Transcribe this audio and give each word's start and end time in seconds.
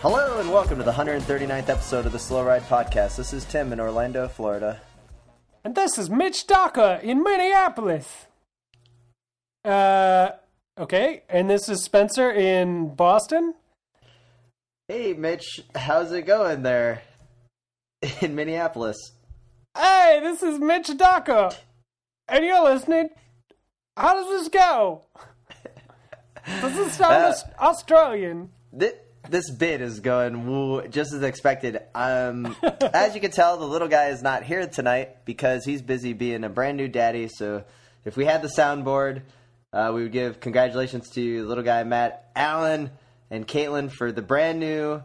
Hello 0.00 0.38
and 0.40 0.50
welcome 0.50 0.78
to 0.78 0.84
the 0.84 0.92
139th 0.92 1.68
episode 1.68 2.06
of 2.06 2.12
the 2.12 2.18
Slow 2.18 2.42
Ride 2.44 2.62
Podcast. 2.62 3.16
This 3.16 3.32
is 3.34 3.44
Tim 3.44 3.72
in 3.72 3.80
Orlando, 3.80 4.28
Florida. 4.28 4.80
And 5.62 5.74
this 5.74 5.98
is 5.98 6.08
Mitch 6.08 6.46
Docker 6.46 7.00
in 7.02 7.22
Minneapolis. 7.22 8.26
Uh, 9.62 10.30
okay. 10.78 11.22
And 11.28 11.50
this 11.50 11.68
is 11.68 11.84
Spencer 11.84 12.30
in 12.30 12.94
Boston. 12.94 13.54
Hey, 14.88 15.12
Mitch, 15.12 15.60
how's 15.74 16.12
it 16.12 16.22
going 16.22 16.62
there 16.62 17.02
in 18.22 18.34
Minneapolis? 18.34 18.96
Hey, 19.76 20.20
this 20.22 20.42
is 20.42 20.58
Mitch 20.58 20.96
Docker. 20.96 21.50
And 22.26 22.44
you're 22.44 22.64
listening. 22.64 23.10
How 23.98 24.14
does 24.14 24.28
this 24.30 24.48
go? 24.48 25.02
Does 26.62 26.74
this 26.74 26.94
sound 26.94 27.12
Uh, 27.12 27.34
Australian? 27.60 28.48
This, 28.72 28.94
this 29.28 29.50
bit 29.50 29.80
is 29.80 30.00
going 30.00 30.46
woo, 30.46 30.86
just 30.88 31.12
as 31.12 31.22
expected. 31.22 31.80
Um, 31.94 32.56
as 32.92 33.14
you 33.14 33.20
can 33.20 33.30
tell, 33.30 33.56
the 33.58 33.66
little 33.66 33.88
guy 33.88 34.08
is 34.08 34.22
not 34.22 34.44
here 34.44 34.66
tonight 34.66 35.24
because 35.24 35.64
he's 35.64 35.82
busy 35.82 36.12
being 36.12 36.44
a 36.44 36.48
brand 36.48 36.76
new 36.76 36.88
daddy. 36.88 37.28
So, 37.28 37.64
if 38.04 38.16
we 38.16 38.24
had 38.24 38.42
the 38.42 38.50
soundboard, 38.56 39.22
uh, 39.72 39.92
we 39.94 40.02
would 40.02 40.12
give 40.12 40.40
congratulations 40.40 41.08
to 41.10 41.42
the 41.42 41.48
little 41.48 41.64
guy 41.64 41.84
Matt 41.84 42.30
Allen 42.34 42.90
and 43.30 43.46
Caitlin 43.46 43.92
for 43.92 44.10
the 44.10 44.22
brand 44.22 44.58
new, 44.58 45.02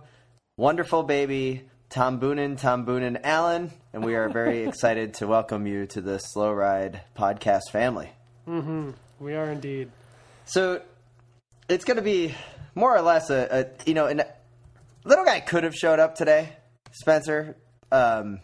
wonderful 0.57 1.03
baby 1.03 1.63
Tom 1.89 2.19
Boonen, 2.19 2.59
Tom 2.59 2.85
Boonen 2.85 3.19
Allen, 3.23 3.71
and 3.93 4.03
we 4.03 4.15
are 4.15 4.27
very 4.29 4.63
excited 4.67 5.13
to 5.15 5.27
welcome 5.27 5.67
you 5.67 5.85
to 5.87 6.01
the 6.01 6.17
Slow 6.17 6.51
Ride 6.51 7.01
podcast 7.17 7.71
family. 7.71 8.09
Mm-hmm. 8.47 8.91
We 9.19 9.35
are 9.35 9.51
indeed. 9.51 9.91
So 10.45 10.81
it's 11.69 11.85
going 11.85 11.97
to 11.97 12.03
be 12.03 12.35
more 12.75 12.95
or 12.95 13.01
less 13.01 13.29
a, 13.29 13.47
a 13.51 13.65
you 13.87 13.93
know, 13.93 14.05
and 14.07 14.23
little 15.03 15.25
guy 15.25 15.39
could 15.39 15.63
have 15.63 15.73
showed 15.75 15.99
up 15.99 16.15
today, 16.15 16.49
Spencer. 16.91 17.55
Um, 17.91 18.39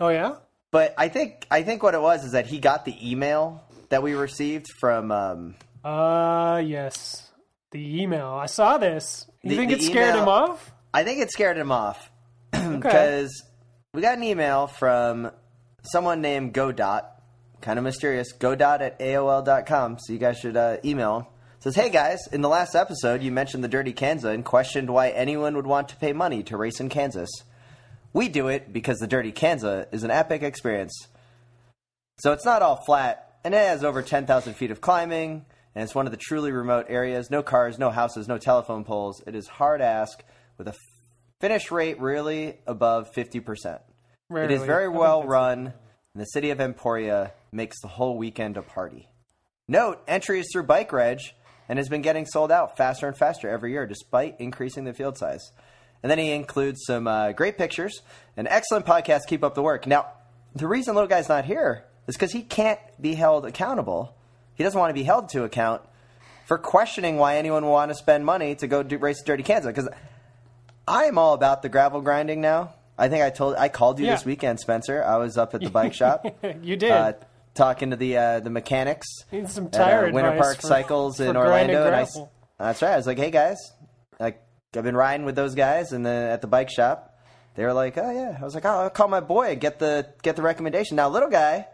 Oh, 0.00 0.08
yeah? 0.08 0.36
but 0.70 0.94
I 0.96 1.08
think 1.08 1.46
I 1.50 1.62
think 1.62 1.82
what 1.82 1.94
it 1.94 2.00
was 2.00 2.24
is 2.24 2.32
that 2.32 2.46
he 2.46 2.58
got 2.58 2.84
the 2.84 3.10
email 3.10 3.62
that 3.88 4.02
we 4.02 4.14
received 4.14 4.66
from. 4.80 5.10
Um, 5.10 5.54
Uh, 5.84 6.62
yes. 6.64 7.30
The 7.72 8.02
email. 8.02 8.26
I 8.28 8.46
saw 8.46 8.78
this. 8.78 9.26
You 9.42 9.50
The- 9.50 9.56
think 9.56 9.72
it 9.72 9.82
scared 9.82 10.10
email- 10.10 10.22
him 10.22 10.28
off? 10.28 10.72
I 10.92 11.04
think 11.04 11.20
it 11.20 11.30
scared 11.30 11.56
him 11.56 11.70
off 11.72 12.10
Okay. 12.54 12.76
because 12.76 13.30
we 13.94 14.02
got 14.02 14.16
an 14.18 14.24
email 14.24 14.66
from 14.66 15.30
someone 15.84 16.20
named 16.20 16.52
Godot, 16.52 17.02
kind 17.60 17.78
of 17.78 17.84
mysterious. 17.84 18.32
Godot 18.32 18.78
at 18.84 18.98
AOL.com. 18.98 19.98
So 20.00 20.12
you 20.12 20.18
guys 20.18 20.38
should 20.38 20.56
uh, 20.56 20.78
email 20.84 21.16
him. 21.20 21.26
Says, 21.62 21.76
hey 21.76 21.90
guys, 21.90 22.26
in 22.32 22.40
the 22.40 22.48
last 22.48 22.74
episode 22.74 23.22
you 23.22 23.30
mentioned 23.30 23.62
the 23.62 23.68
Dirty 23.68 23.92
Kanza 23.92 24.32
and 24.32 24.42
questioned 24.42 24.88
why 24.88 25.10
anyone 25.10 25.54
would 25.56 25.66
want 25.66 25.90
to 25.90 25.96
pay 25.96 26.14
money 26.14 26.42
to 26.44 26.56
race 26.56 26.80
in 26.80 26.88
Kansas. 26.88 27.28
We 28.14 28.30
do 28.30 28.48
it 28.48 28.72
because 28.72 28.96
the 28.96 29.06
Dirty 29.06 29.30
Kanza 29.30 29.84
is 29.92 30.02
an 30.02 30.10
epic 30.10 30.42
experience. 30.42 30.94
So 32.20 32.32
it's 32.32 32.46
not 32.46 32.62
all 32.62 32.82
flat, 32.86 33.36
and 33.44 33.52
it 33.52 33.58
has 33.58 33.84
over 33.84 34.00
10,000 34.00 34.54
feet 34.54 34.70
of 34.70 34.80
climbing, 34.80 35.44
and 35.74 35.84
it's 35.84 35.94
one 35.94 36.06
of 36.06 36.12
the 36.12 36.16
truly 36.16 36.50
remote 36.50 36.86
areas. 36.88 37.30
No 37.30 37.42
cars, 37.42 37.78
no 37.78 37.90
houses, 37.90 38.26
no 38.26 38.38
telephone 38.38 38.82
poles. 38.82 39.22
It 39.26 39.34
is 39.34 39.46
hard 39.46 39.82
ask 39.82 40.24
with 40.56 40.66
a 40.66 40.74
finish 41.42 41.70
rate 41.70 42.00
really 42.00 42.56
above 42.66 43.12
50%. 43.12 43.80
It 44.30 44.50
is 44.50 44.62
very 44.62 44.88
well 44.88 45.24
run, 45.24 45.74
and 46.14 46.22
the 46.22 46.24
city 46.24 46.48
of 46.52 46.58
Emporia 46.58 47.32
makes 47.52 47.82
the 47.82 47.88
whole 47.88 48.16
weekend 48.16 48.56
a 48.56 48.62
party. 48.62 49.10
Note, 49.68 50.02
entry 50.08 50.40
is 50.40 50.48
through 50.50 50.62
Bike 50.62 50.90
Reg 50.90 51.20
and 51.70 51.78
has 51.78 51.88
been 51.88 52.02
getting 52.02 52.26
sold 52.26 52.50
out 52.50 52.76
faster 52.76 53.06
and 53.06 53.16
faster 53.16 53.48
every 53.48 53.70
year 53.70 53.86
despite 53.86 54.34
increasing 54.40 54.82
the 54.82 54.92
field 54.92 55.16
size. 55.16 55.52
And 56.02 56.10
then 56.10 56.18
he 56.18 56.32
includes 56.32 56.80
some 56.84 57.06
uh, 57.06 57.30
great 57.30 57.56
pictures, 57.56 58.02
an 58.36 58.48
excellent 58.48 58.86
podcast. 58.86 59.20
Keep 59.28 59.44
up 59.44 59.54
the 59.54 59.62
work. 59.62 59.86
Now, 59.86 60.06
the 60.52 60.66
reason 60.66 60.96
little 60.96 61.06
guy's 61.08 61.28
not 61.28 61.44
here 61.44 61.84
is 62.08 62.16
because 62.16 62.32
he 62.32 62.42
can't 62.42 62.80
be 63.00 63.14
held 63.14 63.46
accountable. 63.46 64.16
He 64.56 64.64
doesn't 64.64 64.78
want 64.78 64.90
to 64.90 64.94
be 64.94 65.04
held 65.04 65.28
to 65.28 65.44
account 65.44 65.82
for 66.46 66.58
questioning 66.58 67.18
why 67.18 67.36
anyone 67.36 67.64
would 67.64 67.70
want 67.70 67.90
to 67.92 67.94
spend 67.94 68.26
money 68.26 68.56
to 68.56 68.66
go 68.66 68.82
do, 68.82 68.98
race 68.98 69.22
Dirty 69.22 69.44
Kanza. 69.44 69.66
Because 69.68 69.88
I 70.88 71.04
am 71.04 71.18
all 71.18 71.34
about 71.34 71.62
the 71.62 71.68
gravel 71.68 72.00
grinding 72.00 72.40
now. 72.40 72.74
I 72.98 73.08
think 73.08 73.22
I 73.22 73.30
told 73.30 73.54
I 73.54 73.68
called 73.68 74.00
you 74.00 74.06
Yeah. 74.06 74.16
this 74.16 74.24
weekend, 74.24 74.58
Spencer. 74.58 75.04
I 75.04 75.18
was 75.18 75.38
up 75.38 75.54
at 75.54 75.60
the 75.60 75.70
bike 75.70 75.94
shop. 75.94 76.26
You 76.62 76.76
did. 76.76 76.90
Uh, 76.90 77.12
talking 77.54 77.90
to 77.90 77.96
the 77.96 78.16
uh, 78.16 78.40
the 78.40 78.50
mechanics 78.50 79.06
Need 79.32 79.48
some 79.48 79.66
at 79.72 79.80
uh, 79.80 80.10
Winter 80.12 80.36
Park 80.38 80.60
for- 80.60 80.66
Cycles 80.66 81.16
for 81.16 81.24
in 81.24 81.36
Orlando. 81.36 81.86
And 81.86 81.96
I, 81.96 82.06
that's 82.58 82.82
right. 82.82 82.92
I 82.92 82.96
was 82.96 83.06
like, 83.06 83.18
hey 83.18 83.30
guys, 83.30 83.56
like 84.18 84.42
I've 84.76 84.84
been 84.84 84.96
riding 84.96 85.26
with 85.26 85.34
those 85.34 85.54
guys, 85.54 85.92
and 85.92 86.04
then 86.06 86.30
at 86.30 86.40
the 86.40 86.46
bike 86.46 86.70
shop, 86.70 87.18
they 87.56 87.64
were 87.64 87.72
like, 87.72 87.98
oh 87.98 88.10
yeah. 88.10 88.38
I 88.40 88.44
was 88.44 88.54
like, 88.54 88.64
oh, 88.64 88.68
I'll 88.82 88.90
call 88.90 89.08
my 89.08 89.20
boy 89.20 89.52
and 89.52 89.60
get 89.60 89.78
the 89.78 90.12
get 90.22 90.36
the 90.36 90.42
recommendation. 90.42 90.96
Now, 90.96 91.08
little 91.08 91.30
guy, 91.30 91.66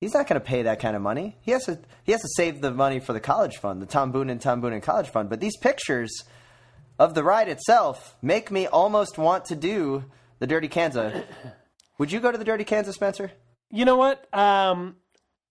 he's 0.00 0.14
not 0.14 0.26
going 0.26 0.40
to 0.40 0.46
pay 0.46 0.62
that 0.62 0.80
kind 0.80 0.94
of 0.96 1.02
money. 1.02 1.36
He 1.40 1.52
has 1.52 1.64
to 1.64 1.78
he 2.04 2.12
has 2.12 2.20
to 2.20 2.28
save 2.36 2.60
the 2.60 2.70
money 2.72 3.00
for 3.00 3.12
the 3.12 3.20
college 3.20 3.56
fund, 3.56 3.80
the 3.80 3.86
Tom 3.86 4.12
Boonen 4.12 4.40
Tom 4.40 4.60
Boonen 4.60 4.82
College 4.82 5.08
Fund. 5.08 5.30
But 5.30 5.40
these 5.40 5.56
pictures 5.56 6.24
of 6.98 7.14
the 7.14 7.22
ride 7.22 7.48
itself 7.48 8.16
make 8.20 8.50
me 8.50 8.66
almost 8.66 9.18
want 9.18 9.46
to 9.46 9.56
do 9.56 10.04
the 10.40 10.46
Dirty 10.46 10.68
Kanza. 10.68 11.24
Would 11.98 12.12
you 12.12 12.20
go 12.20 12.30
to 12.30 12.38
the 12.38 12.44
Dirty 12.44 12.64
Kanza, 12.64 12.92
Spencer? 12.92 13.32
You 13.70 13.84
know 13.84 13.96
what? 13.96 14.32
Um, 14.34 14.96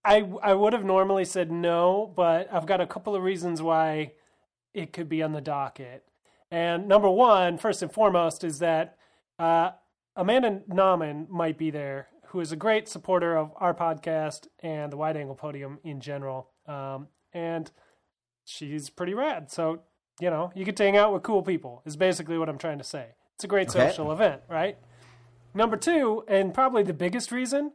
I 0.04 0.28
I 0.42 0.54
would 0.54 0.74
have 0.74 0.86
normally 0.86 1.26
said 1.26 1.52
no, 1.52 2.12
but 2.16 2.48
I've 2.52 2.66
got 2.66 2.82
a 2.82 2.88
couple 2.88 3.16
of 3.16 3.24
reasons 3.24 3.62
why 3.62 4.14
it 4.74 4.94
could 4.94 5.10
be 5.10 5.22
on 5.24 5.34
the 5.34 5.42
docket. 5.42 6.04
And 6.50 6.88
number 6.88 7.10
one, 7.10 7.58
first 7.58 7.82
and 7.82 7.92
foremost, 7.92 8.44
is 8.44 8.60
that 8.60 8.98
uh, 9.38 9.72
Amanda 10.16 10.62
Nauman 10.70 11.28
might 11.30 11.58
be 11.58 11.70
there, 11.72 12.08
who 12.28 12.40
is 12.40 12.52
a 12.52 12.56
great 12.56 12.88
supporter 12.88 13.36
of 13.36 13.52
our 13.58 13.74
podcast 13.74 14.48
and 14.64 14.92
the 14.92 14.98
Wide 14.98 15.18
Angle 15.18 15.36
Podium 15.36 15.80
in 15.84 16.00
general. 16.00 16.50
Um, 16.66 17.08
and 17.34 17.70
she's 18.46 18.90
pretty 18.90 19.14
rad. 19.14 19.52
So 19.52 19.82
you 20.20 20.32
know, 20.32 20.52
you 20.56 20.66
get 20.66 20.76
to 20.78 20.84
hang 20.84 20.98
out 20.98 21.14
with 21.14 21.22
cool 21.22 21.44
people. 21.44 21.84
Is 21.86 21.96
basically 21.96 22.38
what 22.40 22.50
I'm 22.50 22.58
trying 22.58 22.80
to 22.80 22.84
say. 22.84 23.10
It's 23.36 23.44
a 23.44 23.48
great 23.48 23.70
Okay. 23.70 23.90
social 23.90 24.12
event, 24.12 24.42
right? 24.50 24.78
Number 25.54 25.78
two, 25.78 26.24
and 26.28 26.54
probably 26.54 26.82
the 26.82 26.94
biggest 26.94 27.32
reason, 27.32 27.74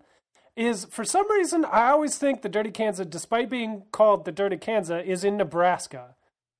is 0.56 0.84
for 0.86 1.04
some 1.04 1.30
reason 1.30 1.64
I 1.64 1.90
always 1.90 2.18
think 2.18 2.42
the 2.42 2.48
Dirty 2.48 2.70
Kanza, 2.70 3.08
despite 3.08 3.48
being 3.48 3.84
called 3.92 4.24
the 4.24 4.32
Dirty 4.32 4.56
Kanza, 4.56 5.04
is 5.04 5.24
in 5.24 5.36
Nebraska. 5.36 6.14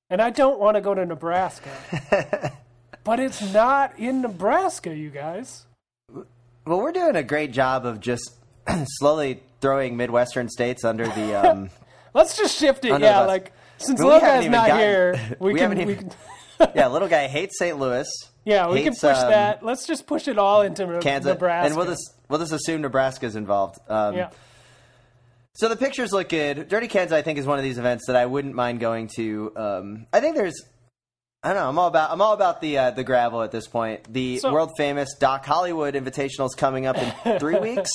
And 0.09 0.21
I 0.21 0.29
don't 0.29 0.59
want 0.59 0.75
to 0.75 0.81
go 0.81 0.93
to 0.93 1.05
Nebraska. 1.05 2.51
but 3.03 3.19
it's 3.19 3.53
not 3.53 3.97
in 3.97 4.21
Nebraska, 4.21 4.93
you 4.95 5.09
guys. 5.09 5.65
Well, 6.65 6.79
we're 6.79 6.91
doing 6.91 7.15
a 7.15 7.23
great 7.23 7.51
job 7.51 7.85
of 7.85 7.99
just 7.99 8.31
slowly 8.85 9.41
throwing 9.61 9.97
Midwestern 9.97 10.49
states 10.49 10.83
under 10.83 11.05
the. 11.07 11.35
Um, 11.35 11.69
Let's 12.13 12.37
just 12.37 12.57
shift 12.59 12.85
it. 12.85 12.99
Yeah, 13.01 13.21
like 13.21 13.51
since 13.77 13.99
But 13.99 14.05
we 14.05 14.13
little 14.13 14.19
haven't 14.27 14.35
guy's 14.35 14.45
even 14.45 14.51
not 14.51 14.67
gotten- 14.67 14.85
here, 14.85 15.35
we, 15.39 15.53
we 15.53 15.59
can, 15.59 15.71
haven't 15.71 15.87
we 15.87 15.95
can 15.95 16.11
yeah, 16.75 16.87
little 16.87 17.07
guy 17.07 17.27
hates 17.27 17.57
St. 17.59 17.77
Louis. 17.77 18.07
Yeah, 18.45 18.69
we 18.69 18.81
hates, 18.81 18.99
can 18.99 19.09
push 19.11 19.21
um, 19.23 19.29
that. 19.31 19.63
Let's 19.63 19.85
just 19.85 20.05
push 20.05 20.27
it 20.27 20.37
all 20.37 20.61
into 20.61 20.99
Kansas, 21.01 21.29
Nebraska. 21.33 21.67
and 21.67 21.77
we'll 21.77 21.85
just 21.85 22.13
we'll 22.29 22.39
just 22.39 22.51
assume 22.51 22.81
Nebraska's 22.81 23.35
involved. 23.35 23.79
Um, 23.87 24.15
yeah. 24.15 24.29
So 25.55 25.69
the 25.69 25.75
pictures 25.75 26.11
look 26.11 26.29
good. 26.29 26.67
Dirty 26.67 26.87
Kanza, 26.87 27.11
I 27.13 27.21
think, 27.21 27.37
is 27.37 27.45
one 27.45 27.59
of 27.59 27.63
these 27.63 27.77
events 27.77 28.07
that 28.07 28.15
I 28.15 28.25
wouldn't 28.25 28.55
mind 28.55 28.79
going 28.79 29.07
to. 29.17 29.51
Um, 29.55 30.07
I 30.11 30.19
think 30.19 30.35
there's, 30.35 30.59
I 31.43 31.49
don't 31.53 31.61
know. 31.61 31.69
I'm 31.69 31.77
all 31.77 31.87
about 31.87 32.11
I'm 32.11 32.21
all 32.21 32.33
about 32.33 32.59
the 32.59 32.77
uh, 32.77 32.91
the 32.91 33.03
gravel 33.03 33.43
at 33.43 33.51
this 33.51 33.67
point. 33.67 34.11
The 34.11 34.39
So- 34.39 34.51
world 34.51 34.71
famous 34.77 35.13
Doc 35.19 35.45
Hollywood 35.45 35.93
Invitational 35.93 36.47
is 36.47 36.55
coming 36.55 36.85
up 36.85 36.97
in 36.97 37.39
three 37.39 37.59
weeks, 37.59 37.91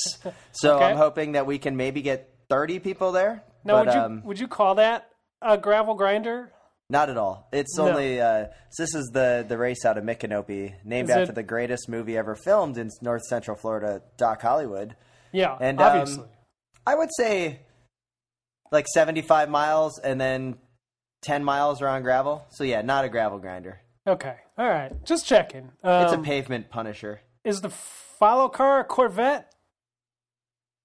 so 0.53 0.75
Okay. 0.77 0.85
I'm 0.85 0.97
hoping 0.97 1.33
that 1.33 1.45
we 1.45 1.57
can 1.59 1.75
maybe 1.75 2.01
get 2.01 2.33
30 2.49 2.79
people 2.79 3.11
there. 3.11 3.43
Now, 3.63 3.83
but, 3.83 3.85
would 3.87 3.93
you 3.93 3.99
um, 4.01 4.23
would 4.23 4.39
you 4.39 4.47
call 4.47 4.75
that 4.75 5.09
a 5.41 5.57
gravel 5.57 5.95
grinder? 5.95 6.51
Not 6.91 7.09
at 7.09 7.17
all. 7.17 7.47
It's 7.51 7.77
No. 7.77 7.89
only 7.89 8.19
uh, 8.19 8.47
so 8.71 8.83
this 8.83 8.95
is 8.95 9.09
the 9.13 9.45
the 9.47 9.57
race 9.57 9.85
out 9.85 9.97
of 9.97 10.03
Micanopy, 10.03 10.73
named 10.83 11.09
Is 11.09 11.15
after 11.15 11.31
it- 11.31 11.35
the 11.35 11.43
greatest 11.43 11.87
movie 11.87 12.17
ever 12.17 12.35
filmed 12.35 12.77
in 12.77 12.89
North 13.01 13.23
Central 13.25 13.55
Florida, 13.55 14.01
Doc 14.17 14.41
Hollywood. 14.41 14.95
Yeah, 15.31 15.55
And, 15.61 15.79
um, 15.79 15.85
obviously. 15.99 16.27
I 16.87 16.95
would 16.95 17.09
say 17.15 17.59
like 18.71 18.87
75 18.87 19.49
miles 19.49 19.99
and 19.99 20.19
then 20.19 20.57
ten 21.21 21.43
miles 21.43 21.81
around 21.83 22.01
gravel. 22.01 22.45
So 22.49 22.63
yeah, 22.63 22.81
not 22.81 23.05
a 23.05 23.09
gravel 23.09 23.37
grinder. 23.37 23.81
Okay, 24.07 24.37
all 24.57 24.67
right, 24.67 24.91
just 25.05 25.27
checking. 25.27 25.65
It's 25.83 26.11
a 26.13 26.15
Um, 26.15 26.23
pavement 26.23 26.71
punisher. 26.71 27.21
is 27.43 27.61
the 27.61 27.69
follow 27.69 28.49
car 28.49 28.79
a 28.79 28.83
Corvette, 28.83 29.53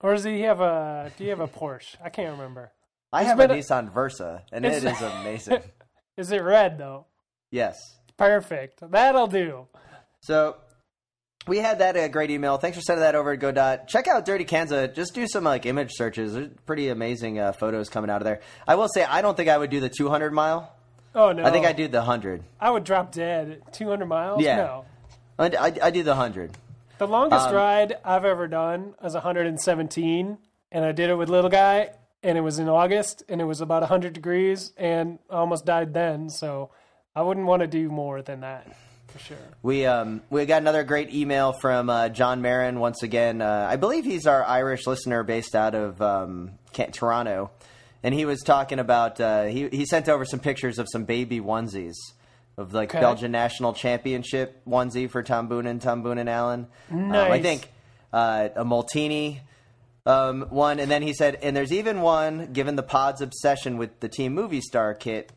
or 0.00 0.12
does 0.14 0.24
he 0.24 0.42
have 0.42 0.60
a? 0.60 1.10
Do 1.16 1.24
you 1.24 1.30
have 1.30 1.40
a 1.40 1.48
Porsche? 1.48 1.96
I 2.04 2.10
can't 2.10 2.32
remember. 2.32 2.72
I 3.12 3.20
it's 3.22 3.30
have 3.30 3.40
a 3.40 3.44
a- 3.44 3.48
Nissan 3.48 3.90
Versa, 3.90 4.42
and 4.52 4.66
it 4.66 4.74
It's- 4.84 5.00
amazing. 5.00 5.62
Is 6.16 6.31
it 6.32 6.43
red 6.43 6.78
though? 6.78 7.06
yes. 7.50 7.76
Perfect. 8.16 8.81
That'll 8.93 9.26
do. 9.26 9.66
So 10.20 10.56
we 11.49 11.58
had 11.58 11.81
that 11.81 11.96
uh, 11.96 12.06
great 12.08 12.31
email. 12.31 12.58
Thanks 12.58 12.76
for 12.78 12.81
sending 12.82 13.02
that 13.02 13.16
over 13.16 13.37
to 13.37 13.46
GoDot. 13.52 13.88
Check 13.88 14.06
out 14.06 14.25
Dirty 14.25 14.44
Kanza. 14.44 14.94
Just 14.94 15.14
do 15.14 15.26
some 15.26 15.43
like 15.43 15.66
image 15.66 15.90
searches. 15.94 16.34
There's 16.34 16.49
pretty 16.64 16.88
amazing 16.90 17.40
uh, 17.40 17.52
photos 17.52 17.88
coming 17.88 18.11
out 18.11 18.20
of 18.20 18.25
there. 18.25 18.40
I 18.69 18.76
will 18.76 18.87
say 18.88 19.02
I 19.02 19.20
don't 19.20 19.37
think 19.37 19.49
I 19.49 19.58
would 19.58 19.70
do 19.70 19.81
the 19.81 19.88
200 19.88 20.32
mile. 20.32 20.72
Oh 21.16 21.32
no! 21.32 21.44
I 21.44 21.50
think 21.50 21.66
I 21.66 21.72
do 21.72 21.88
the 21.88 21.99
100. 21.99 22.44
I 22.61 22.70
would 22.70 22.84
drop 22.84 23.11
dead. 23.12 23.62
at 23.66 23.72
200 23.72 24.06
miles? 24.06 24.40
Yeah. 24.43 24.56
No. 24.56 24.84
I, 25.38 25.46
I, 25.46 25.72
I 25.82 25.90
do 25.90 26.02
the 26.05 26.11
100. 26.12 26.56
The 26.99 27.08
longest 27.08 27.49
Um, 27.49 27.55
ride 27.56 27.96
I've 28.05 28.25
ever 28.25 28.46
done 28.46 28.94
was 29.02 29.14
117, 29.14 30.38
and 30.70 30.84
I 30.84 30.93
did 30.93 31.11
it 31.11 31.14
with 31.16 31.28
little 31.28 31.50
guy, 31.50 31.90
and 32.25 32.37
it 32.37 32.41
was 32.41 32.59
in 32.59 32.69
August, 32.69 33.23
and 33.29 33.41
it 33.41 33.44
was 33.44 33.61
about 33.61 33.82
100 33.82 34.12
degrees, 34.12 34.73
and 34.76 35.19
I 35.31 35.35
almost 35.37 35.65
died 35.65 35.94
then. 35.94 36.29
So 36.31 36.71
I 37.15 37.23
wouldn't 37.23 37.47
want 37.47 37.61
to 37.61 37.69
do 37.69 37.88
more 37.88 38.23
than 38.23 38.41
that 38.41 38.67
for 39.09 39.19
sure. 39.21 39.37
We 39.62 39.87
um 39.87 40.23
we 40.31 40.44
got 40.47 40.61
another 40.62 40.82
great 40.82 41.15
email 41.15 41.53
from 41.53 41.88
uh, 41.88 42.09
John 42.09 42.43
Marin 42.43 42.81
once 42.81 43.03
again. 43.05 43.41
Uh, 43.41 43.67
I 43.71 43.76
believe 43.76 44.05
he's 44.05 44.26
our 44.26 44.43
Irish 44.44 44.87
listener 44.88 45.23
based 45.23 45.55
out 45.55 45.75
of 45.76 46.03
um, 46.03 46.53
Can- 46.73 46.91
Toronto, 46.91 47.50
and 48.03 48.12
he 48.15 48.25
was 48.25 48.41
talking 48.43 48.79
about 48.81 49.21
uh, 49.21 49.44
he 49.44 49.69
he 49.69 49.87
sent 49.87 50.09
over 50.09 50.25
some 50.25 50.41
pictures 50.41 50.79
of 50.81 50.88
some 50.91 51.05
baby 51.05 51.41
onesies 51.41 51.94
of 52.56 52.73
like 52.73 52.91
Okay. 52.91 53.00
Belgian 53.00 53.31
national 53.32 53.73
championship 53.75 54.61
onesie 54.67 55.11
for 55.11 55.23
Tom 55.23 55.49
Boonen 55.49 55.81
Tom 55.81 56.03
Boonen 56.03 56.29
Allen. 56.29 56.67
Um, 56.91 57.12
I 57.12 57.41
think 57.41 57.69
uh, 58.12 58.49
a 58.56 58.65
Molteni 58.65 59.41
um, 60.06 60.42
one, 60.50 60.80
and 60.80 60.90
then 60.90 61.02
he 61.02 61.14
said, 61.14 61.36
and 61.42 61.56
there's 61.56 61.72
even 61.72 62.00
one 62.00 62.52
given 62.52 62.76
the 62.76 62.82
pod's 62.82 63.20
obsession 63.20 63.76
with 63.78 64.00
the 64.00 64.08
Team 64.08 64.36
Movistar 64.36 64.98
kit, 64.98 65.32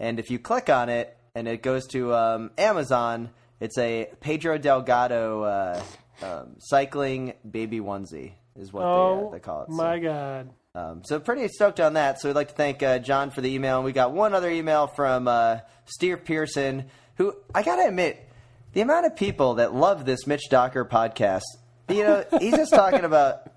and 0.00 0.18
if 0.18 0.30
you 0.30 0.38
click 0.38 0.68
on 0.70 0.88
it 0.88 1.16
and 1.34 1.46
it 1.46 1.62
goes 1.62 1.86
to 1.88 2.14
um, 2.14 2.50
Amazon, 2.56 3.30
it's 3.60 3.76
a 3.78 4.08
Pedro 4.20 4.58
Delgado 4.58 5.42
uh, 5.42 5.82
um, 6.22 6.56
cycling 6.58 7.34
baby 7.48 7.80
onesie 7.80 8.32
is 8.58 8.72
what 8.72 8.84
Oh 8.84 9.20
they, 9.20 9.26
uh, 9.26 9.30
they 9.32 9.40
call 9.40 9.62
it. 9.62 9.68
So- 9.70 9.76
my 9.76 9.98
god! 9.98 10.50
um, 10.74 11.02
so 11.04 11.18
pretty 11.20 11.48
stoked 11.48 11.80
on 11.80 11.94
that. 11.94 12.20
So 12.20 12.28
we'd 12.28 12.36
like 12.36 12.48
to 12.48 12.54
thank 12.54 12.82
uh, 12.82 12.98
John 12.98 13.30
for 13.30 13.40
the 13.40 13.52
email. 13.52 13.76
And 13.76 13.84
we 13.84 13.92
got 13.92 14.12
one 14.12 14.34
other 14.34 14.50
email 14.50 14.86
from 14.86 15.26
uh, 15.28 15.58
Steve 15.86 16.24
Pearson, 16.24 16.84
who 17.16 17.34
I 17.54 17.62
gotta 17.62 17.86
admit, 17.88 18.26
the 18.72 18.80
amount 18.82 19.06
of 19.06 19.16
people 19.16 19.54
that 19.54 19.74
love 19.74 20.04
this 20.04 20.26
Mitch 20.26 20.48
Docker 20.50 20.84
podcast. 20.84 21.42
You 21.88 22.02
know, 22.02 22.24
he's 22.40 22.54
just 22.56 22.72
talking 22.74 23.04
about 23.04 23.50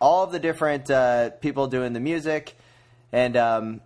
all 0.00 0.24
of 0.24 0.32
the 0.32 0.38
different 0.38 0.90
uh, 0.90 1.30
people 1.30 1.66
doing 1.68 1.92
the 1.92 2.00
music, 2.00 2.56
and 3.12 3.36
um, 3.36 3.80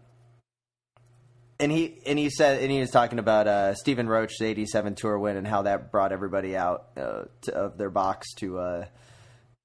and 1.60 1.72
he 1.72 1.98
and 2.06 2.18
he 2.18 2.30
said 2.30 2.62
and 2.62 2.70
he 2.70 2.80
was 2.80 2.90
talking 2.90 3.18
about 3.18 3.46
uh, 3.46 3.74
Stephen 3.74 4.08
Roche's 4.08 4.40
'87 4.40 4.94
tour 4.94 5.18
win 5.18 5.36
and 5.36 5.46
how 5.46 5.62
that 5.62 5.90
brought 5.90 6.12
everybody 6.12 6.56
out 6.56 6.86
uh, 6.96 7.24
to, 7.42 7.54
of 7.54 7.78
their 7.78 7.90
box 7.90 8.32
to. 8.36 8.58
Uh, 8.58 8.84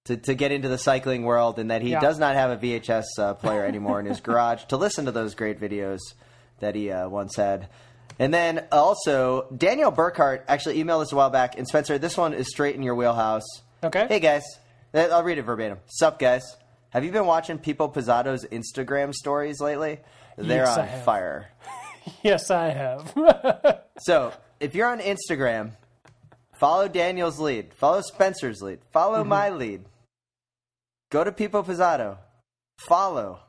to, 0.08 0.18
to 0.18 0.34
get 0.34 0.52
into 0.52 0.68
the 0.68 0.78
cycling 0.78 1.24
world, 1.24 1.58
and 1.60 1.72
that 1.72 1.82
he 1.82 1.92
Yeah. 1.92 2.02
does 2.02 2.20
not 2.20 2.36
have 2.36 2.52
a 2.52 2.58
VHS 2.58 3.06
uh, 3.18 3.34
player 3.36 3.64
anymore 3.66 4.02
in 4.02 4.06
his 4.06 4.20
garage 4.20 4.66
to 4.66 4.76
listen 4.76 5.06
to 5.06 5.14
those 5.14 5.34
great 5.34 5.62
videos 5.62 6.00
that 6.60 6.76
he 6.76 6.92
uh, 6.92 7.08
once 7.08 7.38
had. 7.38 7.70
And 8.20 8.34
then 8.34 8.68
also, 8.70 9.48
Daniel 9.56 9.94
Burkhart 9.94 10.42
actually 10.50 10.84
emailed 10.84 11.04
us 11.04 11.14
a 11.14 11.16
while 11.16 11.30
back. 11.30 11.58
And 11.58 11.66
Spencer, 11.66 11.98
this 11.98 12.18
one 12.18 12.34
is 12.34 12.50
straight 12.50 12.76
in 12.76 12.84
your 12.84 12.96
wheelhouse. 12.96 13.46
Okay. 13.82 14.06
Hey, 14.10 14.20
guys. 14.20 14.44
Uh, 14.94 15.00
I'll 15.12 15.24
read 15.24 15.38
it 15.38 15.44
verbatim. 15.44 15.80
Sup, 15.88 16.20
guys. 16.20 16.44
Have 16.92 17.04
you 17.04 17.12
been 17.12 17.26
watching 17.26 17.58
Pippo 17.58 17.88
Pozzato's 17.88 18.46
Instagram 18.46 19.14
stories 19.14 19.60
lately? 19.60 20.00
They're 20.38 20.66
Yes, 20.66 20.78
on 20.78 20.88
fire. 21.04 21.50
Yes, 22.22 22.52
I 22.52 22.70
have. 22.70 23.14
So, 24.00 24.34
if 24.60 24.76
you're 24.76 24.90
on 24.90 25.00
Instagram, 25.00 25.72
follow 26.54 26.88
Daniel's 26.90 27.40
lead, 27.40 27.74
follow 27.74 28.02
Spencer's 28.02 28.62
lead, 28.62 28.80
follow 28.92 29.20
Mm-hmm. 29.20 29.30
my 29.30 29.50
lead. 29.52 29.86
Go 31.12 31.24
to 31.24 31.32
Pippo 31.32 31.62
Pozzato, 31.64 32.18
follow, 32.80 33.40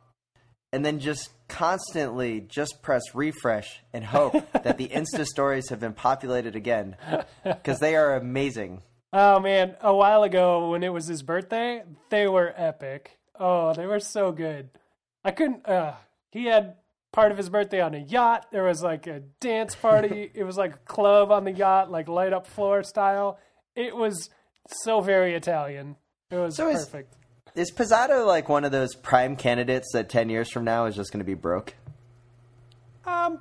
and 0.73 0.85
then 0.85 1.01
just 1.01 1.31
constantly 1.49 2.41
just 2.43 2.81
press 2.83 3.03
refresh 3.15 3.81
and 3.93 4.05
hope 4.05 4.35
that 4.63 4.77
the 4.79 4.89
Insta 4.89 5.25
stories 5.27 5.71
have 5.71 5.81
been 5.81 5.95
populated 5.95 6.55
again 6.55 6.97
because 7.43 7.81
they 7.81 7.97
are 7.97 8.15
amazing. 8.15 8.83
Oh 9.17 9.39
man, 9.39 9.77
a 9.81 9.95
while 9.95 10.25
ago 10.25 10.71
when 10.71 10.83
it 10.83 10.93
was 10.93 11.07
his 11.07 11.23
birthday, 11.23 11.85
they 12.11 12.27
were 12.27 12.53
epic. 12.57 13.17
Oh, 13.39 13.73
they 13.73 13.87
were 13.87 14.01
so 14.01 14.33
good. 14.33 14.71
I 15.25 15.31
couldn't. 15.31 15.65
Uh, 15.69 15.95
he 16.33 16.47
had 16.47 16.75
part 17.13 17.31
of 17.31 17.39
his 17.39 17.49
birthday 17.49 17.81
on 17.81 17.95
a 17.95 17.99
yacht. 17.99 18.47
There 18.51 18.65
was 18.65 18.83
like 18.83 19.07
a 19.07 19.21
dance 19.39 19.77
party. 19.77 20.31
it 20.35 20.43
was 20.43 20.57
like 20.57 20.75
a 20.75 20.79
club 20.79 21.31
on 21.31 21.45
the 21.45 21.53
yacht, 21.53 21.93
like 21.93 22.09
light 22.09 22.33
up 22.33 22.49
floor 22.49 22.83
style. 22.83 23.39
It 23.77 23.95
was 23.97 24.31
so 24.67 25.01
very 25.01 25.35
Italian. 25.35 25.95
It 26.33 26.37
was 26.37 26.57
So 26.57 26.69
is- 26.69 26.85
perfect. 26.85 27.15
Is 27.55 27.71
Pozzato 27.71 28.27
like 28.27 28.49
one 28.49 28.65
of 28.65 28.73
those 28.73 28.97
prime 28.97 29.37
candidates 29.37 29.93
that 29.93 30.09
10 30.09 30.29
years 30.29 30.51
from 30.51 30.65
now 30.65 30.87
is 30.87 30.97
just 30.97 31.13
going 31.13 31.21
to 31.21 31.25
be 31.25 31.35
broke? 31.35 31.73
Um, 33.07 33.39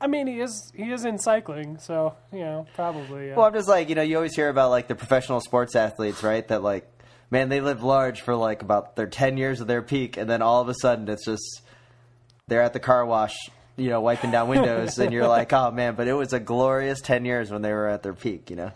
I 0.00 0.06
mean, 0.06 0.26
he 0.26 0.40
is 0.40 0.72
he 0.74 0.90
is 0.92 1.04
in 1.04 1.18
cycling, 1.18 1.78
so 1.78 2.14
you 2.32 2.40
know 2.40 2.66
probably. 2.74 3.32
Uh, 3.32 3.36
Well, 3.36 3.46
I'm 3.46 3.52
just 3.52 3.68
like, 3.68 3.88
you 3.88 3.94
know, 3.94 4.02
you 4.02 4.16
always 4.16 4.34
hear 4.34 4.48
about 4.48 4.70
like 4.70 4.88
the 4.88 4.94
professional 4.94 5.40
sports 5.40 5.76
athletes, 5.76 6.22
right? 6.22 6.46
That 6.48 6.62
like, 6.62 6.88
man, 7.30 7.48
they 7.48 7.60
live 7.60 7.82
large 7.82 8.22
for 8.22 8.34
like 8.34 8.62
about 8.62 8.96
their 8.96 9.06
10 9.06 9.36
years 9.36 9.60
of 9.60 9.66
their 9.66 9.82
peak, 9.82 10.16
and 10.16 10.28
then 10.28 10.40
all 10.42 10.62
of 10.62 10.68
a 10.68 10.74
sudden 10.74 11.08
it's 11.08 11.24
just 11.26 11.62
they're 12.48 12.62
at 12.62 12.72
the 12.72 12.80
car 12.80 13.04
wash, 13.04 13.36
you 13.76 13.90
know, 13.90 14.00
wiping 14.00 14.30
down 14.30 14.48
windows, 14.48 14.98
and 14.98 15.12
you're 15.12 15.28
like, 15.28 15.52
oh 15.52 15.70
man, 15.70 15.94
but 15.94 16.08
it 16.08 16.14
was 16.14 16.32
a 16.32 16.40
glorious 16.40 17.00
10 17.00 17.24
years 17.24 17.50
when 17.50 17.60
they 17.62 17.72
were 17.72 17.86
at 17.88 18.02
their 18.02 18.14
peak, 18.14 18.48
you 18.50 18.56
know? 18.56 18.72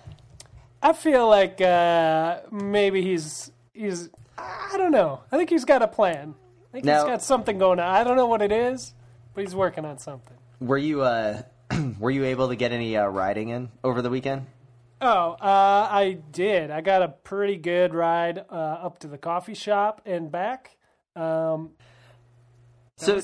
I 0.83 0.93
feel 0.93 1.27
like 1.29 1.63
uh, 1.63 2.41
maybe 2.51 3.01
he's 3.01 3.51
he's 3.73 4.11
I 4.37 4.75
don't 4.77 4.93
know. 4.93 5.21
I 5.33 5.39
think 5.39 5.49
he's 5.49 5.65
got 5.65 5.81
a 5.81 5.89
plan. 5.89 6.35
I 6.69 6.73
think 6.73 6.85
Now- 6.85 6.97
he's 7.05 7.05
got 7.11 7.23
something 7.23 7.57
going 7.57 7.81
on. 7.81 7.87
I 7.87 8.05
don't 8.05 8.17
know 8.17 8.27
what 8.27 8.43
it 8.43 8.53
is, 8.53 8.93
but 9.33 9.45
he's 9.45 9.55
working 9.55 9.87
on 9.87 9.99
something. 9.99 10.37
Were 10.61 10.79
you, 10.79 11.03
uh, 11.03 11.43
were 11.99 12.11
you 12.11 12.25
able 12.25 12.49
to 12.49 12.57
get 12.57 12.73
any 12.73 12.97
uh, 12.97 13.07
riding 13.07 13.49
in 13.49 13.71
over 13.83 14.03
the 14.03 14.11
weekend? 14.11 14.47
Oh, 15.01 15.33
uh, 15.33 15.89
I 15.91 16.19
did. 16.31 16.71
I 16.71 16.81
got 16.81 17.03
a 17.03 17.09
pretty 17.09 17.57
good 17.57 17.93
ride 17.95 18.39
uh, 18.51 18.55
up 18.55 19.01
to 19.01 19.09
the 19.09 19.19
coffee 19.19 19.55
shop 19.55 20.01
and 20.07 20.31
back. 20.33 20.77
Um, 21.17 21.73
So, 22.97 23.21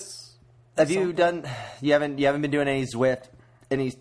have 0.76 0.90
you 0.90 1.12
done? 1.12 1.48
You 1.80 1.92
haven't. 1.92 2.18
You 2.18 2.26
haven't 2.26 2.42
been 2.42 2.50
doing 2.50 2.68
any 2.68 2.84
Zwift, 2.84 3.24
any 3.70 3.92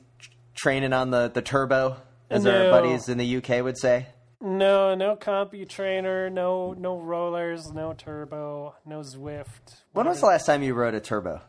training 0.56 0.94
on 0.94 1.12
the 1.12 1.30
the 1.30 1.42
turbo, 1.42 1.98
as 2.30 2.46
our 2.46 2.70
buddies 2.72 3.08
in 3.08 3.18
the 3.18 3.38
UK 3.38 3.64
would 3.64 3.78
say. 3.78 4.08
no, 4.42 4.96
no 4.96 5.16
CompuTrainer, 5.16 6.32
no 6.32 6.74
no 6.74 7.00
rollers, 7.00 7.72
no 7.72 7.94
turbo, 7.94 8.76
no 8.86 9.00
Zwift. 9.02 9.84
When 9.94 10.08
was 10.08 10.20
the 10.20 10.26
last 10.28 10.46
time 10.46 10.64
you 10.64 10.74
rode 10.74 10.96
a 10.96 11.00
turbo? 11.00 11.42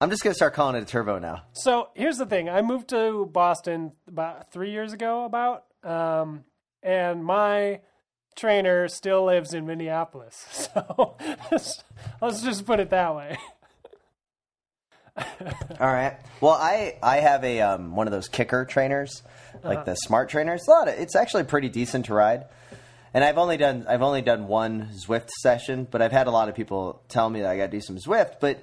I'm 0.00 0.10
just 0.10 0.22
gonna 0.22 0.34
start 0.34 0.54
calling 0.54 0.76
it 0.76 0.82
a 0.82 0.86
turbo 0.86 1.18
now. 1.18 1.42
So 1.52 1.90
here's 1.94 2.18
the 2.18 2.26
thing: 2.26 2.48
I 2.48 2.62
moved 2.62 2.88
to 2.88 3.26
Boston 3.26 3.92
about 4.06 4.52
three 4.52 4.70
years 4.70 4.92
ago, 4.92 5.24
about, 5.24 5.64
um, 5.82 6.44
and 6.82 7.24
my 7.24 7.80
trainer 8.36 8.88
still 8.88 9.24
lives 9.24 9.54
in 9.54 9.66
Minneapolis. 9.66 10.68
So 10.74 11.16
let's 12.20 12.42
just 12.42 12.66
put 12.66 12.80
it 12.80 12.90
that 12.90 13.14
way. 13.14 13.38
All 15.16 15.92
right. 15.92 16.16
Well, 16.40 16.54
I 16.54 16.96
I 17.02 17.18
have 17.18 17.44
a 17.44 17.60
um, 17.60 17.94
one 17.94 18.08
of 18.08 18.12
those 18.12 18.28
kicker 18.28 18.64
trainers, 18.64 19.22
like 19.62 19.84
the 19.84 19.94
smart 19.94 20.28
trainers. 20.28 20.66
A 20.66 20.70
lot 20.70 20.88
of, 20.88 20.94
it's 20.94 21.14
actually 21.14 21.44
pretty 21.44 21.68
decent 21.68 22.06
to 22.06 22.14
ride. 22.14 22.46
And 23.12 23.22
I've 23.22 23.38
only 23.38 23.56
done 23.56 23.86
I've 23.88 24.02
only 24.02 24.22
done 24.22 24.48
one 24.48 24.90
Zwift 24.92 25.30
session, 25.40 25.86
but 25.88 26.02
I've 26.02 26.10
had 26.10 26.26
a 26.26 26.32
lot 26.32 26.48
of 26.48 26.56
people 26.56 27.00
tell 27.08 27.30
me 27.30 27.42
that 27.42 27.50
I 27.50 27.56
got 27.56 27.66
to 27.66 27.70
do 27.70 27.80
some 27.80 27.96
Zwift. 27.96 28.40
But 28.40 28.60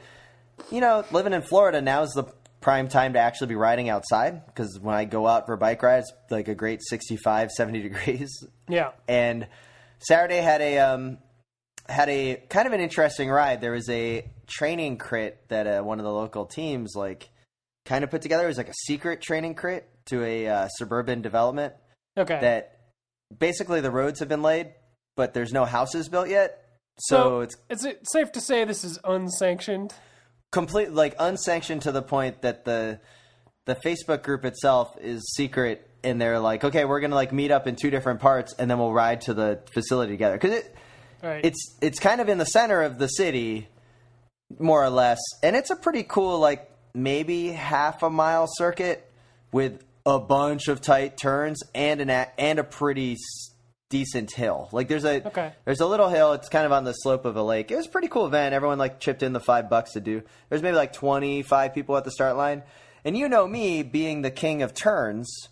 you 0.70 0.82
know, 0.82 1.04
living 1.12 1.34
in 1.34 1.42
Florida 1.42 1.82
now 1.82 2.04
is 2.04 2.12
the 2.12 2.24
prime 2.62 2.88
time 2.88 3.14
to 3.14 3.20
actually 3.20 3.48
be 3.48 3.56
riding 3.56 3.90
outside 3.90 4.46
because 4.46 4.80
when 4.80 4.94
I 4.96 5.06
go 5.06 5.28
out 5.28 5.46
for 5.48 5.54
a 5.54 5.58
bike 5.58 5.82
ride, 5.82 6.00
it's 6.00 6.12
like 6.30 6.48
a 6.48 6.56
great 6.56 6.82
65, 6.84 7.52
70 7.52 7.82
degrees. 7.90 8.46
Yeah. 8.70 8.92
and 9.08 9.48
Saturday 10.00 10.38
had 10.42 10.62
a 10.62 10.80
um, 10.80 11.18
had 11.88 12.10
a 12.10 12.36
kind 12.50 12.68
of 12.68 12.74
an 12.74 12.80
interesting 12.82 13.30
ride. 13.30 13.62
There 13.62 13.72
was 13.72 13.90
a 13.90 14.30
training 14.48 14.98
crit 14.98 15.48
that 15.50 15.68
uh, 15.68 15.82
one 15.84 16.00
of 16.00 16.06
the 16.06 16.12
local 16.12 16.46
teams 16.46 16.94
like 16.96 17.30
kind 17.86 18.04
of 18.04 18.10
put 18.12 18.22
together. 18.22 18.44
It 18.46 18.48
was 18.48 18.58
like 18.58 18.70
a 18.70 18.74
secret 18.86 19.22
training 19.22 19.56
crit 19.56 19.88
to 20.08 20.24
a 20.24 20.48
uh, 20.48 20.68
suburban 20.70 21.22
development 21.22 21.74
Okay. 22.18 22.40
that 22.42 22.80
basically 23.38 23.82
the 23.82 23.92
roads 23.92 24.20
have 24.20 24.28
been 24.30 24.42
laid, 24.42 24.74
but 25.16 25.34
there's 25.34 25.54
no 25.54 25.66
houses 25.66 26.10
built 26.10 26.28
yet. 26.30 26.58
So, 27.00 27.16
so 27.18 27.40
it's 27.42 27.56
is 27.70 27.86
it 27.86 28.02
safe 28.12 28.32
to 28.34 28.42
say 28.42 28.66
this 28.66 28.84
is 28.84 29.00
unsanctioned? 29.04 29.94
Complete 30.52 30.92
like 30.92 31.16
unsanctioned 31.20 31.82
to 31.84 31.92
the 31.92 32.02
point 32.02 32.42
that 32.42 32.66
the 32.66 33.00
the 33.66 33.76
Facebook 33.76 34.24
group 34.24 34.44
itself 34.46 34.90
is 35.00 35.22
secret 35.36 35.88
and 36.04 36.20
they're 36.20 36.40
like, 36.40 36.64
okay, 36.64 36.84
we're 36.86 37.00
gonna 37.00 37.16
like 37.16 37.32
meet 37.32 37.52
up 37.52 37.68
in 37.68 37.76
two 37.76 37.90
different 37.92 38.20
parts 38.20 38.54
and 38.58 38.70
then 38.70 38.78
we'll 38.80 38.92
ride 38.94 39.22
to 39.22 39.34
the 39.34 39.60
facility 39.74 40.14
together 40.14 40.36
because 40.36 40.52
it 40.58 40.76
Right. 41.24 41.46
it's 41.46 41.78
it's 41.82 42.00
kind 42.00 42.20
of 42.20 42.30
in 42.30 42.40
the 42.40 42.46
center 42.46 42.82
of 42.82 42.98
the 42.98 43.08
city, 43.08 43.68
more 44.60 44.84
or 44.84 44.90
less, 44.90 45.20
and 45.44 45.56
it's 45.56 45.70
a 45.70 45.76
pretty 45.76 46.02
cool 46.04 46.40
like 46.40 46.68
maybe 46.96 47.50
half 47.50 48.02
a 48.02 48.10
mile 48.10 48.48
circuit 48.48 49.08
with 49.52 49.84
a 50.06 50.18
bunch 50.20 50.68
of 50.68 50.82
tight 50.82 51.16
turns 51.18 51.62
and 51.76 52.02
an 52.02 52.10
a- 52.10 52.28
and 52.40 52.58
a 52.58 52.64
pretty 52.64 53.16
decent 53.92 54.32
hill. 54.34 54.70
Like 54.72 54.88
there's 54.88 55.06
a 55.06 55.28
Okay. 55.28 55.52
there's 55.66 55.82
a 55.82 55.86
little 55.86 56.10
hill. 56.10 56.34
It's 56.34 56.50
kind 56.50 56.66
of 56.66 56.72
on 56.72 56.84
the 56.86 56.94
slope 56.94 57.26
of 57.26 57.36
a 57.36 57.44
lake. 57.44 57.70
It 57.70 57.76
was 57.76 57.86
a 57.86 57.90
pretty 57.90 58.08
cool 58.08 58.26
event. 58.26 58.56
Everyone 58.56 58.80
like 58.80 59.00
chipped 59.00 59.22
in 59.22 59.34
the 59.34 59.40
five 59.40 59.70
bucks 59.70 59.92
to 59.92 60.00
do. 60.00 60.24
There's 60.50 60.64
maybe 60.64 60.76
like 60.76 60.94
25 60.94 61.74
people 61.76 61.96
at 61.98 62.04
the 62.06 62.12
start 62.12 62.36
line, 62.38 62.64
and 63.06 63.16
you 63.16 63.30
know 63.30 63.46
me 63.48 63.84
being 63.84 64.24
the 64.24 64.32
king 64.32 64.64
of 64.64 64.74
turns 64.74 65.50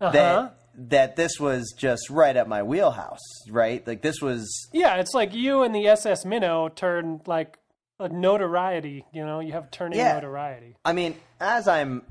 uh-huh. 0.00 0.12
that 0.12 0.58
that 0.90 1.16
this 1.16 1.40
was 1.40 1.72
just 1.78 2.10
right 2.10 2.36
at 2.36 2.46
my 2.48 2.62
wheelhouse, 2.62 3.22
right? 3.48 3.86
Like 3.86 4.02
this 4.02 4.20
was 4.20 4.68
Yeah, 4.72 4.96
it's 4.96 5.14
like 5.14 5.32
you 5.34 5.62
and 5.62 5.74
the 5.74 5.88
SS 5.88 6.26
Minnow 6.26 6.68
turn 6.68 7.22
like 7.24 7.56
a 7.98 8.10
notoriety. 8.10 9.06
You 9.12 9.24
know, 9.24 9.40
you 9.40 9.52
have 9.52 9.70
turning 9.70 9.98
Yeah. 9.98 10.12
notoriety. 10.12 10.76
I 10.84 10.92
mean, 10.92 11.16
as 11.40 11.66
I'm 11.66 12.02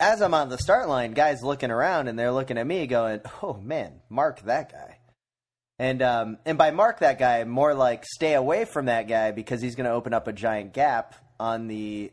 as 0.00 0.20
I'm 0.20 0.34
on 0.34 0.48
the 0.48 0.58
start 0.58 0.88
line, 0.88 1.12
guys 1.12 1.44
looking 1.44 1.70
around 1.70 2.08
and 2.08 2.18
they're 2.18 2.32
looking 2.32 2.58
at 2.58 2.66
me 2.66 2.86
going, 2.88 3.20
"Oh 3.42 3.52
man, 3.62 4.00
mark 4.08 4.40
that 4.42 4.72
guy." 4.72 4.91
And 5.82 6.00
um 6.00 6.38
and 6.46 6.56
by 6.56 6.70
mark 6.70 7.00
that 7.00 7.18
guy, 7.18 7.42
more 7.42 7.74
like 7.74 8.04
stay 8.06 8.34
away 8.34 8.64
from 8.66 8.84
that 8.86 9.08
guy 9.08 9.32
because 9.32 9.60
he's 9.60 9.74
going 9.74 9.86
to 9.86 9.90
open 9.92 10.14
up 10.14 10.28
a 10.28 10.32
giant 10.32 10.72
gap 10.72 11.16
on 11.40 11.66
the 11.66 12.12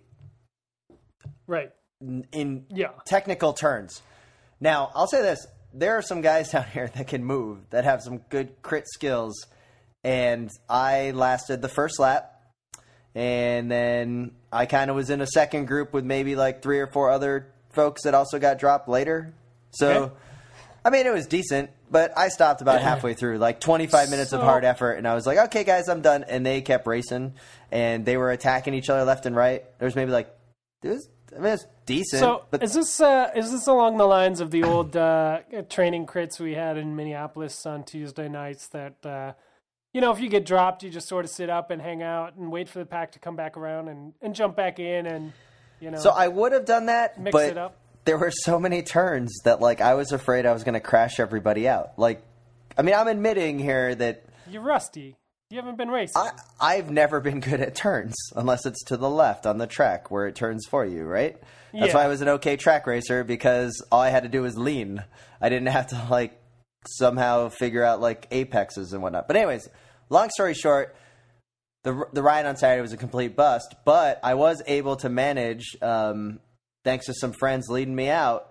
Right. 1.45 1.71
in 2.01 2.65
Yeah. 2.69 2.89
technical 3.05 3.53
turns. 3.53 4.01
Now, 4.59 4.89
I'll 4.95 5.05
say 5.07 5.21
this: 5.21 5.45
there 5.71 5.95
are 5.97 6.01
some 6.01 6.21
guys 6.21 6.49
down 6.53 6.63
here 6.73 6.89
that 6.95 7.07
can 7.07 7.23
move, 7.23 7.59
that 7.69 7.83
have 7.83 8.01
some 8.01 8.17
good 8.29 8.59
crit 8.63 8.88
skills, 8.88 9.35
and 10.03 10.49
I 10.67 11.11
lasted 11.11 11.61
the 11.61 11.69
first 11.69 11.99
lap, 11.99 12.41
and 13.13 13.69
then 13.69 14.31
I 14.51 14.65
kind 14.65 14.89
of 14.89 14.95
was 14.95 15.11
in 15.11 15.21
a 15.21 15.27
second 15.27 15.67
group 15.67 15.93
with 15.93 16.05
maybe 16.05 16.35
like 16.35 16.63
three 16.63 16.79
or 16.79 16.88
four 16.88 17.11
other 17.11 17.51
folks 17.69 18.01
that 18.05 18.15
also 18.15 18.39
got 18.39 18.57
dropped 18.57 18.89
later. 18.89 19.31
So, 19.71 19.89
Okay. 19.91 20.15
I 20.89 20.91
mean, 20.91 21.05
it 21.05 21.13
was 21.13 21.27
decent, 21.27 21.69
but 21.91 22.17
I 22.17 22.29
stopped 22.29 22.62
about 22.62 22.81
halfway 22.89 23.13
through, 23.13 23.38
like 23.38 23.60
25 23.60 24.10
minutes 24.10 24.34
of 24.34 24.41
hard 24.41 24.65
effort, 24.65 24.93
and 24.93 25.08
I 25.08 25.13
was 25.13 25.27
like, 25.27 25.38
okay, 25.38 25.63
guys, 25.63 25.88
I'm 25.88 26.01
done. 26.01 26.25
And 26.27 26.43
they 26.43 26.62
kept 26.62 26.88
racing, 26.88 27.36
and 27.72 28.05
they 28.05 28.17
were 28.17 28.31
attacking 28.31 28.74
each 28.74 28.89
other 28.89 29.03
left 29.03 29.27
and 29.27 29.36
right. 29.36 29.63
There 29.77 29.86
was 29.86 29.96
maybe 29.96 30.10
like, 30.10 30.36
it 30.81 30.89
was, 30.89 31.08
I 31.38 31.41
mean, 31.41 31.53
it's 31.53 31.67
decent. 31.86 32.22
So 32.22 32.46
but 32.50 32.63
is 32.63 32.74
this 32.74 33.00
uh, 33.00 33.29
is 33.36 33.51
this 33.51 33.67
along 33.67 33.98
the 33.98 34.08
lines 34.08 34.39
of 34.39 34.50
the 34.50 34.63
old 34.63 34.98
uh, 34.98 35.41
training 35.69 36.08
crits 36.08 36.39
we 36.39 36.55
had 36.55 36.75
in 36.75 36.96
Minneapolis 36.96 37.67
on 37.67 37.84
Tuesday 37.84 38.27
nights? 38.27 38.69
That 38.69 39.05
uh, 39.05 39.34
you 39.93 40.01
know, 40.01 40.12
if 40.12 40.19
you 40.19 40.27
get 40.27 40.43
dropped, 40.43 40.81
you 40.81 40.89
just 40.89 41.08
sort 41.08 41.24
of 41.24 41.29
sit 41.29 41.51
up 41.51 41.69
and 41.69 41.79
hang 41.79 42.01
out 42.01 42.36
and 42.36 42.51
wait 42.51 42.67
for 42.67 42.79
the 42.79 42.86
pack 42.86 43.12
to 43.12 43.19
come 43.19 43.36
back 43.36 43.58
around 43.58 43.89
and, 43.89 44.13
and 44.24 44.34
jump 44.34 44.55
back 44.55 44.79
in 44.79 45.05
and 45.05 45.34
you 45.79 45.91
know. 45.91 46.00
So 46.00 46.10
I 46.10 46.27
would 46.27 46.51
have 46.51 46.65
done 46.65 46.88
that, 46.88 47.19
Mix 47.19 47.31
but 47.31 47.50
it 47.50 47.58
up. 47.60 47.75
There 48.10 48.18
were 48.18 48.32
so 48.32 48.60
many 48.60 48.82
turns 48.82 49.32
that 49.44 49.62
like 49.62 49.82
I 49.82 49.94
was 49.94 50.12
afraid 50.12 50.48
I 50.48 50.51
was 50.51 50.63
going 50.63 50.74
to 50.74 50.80
crash 50.80 51.20
everybody 51.20 51.68
out. 51.68 51.98
Like, 52.00 52.24
I 52.75 52.82
mean, 52.82 52.96
I'm 52.96 53.08
admitting 53.08 53.60
here 53.60 53.94
that 53.94 54.25
you're 54.50 54.63
rusty. 54.63 55.16
You 55.51 55.58
haven't 55.58 55.78
been 55.78 55.89
racing. 55.89 56.20
I, 56.20 56.32
I've 56.60 56.89
never 56.89 57.20
been 57.22 57.39
good 57.39 57.62
at 57.62 57.75
turns 57.75 58.16
unless 58.36 58.66
it's 58.66 58.84
to 58.86 58.98
the 58.98 59.10
left 59.10 59.46
on 59.46 59.60
the 59.60 59.68
track 59.68 60.10
where 60.10 60.25
it 60.25 60.34
turns 60.34 60.66
for 60.68 60.84
you, 60.86 61.04
right? 61.06 61.38
That's 61.72 61.88
Yeah. 61.88 61.94
why 61.94 62.06
I 62.06 62.08
was 62.08 62.22
an 62.22 62.30
okay 62.30 62.56
track 62.58 62.88
racer 62.88 63.24
because 63.24 63.80
all 63.92 64.01
I 64.01 64.10
had 64.10 64.24
to 64.24 64.30
do 64.30 64.42
was 64.42 64.58
lean. 64.58 65.04
I 65.39 65.50
didn't 65.50 65.68
have 65.70 65.88
to 65.88 66.08
like 66.10 66.39
somehow 66.88 67.50
figure 67.50 67.84
out 67.84 68.01
like 68.01 68.28
apexes 68.32 68.92
and 68.92 69.04
whatnot. 69.04 69.28
But 69.28 69.36
anyways, 69.38 69.70
long 70.10 70.30
story 70.32 70.56
short, 70.56 70.96
the 71.84 72.06
the 72.12 72.24
ride 72.24 72.48
on 72.48 72.58
Saturday 72.58 72.82
was 72.82 72.94
a 72.94 72.98
complete 72.98 73.36
bust, 73.36 73.75
but 73.86 74.20
I 74.24 74.34
was 74.34 74.62
able 74.68 74.96
to 74.98 75.10
manage, 75.10 75.78
um, 75.82 76.39
thanks 76.89 77.05
to 77.05 77.13
some 77.13 77.34
friends 77.34 77.69
leading 77.69 77.96
me 77.96 78.10
out, 78.10 78.48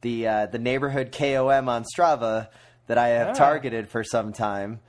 the 0.00 0.26
uh, 0.26 0.46
the 0.46 0.58
neighborhood 0.58 1.12
KOM 1.12 1.68
on 1.68 1.84
Strava 1.84 2.48
that 2.86 2.96
I 2.96 3.08
have 3.08 3.28
Ah. 3.28 3.32
targeted 3.34 3.90
for 3.90 4.02
some 4.02 4.32
time, 4.32 4.80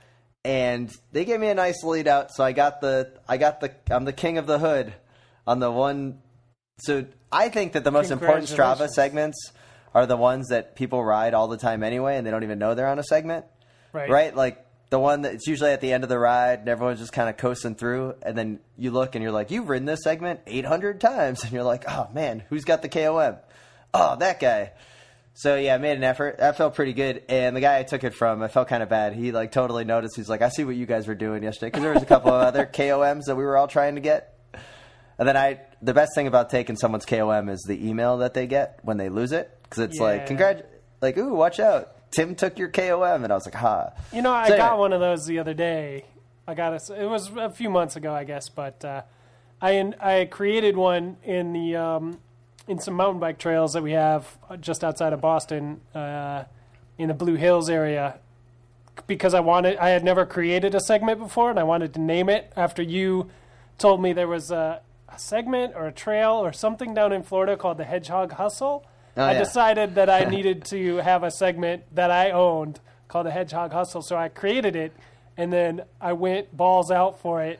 and 0.46 0.90
they 1.12 1.26
gave 1.26 1.40
me 1.40 1.48
a 1.48 1.54
nice 1.54 1.84
lead 1.84 2.08
out. 2.08 2.30
So 2.32 2.42
I 2.42 2.52
got 2.52 2.80
the 2.80 3.12
I 3.28 3.36
got 3.36 3.60
the 3.60 3.70
I'm 3.90 4.06
the 4.06 4.14
king 4.14 4.38
of 4.38 4.46
the 4.46 4.58
hood 4.58 4.94
on 5.46 5.60
the 5.60 5.70
one. 5.70 6.20
So 6.78 7.04
I 7.30 7.50
think 7.50 7.74
that 7.74 7.84
the 7.84 7.90
most 7.90 8.10
important 8.10 8.48
Strava 8.48 8.88
segments 8.88 9.52
are 9.92 10.06
the 10.06 10.16
ones 10.16 10.48
that 10.48 10.74
people 10.74 11.04
ride 11.04 11.34
all 11.34 11.48
the 11.48 11.58
time 11.58 11.82
anyway, 11.82 12.16
and 12.16 12.26
they 12.26 12.30
don't 12.30 12.44
even 12.44 12.58
know 12.58 12.74
they're 12.74 12.88
on 12.88 12.98
a 12.98 13.04
segment 13.04 13.44
right. 13.92 14.08
right? 14.08 14.34
Like 14.34 14.64
the 14.90 14.98
one 14.98 15.22
that's 15.22 15.46
usually 15.46 15.70
at 15.70 15.80
the 15.80 15.92
end 15.92 16.02
of 16.04 16.10
the 16.10 16.18
ride, 16.18 16.60
and 16.60 16.68
everyone's 16.68 16.98
just 16.98 17.12
kind 17.12 17.28
of 17.30 17.36
coasting 17.36 17.74
through, 17.76 18.14
and 18.22 18.36
then 18.36 18.60
you 18.76 18.90
look 18.90 19.14
and 19.14 19.22
you're 19.22 19.32
like, 19.32 19.50
you've 19.50 19.68
ridden 19.68 19.86
this 19.86 20.00
segment 20.02 20.40
800 20.46 21.00
times, 21.00 21.42
and 21.44 21.52
you're 21.52 21.62
like, 21.62 21.84
oh 21.88 22.08
man, 22.12 22.42
who's 22.48 22.64
got 22.64 22.82
the 22.82 22.88
KOM? 22.88 23.36
Oh, 23.94 24.16
that 24.16 24.40
guy. 24.40 24.72
So 25.34 25.56
yeah, 25.56 25.76
I 25.76 25.78
made 25.78 25.96
an 25.96 26.04
effort. 26.04 26.38
That 26.38 26.56
felt 26.56 26.74
pretty 26.74 26.92
good, 26.92 27.22
and 27.28 27.56
the 27.56 27.60
guy 27.60 27.78
I 27.78 27.82
took 27.84 28.04
it 28.04 28.14
from, 28.14 28.42
I 28.42 28.48
felt 28.48 28.68
kind 28.68 28.82
of 28.82 28.88
bad. 28.88 29.14
He 29.14 29.32
like 29.32 29.52
totally 29.52 29.84
noticed. 29.84 30.16
He's 30.16 30.28
like, 30.28 30.42
I 30.42 30.48
see 30.48 30.64
what 30.64 30.74
you 30.76 30.86
guys 30.86 31.06
were 31.06 31.14
doing 31.14 31.42
yesterday 31.44 31.68
because 31.68 31.82
there 31.82 31.94
was 31.94 32.02
a 32.02 32.06
couple 32.06 32.32
of 32.32 32.42
other 32.42 32.66
KOMs 32.72 33.24
that 33.26 33.36
we 33.36 33.44
were 33.44 33.56
all 33.56 33.68
trying 33.68 33.94
to 33.94 34.00
get. 34.00 34.36
And 35.18 35.28
then 35.28 35.36
I, 35.36 35.60
the 35.82 35.94
best 35.94 36.12
thing 36.14 36.26
about 36.26 36.50
taking 36.50 36.76
someone's 36.76 37.04
KOM 37.06 37.48
is 37.48 37.62
the 37.68 37.86
email 37.88 38.18
that 38.18 38.32
they 38.34 38.46
get 38.46 38.80
when 38.82 38.96
they 38.96 39.08
lose 39.08 39.32
it, 39.32 39.50
because 39.62 39.84
it's 39.84 39.98
like, 40.00 40.22
Yeah. 40.22 40.26
congrat, 40.26 40.70
like, 41.02 41.16
ooh, 41.18 41.34
watch 41.34 41.60
out, 41.60 41.94
Tim 42.10 42.34
took 42.34 42.58
your 42.58 42.68
KOM, 42.68 43.24
and 43.24 43.32
I 43.32 43.36
was 43.36 43.46
like, 43.46 43.54
ha. 43.54 43.90
You 44.12 44.22
know, 44.22 44.32
I 44.32 44.48
So 44.48 44.56
got 44.56 44.78
one 44.78 44.92
of 44.92 45.00
those 45.00 45.26
the 45.26 45.38
other 45.38 45.54
day. 45.54 46.04
I 46.46 46.54
got 46.54 46.72
it. 46.74 46.90
It 46.90 47.06
was 47.06 47.30
a 47.36 47.50
few 47.50 47.70
months 47.70 47.94
ago, 47.96 48.12
I 48.12 48.24
guess, 48.24 48.48
but 48.48 48.84
uh, 48.84 49.02
I 49.62 49.92
I 50.00 50.24
created 50.24 50.76
one 50.76 51.16
in 51.22 51.52
the 51.52 51.76
um, 51.76 52.18
in 52.66 52.78
some 52.80 52.94
mountain 52.94 53.20
bike 53.20 53.38
trails 53.38 53.74
that 53.74 53.82
we 53.82 53.92
have 53.92 54.38
just 54.60 54.82
outside 54.82 55.12
of 55.12 55.20
Boston, 55.20 55.80
uh, 55.94 56.44
in 56.98 57.08
the 57.08 57.14
Blue 57.14 57.36
Hills 57.36 57.70
area, 57.70 58.18
because 59.06 59.32
I 59.34 59.40
wanted. 59.40 59.76
I 59.78 59.90
had 59.90 60.02
never 60.02 60.26
created 60.26 60.74
a 60.74 60.80
segment 60.80 61.20
before, 61.20 61.50
and 61.50 61.58
I 61.58 61.62
wanted 61.62 61.94
to 61.94 62.00
name 62.00 62.28
it 62.28 62.52
after 62.56 62.82
you 62.82 63.30
told 63.78 64.02
me 64.02 64.12
there 64.12 64.28
was 64.28 64.50
a, 64.50 64.80
a 65.08 65.18
segment 65.18 65.74
or 65.76 65.86
a 65.86 65.92
trail 65.92 66.32
or 66.32 66.52
something 66.52 66.92
down 66.94 67.12
in 67.12 67.22
Florida 67.22 67.56
called 67.56 67.78
the 67.78 67.84
Hedgehog 67.84 68.32
Hustle. 68.32 68.84
Oh, 69.16 69.24
I 69.24 69.32
yeah. 69.32 69.38
decided 69.38 69.94
that 69.96 70.08
I 70.10 70.24
needed 70.30 70.64
to 70.66 70.96
have 70.98 71.22
a 71.22 71.30
segment 71.30 71.84
that 71.94 72.10
I 72.10 72.30
owned 72.30 72.80
called 73.08 73.26
the 73.26 73.30
Hedgehog 73.30 73.72
Hustle, 73.72 74.02
so 74.02 74.16
I 74.16 74.28
created 74.28 74.76
it, 74.76 74.92
and 75.36 75.52
then 75.52 75.82
I 76.00 76.12
went 76.12 76.56
balls 76.56 76.90
out 76.90 77.20
for 77.20 77.42
it 77.42 77.58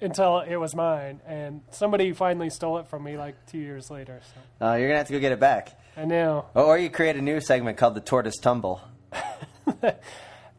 until 0.00 0.40
it 0.40 0.56
was 0.56 0.74
mine, 0.74 1.20
and 1.26 1.60
somebody 1.70 2.12
finally 2.12 2.48
stole 2.48 2.78
it 2.78 2.88
from 2.88 3.02
me 3.04 3.18
like 3.18 3.34
two 3.46 3.58
years 3.58 3.90
later. 3.90 4.20
So 4.58 4.66
Uh, 4.66 4.74
you're 4.76 4.88
gonna 4.88 4.98
have 4.98 5.08
to 5.08 5.12
go 5.12 5.18
get 5.18 5.32
it 5.32 5.40
back, 5.40 5.78
I 5.96 6.06
know 6.06 6.46
or, 6.54 6.64
or 6.64 6.78
you 6.78 6.88
create 6.88 7.16
a 7.16 7.20
new 7.20 7.40
segment 7.40 7.76
called 7.76 7.94
the 7.94 8.00
Tortoise 8.00 8.38
Tumble. 8.38 8.80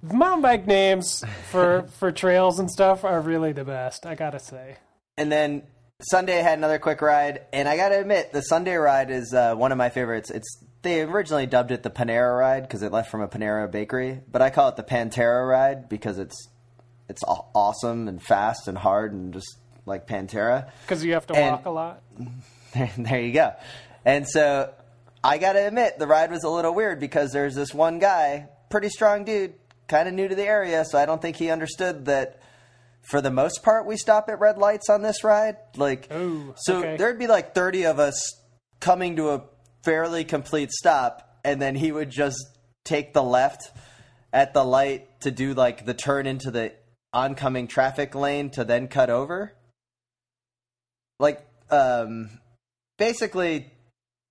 mountain 0.02 0.42
bike 0.42 0.68
names 0.68 1.24
for 1.50 1.84
for 2.00 2.12
trails 2.12 2.60
and 2.60 2.70
stuff 2.70 3.04
are 3.04 3.22
really 3.22 3.52
the 3.52 3.64
best. 3.64 4.06
I 4.06 4.16
gotta 4.16 4.40
say. 4.40 4.78
And 5.18 5.32
then 5.32 5.64
Sunday 6.10 6.40
I 6.40 6.42
had 6.42 6.58
another 6.58 6.80
quick 6.80 7.02
ride, 7.02 7.42
and 7.54 7.68
I 7.70 7.78
gotta 7.78 8.00
admit, 8.00 8.32
the 8.34 8.42
Sunday 8.42 8.76
ride 8.76 9.12
is 9.12 9.34
uh, 9.34 9.56
one 9.56 9.72
of 9.72 9.78
my 9.78 9.90
favorites. 9.90 10.30
It's 10.32 10.48
they 10.82 11.02
originally 11.02 11.46
dubbed 11.46 11.70
it 11.72 11.84
the 11.84 11.92
Panera 11.92 12.38
ride 12.40 12.64
because 12.64 12.82
it 12.82 12.92
left 12.92 13.12
from 13.12 13.22
a 13.22 13.28
Panera 13.28 13.70
bakery, 13.70 14.22
but 14.32 14.42
I 14.42 14.50
call 14.50 14.70
it 14.70 14.78
the 14.78 14.84
Pantera 14.84 15.48
ride 15.48 15.90
because 15.90 16.18
it's 16.18 16.36
it's 17.08 17.22
awesome 17.28 18.08
and 18.08 18.22
fast 18.22 18.68
and 18.68 18.78
hard 18.78 19.14
and 19.14 19.34
just 19.34 19.58
like 19.86 20.08
Pantera. 20.08 20.72
Because 20.84 21.04
you 21.06 21.14
have 21.14 21.28
to 21.28 21.36
And- 21.36 21.52
walk 21.52 21.66
a 21.66 21.70
lot. 21.70 22.02
there 22.98 23.20
you 23.22 23.34
go. 23.34 23.54
And 24.06 24.28
so 24.28 24.74
I 25.24 25.38
got 25.38 25.54
to 25.54 25.68
admit, 25.68 26.00
the 26.00 26.08
ride 26.08 26.32
was 26.32 26.44
a 26.44 26.50
little 26.50 26.74
weird 26.74 27.00
because 27.00 27.32
there's 27.32 27.54
this 27.54 27.74
one 27.74 28.00
guy, 28.00 28.48
pretty 28.70 28.90
strong 28.90 29.24
dude, 29.26 29.54
kind 29.88 30.08
of 30.08 30.14
new 30.16 30.28
to 30.28 30.34
the 30.36 30.46
area, 30.46 30.84
so 30.86 30.98
I 30.98 31.06
don't 31.06 31.22
think 31.22 31.36
he 31.36 31.50
understood 31.52 32.06
that 32.06 32.41
for 33.02 33.22
the 33.22 33.32
most 33.32 33.64
part 33.64 33.86
we 33.86 33.98
stop 33.98 34.30
at 34.30 34.40
red 34.40 34.58
lights 34.58 34.90
on 34.90 35.02
this 35.02 35.24
ride. 35.24 35.58
Like, 35.76 36.12
Ooh, 36.14 36.54
so 36.58 36.78
okay. 36.80 36.98
there'd 36.98 37.20
be 37.20 37.28
like 37.28 37.54
30 37.56 37.86
of 37.86 38.00
us 38.00 38.20
coming 38.80 39.16
to 39.18 39.30
a 39.32 39.44
fairly 39.84 40.24
complete 40.24 40.72
stop, 40.72 41.40
and 41.44 41.62
then 41.62 41.76
he 41.76 41.92
would 41.92 42.10
just 42.10 42.38
take 42.86 43.14
the 43.14 43.24
left 43.24 43.70
at 44.34 44.54
the 44.54 44.64
light 44.64 45.20
to 45.22 45.32
do 45.32 45.54
like 45.54 45.86
the 45.86 45.94
turn 45.94 46.26
into 46.28 46.52
the 46.52 46.74
oncoming 47.14 47.68
traffic 47.68 48.16
lane 48.16 48.50
to 48.52 48.64
then 48.64 48.88
cut 48.88 49.10
over. 49.10 49.54
Like, 51.20 51.46
um, 51.70 52.30
basically, 52.98 53.72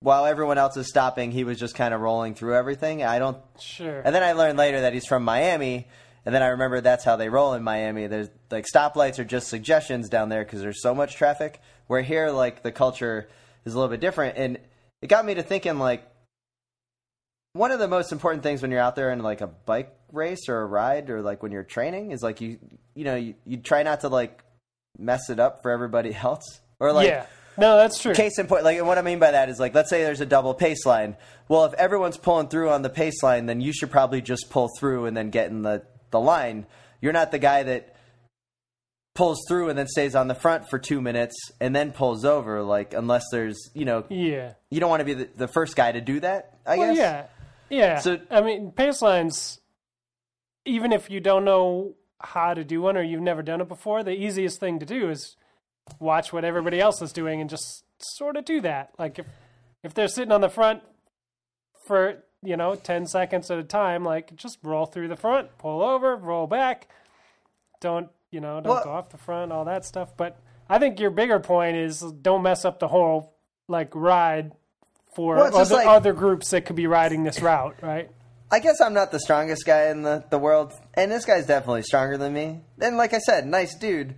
while 0.01 0.25
everyone 0.25 0.57
else 0.57 0.75
is 0.77 0.87
stopping, 0.87 1.31
he 1.31 1.43
was 1.43 1.59
just 1.59 1.75
kind 1.75 1.93
of 1.93 2.01
rolling 2.01 2.33
through 2.35 2.55
everything. 2.55 3.03
I 3.03 3.19
don't 3.19 3.37
Sure. 3.59 4.01
and 4.01 4.13
then 4.15 4.23
I 4.23 4.33
learned 4.33 4.57
later 4.57 4.81
that 4.81 4.93
he's 4.93 5.05
from 5.05 5.23
Miami, 5.23 5.87
And 6.25 6.35
then 6.35 6.43
I 6.43 6.47
remember 6.47 6.81
that's 6.81 7.03
how 7.03 7.15
they 7.15 7.29
roll 7.29 7.53
in 7.53 7.63
Miami. 7.63 8.07
There's 8.07 8.29
like 8.51 8.65
stoplights 8.71 9.17
are 9.19 9.23
just 9.23 9.47
suggestions 9.47 10.07
down 10.09 10.29
there 10.29 10.43
because 10.43 10.61
there's 10.61 10.81
so 10.81 10.93
much 10.93 11.15
traffic. 11.15 11.59
Where 11.87 12.01
here, 12.01 12.29
like 12.29 12.63
the 12.63 12.71
culture 12.71 13.27
is 13.65 13.73
a 13.73 13.77
little 13.77 13.89
bit 13.89 13.99
different, 13.99 14.37
and 14.37 14.59
it 15.01 15.07
got 15.07 15.25
me 15.25 15.33
to 15.33 15.43
thinking 15.43 15.79
like 15.79 16.07
one 17.53 17.71
of 17.71 17.79
the 17.79 17.87
most 17.87 18.11
important 18.11 18.43
things 18.43 18.61
when 18.61 18.71
you're 18.71 18.79
out 18.79 18.95
there 18.95 19.11
in 19.11 19.19
like 19.19 19.41
a 19.41 19.47
bike 19.47 19.93
race 20.11 20.47
or 20.47 20.61
a 20.61 20.65
ride 20.65 21.09
or 21.09 21.21
like 21.21 21.41
when 21.43 21.51
you're 21.51 21.63
training 21.63 22.11
is 22.11 22.21
like 22.21 22.41
you 22.41 22.59
you 22.95 23.03
know 23.03 23.15
you, 23.15 23.35
you 23.45 23.57
try 23.57 23.83
not 23.83 24.01
to 24.01 24.09
like 24.09 24.43
mess 24.97 25.29
it 25.29 25.39
up 25.39 25.61
for 25.61 25.71
everybody 25.71 26.13
else 26.23 26.61
or 26.79 26.91
like 26.91 27.07
yeah. 27.07 27.25
No, 27.57 27.75
that's 27.75 28.01
true. 28.01 28.13
case 28.13 28.39
in 28.39 28.47
point, 28.47 28.63
like 28.63 28.77
and 28.77 28.87
what 28.87 28.97
I 28.97 29.01
mean 29.01 29.19
by 29.19 29.31
that 29.31 29.49
is 29.49 29.59
like 29.59 29.75
let's 29.75 29.89
say 29.89 30.03
there's 30.03 30.21
a 30.21 30.25
double 30.25 30.53
pace 30.53 30.85
line. 30.85 31.17
Well, 31.49 31.65
if 31.65 31.73
everyone's 31.73 32.15
pulling 32.15 32.47
through 32.47 32.69
on 32.69 32.81
the 32.81 32.89
pace 32.89 33.21
line, 33.21 33.45
then 33.45 33.59
you 33.59 33.73
should 33.73 33.91
probably 33.91 34.21
just 34.21 34.49
pull 34.49 34.69
through 34.79 35.05
and 35.05 35.17
then 35.17 35.31
get 35.31 35.49
in 35.49 35.61
the 35.61 35.83
the 36.11 36.19
line. 36.19 36.65
You're 37.01 37.13
not 37.13 37.31
the 37.31 37.39
guy 37.39 37.63
that 37.63 37.95
pulls 39.15 39.39
through 39.47 39.69
and 39.69 39.77
then 39.77 39.87
stays 39.87 40.15
on 40.15 40.27
the 40.27 40.35
front 40.35 40.69
for 40.69 40.79
two 40.79 41.01
minutes 41.01 41.35
and 41.59 41.75
then 41.75 41.91
pulls 41.91 42.23
over. 42.23 42.61
Like 42.63 42.93
unless 42.93 43.23
there's 43.31 43.69
you 43.73 43.85
know 43.85 44.05
Yeah. 44.09 44.53
you 44.69 44.79
don't 44.79 44.89
want 44.89 45.01
to 45.01 45.05
be 45.05 45.13
the, 45.13 45.29
the 45.35 45.47
first 45.47 45.75
guy 45.75 45.91
to 45.91 46.01
do 46.01 46.19
that. 46.21 46.57
I 46.65 46.77
Well, 46.77 46.93
guess. 46.93 46.97
yeah. 46.97 47.25
Yeah. 47.69 47.99
So- 47.99 48.19
I 48.29 48.41
mean, 48.41 48.71
pace 48.71 49.01
lines, 49.01 49.59
even 50.65 50.91
if 50.93 51.09
you 51.09 51.19
don't 51.19 51.43
know 51.45 51.95
how 52.19 52.53
to 52.53 52.63
do 52.63 52.81
one 52.81 52.95
or 52.97 53.01
you've 53.01 53.21
never 53.21 53.41
done 53.41 53.61
it 53.61 53.67
before, 53.67 54.03
the 54.03 54.11
easiest 54.11 54.59
thing 54.59 54.79
to 54.79 54.85
do 54.85 55.09
is 55.09 55.35
watch 55.99 56.31
what 56.31 56.45
everybody 56.45 56.79
else 56.79 57.01
is 57.01 57.11
doing 57.11 57.41
and 57.41 57.49
just 57.49 57.83
sort 57.99 58.37
of 58.37 58.45
do 58.45 58.61
that. 58.61 58.91
Like 58.99 59.19
if 59.19 59.25
if 59.83 59.93
they're 59.95 60.07
sitting 60.07 60.31
on 60.31 60.41
the 60.41 60.49
front 60.49 60.83
for, 61.87 62.23
you 62.43 62.57
know, 62.57 62.75
10 62.75 63.05
seconds 63.07 63.49
at 63.51 63.59
a 63.59 63.63
time, 63.63 64.03
like 64.03 64.35
just 64.35 64.57
roll 64.63 64.85
through 64.85 65.07
the 65.07 65.15
front, 65.15 65.57
pull 65.57 65.81
over, 65.83 66.15
roll 66.15 66.47
back. 66.47 66.87
Don't, 67.79 68.09
you 68.31 68.39
know, 68.39 68.61
don't 68.61 68.73
Well- 68.73 68.83
go 68.83 68.91
off 68.91 69.09
the 69.09 69.17
front, 69.17 69.51
all 69.51 69.65
that 69.65 69.85
stuff. 69.85 70.15
But 70.17 70.37
I 70.69 70.79
think 70.79 70.99
your 70.99 71.11
bigger 71.11 71.39
point 71.39 71.77
is 71.77 71.99
don't 72.21 72.41
mess 72.43 72.65
up 72.65 72.79
the 72.79 72.87
whole 72.87 73.33
like 73.67 73.89
ride 73.93 74.51
for 75.15 75.35
Well, 75.35 75.55
other, 75.57 75.75
like- 75.75 75.87
other 75.87 76.13
groups 76.13 76.49
that 76.51 76.65
could 76.65 76.75
be 76.75 76.87
riding 76.87 77.23
this 77.23 77.41
route, 77.41 77.75
right? 77.81 78.09
I 78.53 78.59
guess 78.59 78.81
I'm 78.81 78.93
not 78.93 79.11
the 79.11 79.19
strongest 79.19 79.65
guy 79.65 79.85
in 79.87 80.01
the, 80.01 80.25
the 80.29 80.37
world, 80.37 80.73
and 80.93 81.09
this 81.09 81.23
guy's 81.23 81.45
definitely 81.45 81.83
stronger 81.83 82.17
than 82.17 82.33
me. 82.33 82.59
And 82.81 82.97
like 82.97 83.13
I 83.13 83.19
said, 83.19 83.47
nice 83.47 83.75
dude, 83.77 84.15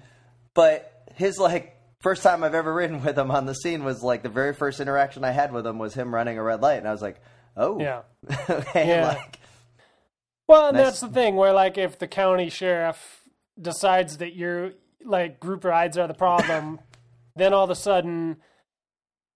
but 0.55 0.91
his 1.15 1.37
like 1.37 1.77
first 2.01 2.23
time 2.23 2.43
I've 2.43 2.55
ever 2.55 2.73
ridden 2.73 3.03
with 3.05 3.17
him 3.17 3.29
on 3.29 3.45
the 3.45 3.53
scene 3.53 3.83
was 3.83 4.01
like 4.01 4.23
the 4.23 4.29
very 4.29 4.53
first 4.55 4.79
interaction 4.79 5.23
I 5.23 5.29
had 5.31 5.51
with 5.53 5.67
him 5.67 5.77
was 5.77 5.93
him 5.93 6.13
running 6.13 6.39
a 6.39 6.43
red 6.43 6.61
light, 6.61 6.77
and 6.79 6.87
I 6.87 6.91
was 6.91 7.01
like, 7.01 7.21
oh, 7.57 7.79
Yeah. 7.79 8.01
okay, 8.50 8.88
Yeah. 8.88 9.07
like 9.07 9.39
Well, 10.48 10.67
and 10.67 10.77
Nice. 10.77 10.86
that's 10.86 11.00
the 11.01 11.07
thing 11.10 11.36
where, 11.36 11.53
like, 11.53 11.77
if 11.77 11.98
the 12.00 12.07
county 12.07 12.50
sheriff 12.50 13.22
decides 13.62 14.17
that 14.17 14.36
your 14.36 14.72
like 15.05 15.39
group 15.39 15.63
rides 15.63 15.98
are 15.98 16.07
the 16.07 16.13
problem, 16.13 16.79
then 17.36 17.53
all 17.53 17.63
of 17.63 17.69
a 17.69 17.75
sudden 17.75 18.38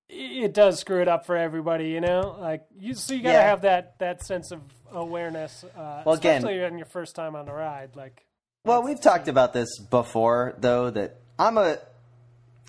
it 0.09 0.53
does 0.53 0.79
screw 0.79 1.01
it 1.01 1.07
up 1.07 1.25
for 1.25 1.35
everybody. 1.35 1.89
You 1.89 2.01
know, 2.01 2.37
like 2.39 2.65
you. 2.79 2.93
So 2.93 3.13
you 3.13 3.21
got 3.21 3.31
to 3.33 3.37
Yeah. 3.37 3.49
have 3.49 3.61
that 3.61 3.99
that 3.99 4.25
sense 4.25 4.51
of 4.51 4.61
awareness. 4.91 5.63
Uh, 5.63 6.03
Well, 6.05 6.15
again- 6.15 6.37
especially 6.37 6.63
on 6.63 6.77
your 6.77 6.85
first 6.87 7.15
time 7.15 7.35
on 7.35 7.45
the 7.45 7.53
ride, 7.53 7.95
like. 7.95 8.23
Well, 8.65 8.83
we've 8.83 8.99
talked 8.99 9.27
about 9.29 9.53
this 9.53 9.79
before, 9.79 10.55
though. 10.57 10.89
That 10.89 11.17
I'm 11.39 11.57
a, 11.57 11.77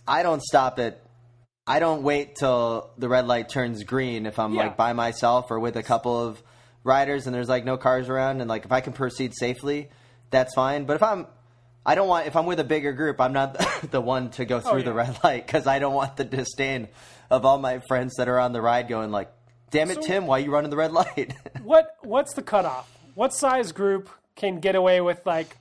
I 0.07 0.23
don't 0.23 0.43
stop 0.43 0.79
it. 0.79 1.01
I 1.69 1.81
don't 1.81 2.03
wait 2.03 2.35
till 2.37 2.91
the 2.97 3.09
red 3.09 3.27
light 3.27 3.49
turns 3.51 3.85
green 3.85 4.25
if 4.27 4.39
I'm 4.39 4.55
Yeah. 4.55 4.63
like 4.63 4.77
by 4.79 4.95
myself 4.95 5.51
or 5.51 5.61
with 5.61 5.77
a 5.77 5.83
couple 5.83 6.19
of 6.27 6.43
riders 6.83 7.27
and 7.27 7.35
there's 7.35 7.49
like 7.49 7.65
no 7.65 7.77
cars 7.77 8.09
around 8.09 8.41
and 8.41 8.49
like 8.49 8.65
if 8.65 8.73
I 8.73 8.81
can 8.81 8.95
proceed 8.95 9.35
safely, 9.37 9.91
that's 10.31 10.55
fine. 10.55 10.87
But 10.87 10.97
if 10.97 11.03
I'm, 11.03 11.27
I 11.85 11.95
don't 11.95 12.09
want 12.09 12.27
if 12.27 12.37
I'm 12.37 12.47
with 12.47 12.59
a 12.59 12.65
bigger 12.65 12.93
group, 12.95 13.21
I'm 13.21 13.33
not 13.35 13.59
the 13.91 14.01
one 14.01 14.31
to 14.31 14.45
go 14.47 14.61
through 14.61 14.81
oh, 14.81 14.83
the 14.83 14.91
yeah. 14.93 14.97
red 14.97 15.19
light 15.23 15.47
because 15.47 15.67
I 15.67 15.79
don't 15.79 15.95
want 15.95 16.17
the 16.17 16.25
disdain 16.25 16.89
of 17.31 17.45
all 17.45 17.59
my 17.59 17.81
friends 17.87 18.15
that 18.17 18.29
are 18.29 18.39
on 18.41 18.53
the 18.53 18.63
ride 18.63 18.89
going 18.89 19.11
like, 19.11 19.31
"Damn 19.71 19.91
it, 19.91 19.97
So- 19.97 20.01
Tim, 20.03 20.27
why 20.27 20.39
are 20.39 20.43
you 20.43 20.51
running 20.51 20.71
the 20.71 20.77
red 20.77 20.93
light?" 20.93 21.35
What 21.63 21.97
what's 22.03 22.33
the 22.33 22.43
cutoff? 22.43 22.91
What 23.15 23.35
size 23.35 23.73
group 23.73 24.09
can 24.37 24.61
get 24.61 24.75
away 24.75 25.03
with 25.03 25.21
like 25.27 25.59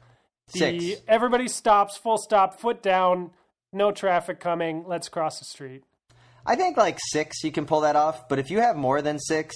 the 0.53 0.59
Six. 0.59 1.01
everybody 1.07 1.49
stops, 1.49 1.97
full 1.97 2.17
stop, 2.17 2.59
foot 2.61 2.81
down, 2.81 3.31
no 3.73 3.91
traffic 3.91 4.39
coming, 4.39 4.85
let's 4.87 5.09
cross 5.09 5.39
the 5.39 5.45
street. 5.45 5.83
I 6.47 6.55
think 6.55 6.77
like 6.77 6.97
six 7.11 7.43
you 7.43 7.51
can 7.51 7.65
pull 7.65 7.81
that 7.81 7.95
off, 7.95 8.29
but 8.29 8.39
if 8.39 8.49
you 8.49 8.61
have 8.61 8.75
more 8.77 9.01
than 9.01 9.19
six 9.19 9.53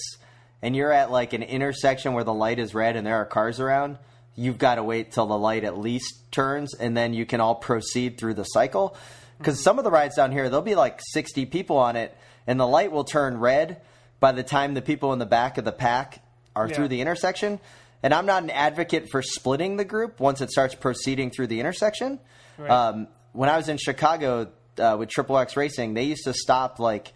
and 0.61 0.75
you're 0.75 0.91
at 0.91 1.09
like 1.09 1.33
an 1.33 1.41
intersection 1.41 2.13
where 2.13 2.23
the 2.25 2.33
light 2.33 2.59
is 2.59 2.75
red 2.75 2.95
and 2.97 3.07
there 3.07 3.15
are 3.15 3.25
cars 3.25 3.59
around, 3.59 3.97
you've 4.35 4.57
got 4.57 4.75
to 4.75 4.83
wait 4.83 5.11
till 5.11 5.25
the 5.25 5.37
light 5.37 5.63
at 5.63 5.77
least 5.77 6.31
turns 6.31 6.73
and 6.75 6.95
then 6.95 7.13
you 7.13 7.25
can 7.25 7.39
all 7.39 7.55
proceed 7.55 8.17
through 8.17 8.33
the 8.33 8.43
cycle. 8.43 8.95
Because 9.37 9.63
some 9.63 9.77
of 9.79 9.83
the 9.85 9.89
rides 9.91 10.15
down 10.17 10.31
here, 10.31 10.49
there'll 10.49 10.61
be 10.61 10.75
like 10.75 10.99
60 11.13 11.45
people 11.47 11.77
on 11.77 11.95
it 11.95 12.15
and 12.45 12.59
the 12.59 12.67
light 12.67 12.91
will 12.91 13.05
turn 13.05 13.37
red 13.39 13.81
by 14.19 14.31
the 14.33 14.43
time 14.43 14.73
the 14.73 14.81
people 14.81 15.13
in 15.13 15.19
the 15.19 15.25
back 15.25 15.57
of 15.57 15.65
the 15.65 15.71
pack 15.71 16.21
are 16.55 16.67
Yeah. 16.67 16.75
through 16.75 16.87
the 16.89 17.01
intersection. 17.01 17.59
And 18.03 18.13
I'm 18.13 18.25
not 18.25 18.43
an 18.43 18.49
advocate 18.49 19.09
for 19.09 19.21
splitting 19.21 19.77
the 19.77 19.85
group 19.85 20.19
once 20.19 20.41
it 20.41 20.51
starts 20.51 20.75
proceeding 20.75 21.31
through 21.31 21.47
the 21.47 21.59
intersection. 21.59 22.19
Right. 22.57 22.69
Um, 22.69 23.07
when 23.33 23.47
I 23.49 23.57
was 23.57 23.69
in 23.69 23.77
Chicago 23.77 24.49
uh, 24.79 24.95
with 24.99 25.09
Triple 25.09 25.37
X 25.37 25.55
Racing, 25.57 25.93
they 25.93 26.03
used 26.03 26.23
to 26.25 26.33
stop 26.33 26.79
like 26.79 27.13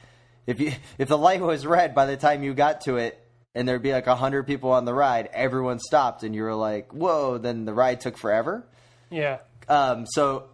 if 0.47 0.59
you 0.59 0.71
if 0.97 1.07
the 1.07 1.17
light 1.17 1.41
was 1.41 1.65
red 1.65 1.93
by 1.95 2.05
the 2.05 2.17
time 2.17 2.43
you 2.43 2.53
got 2.53 2.81
to 2.81 2.97
it, 2.97 3.19
and 3.53 3.67
there'd 3.67 3.81
be 3.83 3.93
like 3.93 4.05
hundred 4.07 4.43
people 4.47 4.71
on 4.71 4.85
the 4.85 4.93
ride, 4.93 5.29
everyone 5.33 5.79
stopped, 5.79 6.23
and 6.23 6.35
you 6.35 6.43
were 6.43 6.55
like, 6.55 6.91
"Whoa!" 6.93 7.37
Then 7.37 7.65
the 7.65 7.73
ride 7.73 8.01
took 8.01 8.17
forever. 8.17 8.65
Yeah. 9.09 9.37
Um, 9.69 10.05
so 10.05 10.45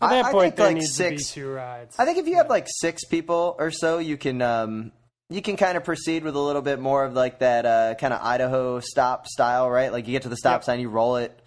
At 0.00 0.08
I, 0.10 0.14
that 0.16 0.24
I 0.26 0.32
point, 0.32 0.56
think 0.56 0.56
there 0.56 0.72
like 0.74 0.82
six. 0.82 1.28
to 1.30 1.40
be 1.40 1.42
two 1.46 1.52
rides. 1.52 1.96
I 1.98 2.04
think 2.04 2.18
if 2.18 2.26
you 2.26 2.36
have 2.36 2.48
like 2.48 2.66
six 2.68 3.04
people 3.04 3.54
or 3.58 3.70
so, 3.70 3.98
you 3.98 4.16
can 4.16 4.40
um, 4.42 4.92
you 5.28 5.42
can 5.42 5.56
kind 5.56 5.76
of 5.76 5.84
proceed 5.84 6.24
with 6.24 6.34
a 6.34 6.40
little 6.40 6.62
bit 6.62 6.78
more 6.80 7.04
of 7.04 7.12
like 7.14 7.40
that 7.40 7.66
uh, 7.66 7.94
kind 7.96 8.12
of 8.14 8.20
Idaho 8.22 8.80
stop 8.80 9.26
style, 9.26 9.68
right? 9.70 9.92
Like 9.92 10.06
you 10.06 10.12
get 10.12 10.22
to 10.22 10.28
the 10.28 10.36
stop 10.36 10.60
Yep. 10.60 10.64
sign, 10.64 10.80
you 10.80 10.88
roll 10.88 11.16
it. 11.16 11.38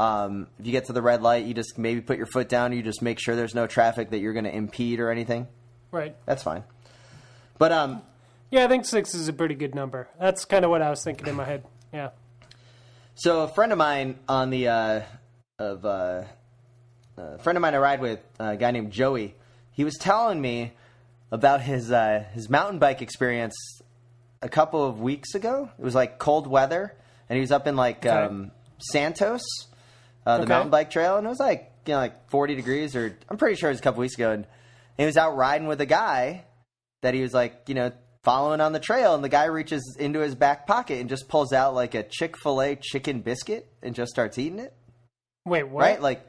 Um, 0.00 0.46
if 0.58 0.64
you 0.64 0.72
get 0.72 0.86
to 0.86 0.94
the 0.94 1.02
red 1.02 1.20
light, 1.20 1.44
you 1.44 1.52
just 1.52 1.76
maybe 1.76 2.00
put 2.00 2.16
your 2.16 2.24
foot 2.26 2.48
down. 2.48 2.72
You 2.72 2.82
just 2.82 3.02
make 3.02 3.18
sure 3.20 3.36
there's 3.36 3.54
no 3.54 3.66
traffic 3.66 4.10
that 4.10 4.18
you're 4.20 4.32
going 4.32 4.46
to 4.46 4.54
impede 4.54 4.98
or 4.98 5.10
anything. 5.10 5.46
right. 5.90 6.16
That's 6.24 6.42
fine. 6.42 6.64
But 7.58 7.72
um, 7.72 8.00
Yeah, 8.50 8.64
I 8.64 8.68
think 8.68 8.86
six 8.86 9.14
is 9.14 9.28
a 9.28 9.34
pretty 9.34 9.54
good 9.54 9.74
number. 9.74 10.08
That's 10.18 10.46
kind 10.46 10.64
of 10.64 10.70
what 10.70 10.80
I 10.80 10.88
was 10.88 11.04
thinking 11.04 11.26
in 11.26 11.34
my 11.34 11.44
head. 11.44 11.64
Yeah. 11.92 12.10
So 13.14 13.42
a 13.42 13.48
friend 13.48 13.72
of 13.72 13.76
mine 13.78 14.18
on 14.26 14.48
the 14.48 14.68
uh, 14.68 15.02
of 15.58 15.84
uh, 15.84 16.22
a 17.18 17.38
friend 17.40 17.58
of 17.58 17.60
mine 17.60 17.74
I 17.74 17.78
ride 17.78 18.00
with, 18.00 18.20
a 18.38 18.56
guy 18.56 18.70
named 18.70 18.92
Joey. 18.92 19.34
He 19.72 19.84
was 19.84 19.98
telling 19.98 20.40
me 20.40 20.72
about 21.30 21.60
his 21.60 21.92
uh, 21.92 22.24
his 22.32 22.48
mountain 22.48 22.78
bike 22.78 23.02
experience 23.02 23.54
a 24.40 24.48
couple 24.48 24.82
of 24.82 25.00
weeks 25.00 25.34
ago. 25.34 25.68
It 25.78 25.84
was 25.84 25.94
like 25.94 26.18
cold 26.18 26.46
weather, 26.46 26.96
and 27.28 27.36
he 27.36 27.42
was 27.42 27.52
up 27.52 27.66
in 27.66 27.76
like 27.76 28.06
um, 28.06 28.52
Santos, 28.78 29.42
uh, 30.26 30.36
the 30.38 30.42
Okay. 30.44 30.48
mountain 30.48 30.70
bike 30.70 30.90
trail, 30.90 31.16
and 31.16 31.26
it 31.26 31.30
was 31.30 31.40
like 31.40 31.70
you 31.86 31.92
know 31.94 31.98
like 32.00 32.30
forty 32.30 32.54
degrees, 32.54 32.94
or 32.96 33.16
I'm 33.28 33.36
pretty 33.36 33.56
sure 33.56 33.70
it 33.70 33.72
was 33.72 33.80
a 33.80 33.82
couple 33.82 34.00
weeks 34.00 34.14
ago, 34.14 34.32
and 34.32 34.46
he 34.96 35.04
was 35.04 35.16
out 35.16 35.36
riding 35.36 35.66
with 35.66 35.80
a 35.80 35.86
guy 35.86 36.44
that 37.02 37.14
he 37.14 37.22
was 37.22 37.32
like 37.32 37.62
you 37.68 37.74
know 37.74 37.92
following 38.22 38.60
on 38.60 38.72
the 38.72 38.80
trail, 38.80 39.14
and 39.14 39.24
the 39.24 39.28
guy 39.30 39.44
reaches 39.46 39.96
into 39.98 40.20
his 40.20 40.34
back 40.34 40.66
pocket 40.66 41.00
and 41.00 41.08
just 41.08 41.28
pulls 41.28 41.52
out 41.52 41.74
like 41.74 41.94
a 41.94 42.02
Chick 42.02 42.36
Fil 42.36 42.60
A 42.60 42.76
chicken 42.76 43.20
biscuit 43.20 43.66
and 43.82 43.94
just 43.94 44.10
starts 44.12 44.36
eating 44.38 44.58
it 44.58 44.74
Wait, 45.46 45.62
what? 45.62 45.80
right? 45.80 46.02
Like, 46.02 46.26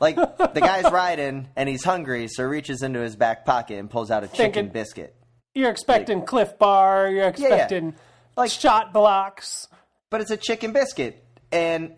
like 0.00 0.14
the 0.14 0.60
guy's 0.60 0.90
riding 0.92 1.48
and 1.56 1.68
he's 1.68 1.82
hungry, 1.82 2.28
so 2.28 2.44
reaches 2.44 2.82
into 2.82 3.00
his 3.00 3.16
back 3.16 3.44
pocket 3.44 3.78
and 3.80 3.90
pulls 3.90 4.12
out 4.12 4.22
a 4.22 4.28
chicken 4.28 4.68
biscuit. 4.68 5.14
you're 5.54 5.70
expecting 5.70 6.24
Clif 6.24 6.56
Bar. 6.58 7.08
You're 7.08 7.22
yeah. 7.22 7.28
expecting 7.30 7.94
Like- 8.36 8.50
Shot 8.50 8.92
Bloks. 8.92 9.66
But 10.10 10.20
it's 10.20 10.30
a 10.30 10.36
chicken 10.36 10.72
biscuit, 10.72 11.24
and 11.50 11.94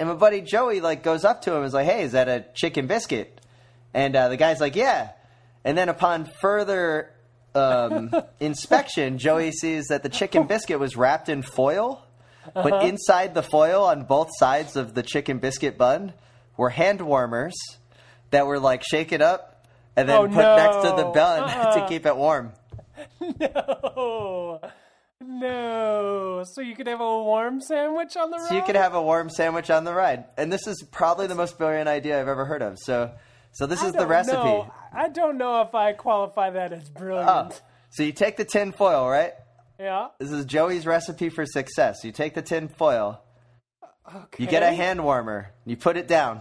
and 0.00 0.08
my 0.08 0.14
buddy 0.14 0.40
Joey 0.40 0.80
like 0.80 1.02
goes 1.02 1.24
up 1.24 1.42
to 1.42 1.50
him 1.50 1.58
and 1.58 1.66
is 1.66 1.74
like, 1.74 1.86
"Hey, 1.86 2.02
is 2.02 2.12
that 2.12 2.28
a 2.28 2.44
chicken 2.54 2.86
biscuit?" 2.86 3.40
And 3.94 4.14
uh, 4.14 4.28
the 4.28 4.36
guy's 4.36 4.60
like, 4.60 4.76
"Yeah." 4.76 5.10
And 5.64 5.76
then 5.76 5.88
upon 5.88 6.28
further 6.40 7.10
um, 7.54 8.14
inspection, 8.40 9.18
Joey 9.18 9.50
sees 9.52 9.86
that 9.88 10.02
the 10.02 10.08
chicken 10.08 10.46
biscuit 10.46 10.78
was 10.78 10.96
wrapped 10.96 11.28
in 11.28 11.42
foil, 11.42 12.04
but 12.54 12.72
Uh-huh. 12.72 12.86
inside 12.86 13.34
the 13.34 13.42
foil 13.42 13.84
on 13.84 14.04
both 14.04 14.28
sides 14.38 14.76
of 14.76 14.94
the 14.94 15.02
chicken 15.02 15.38
biscuit 15.38 15.76
bun 15.76 16.12
were 16.56 16.70
hand 16.70 17.00
warmers 17.00 17.54
that 18.30 18.46
were 18.46 18.58
like 18.58 18.82
shaken 18.84 19.20
up 19.22 19.66
and 19.96 20.08
then 20.08 20.16
Oh, 20.16 20.26
put 20.28 20.36
next 20.36 20.76
to 20.82 20.94
the 20.96 21.10
bun 21.12 21.42
Uh-uh. 21.50 21.74
to 21.80 21.88
keep 21.88 22.06
it 22.06 22.16
warm. 22.16 22.52
No, 23.20 24.60
no. 25.20 26.44
So 26.52 26.60
you 26.60 26.74
could 26.74 26.86
have 26.86 27.00
a 27.00 27.22
warm 27.22 27.60
sandwich 27.60 28.16
on 28.16 28.30
the 28.30 28.38
road. 28.38 28.48
So 28.48 28.54
you 28.54 28.62
could 28.62 28.76
have 28.76 28.94
a 28.94 29.02
warm 29.02 29.30
sandwich 29.30 29.70
on 29.70 29.84
the 29.84 29.94
ride. 29.94 30.24
And 30.36 30.52
this 30.52 30.66
is 30.66 30.82
probably 30.90 31.26
the 31.26 31.34
most 31.34 31.58
brilliant 31.58 31.88
idea 31.88 32.20
I've 32.20 32.28
ever 32.28 32.44
heard 32.44 32.62
of. 32.62 32.78
So 32.78 33.12
so 33.52 33.66
this 33.66 33.82
I 33.82 33.88
is 33.88 33.92
the 33.92 34.06
recipe. 34.06 34.36
know. 34.36 34.72
I 34.92 35.08
don't 35.08 35.38
know 35.38 35.62
if 35.62 35.74
I 35.74 35.92
qualify 35.92 36.50
that 36.50 36.72
as 36.72 36.88
brilliant. 36.88 37.28
Oh, 37.28 37.50
so 37.90 38.02
you 38.02 38.12
take 38.12 38.36
the 38.36 38.44
tin 38.44 38.72
foil, 38.72 39.08
right? 39.08 39.32
Yeah. 39.78 40.08
This 40.18 40.30
is 40.30 40.44
Joey's 40.44 40.86
recipe 40.86 41.28
for 41.28 41.46
success. 41.46 42.04
You 42.04 42.12
take 42.12 42.34
the 42.34 42.42
tin 42.42 42.68
foil, 42.68 43.22
Okay. 44.14 44.44
You 44.44 44.48
get 44.48 44.62
a 44.62 44.72
hand 44.72 45.04
warmer. 45.04 45.50
You 45.66 45.76
put 45.76 45.96
it 45.96 46.08
down, 46.08 46.40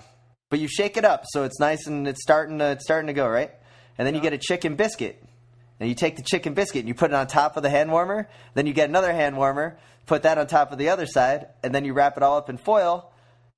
but 0.49 0.59
you 0.59 0.67
shake 0.67 0.95
it 0.95 1.03
up 1.03 1.23
so 1.27 1.43
it's 1.43 1.59
nice 1.59 1.85
and 1.87 2.07
it's 2.07 2.21
starting 2.21 2.59
to 2.59 2.65
it's 2.71 2.85
starting 2.85 3.07
to 3.07 3.13
go 3.13 3.27
right. 3.27 3.51
And 3.97 4.05
then 4.07 4.15
you 4.15 4.21
get 4.21 4.33
a 4.33 4.37
chicken 4.37 4.75
biscuit, 4.75 5.21
and 5.79 5.89
you 5.89 5.95
take 5.95 6.15
the 6.15 6.23
chicken 6.23 6.53
biscuit 6.53 6.79
and 6.79 6.87
you 6.87 6.93
put 6.93 7.11
it 7.11 7.15
on 7.15 7.27
top 7.27 7.57
of 7.57 7.63
the 7.63 7.69
hand 7.69 7.91
warmer. 7.91 8.29
Then 8.53 8.67
you 8.67 8.73
get 8.73 8.89
another 8.89 9.13
hand 9.13 9.37
warmer, 9.37 9.77
put 10.05 10.23
that 10.23 10.37
on 10.37 10.47
top 10.47 10.71
of 10.71 10.77
the 10.77 10.89
other 10.89 11.05
side, 11.05 11.47
and 11.63 11.73
then 11.73 11.85
you 11.85 11.93
wrap 11.93 12.17
it 12.17 12.23
all 12.23 12.37
up 12.37 12.49
in 12.49 12.57
foil, 12.57 13.11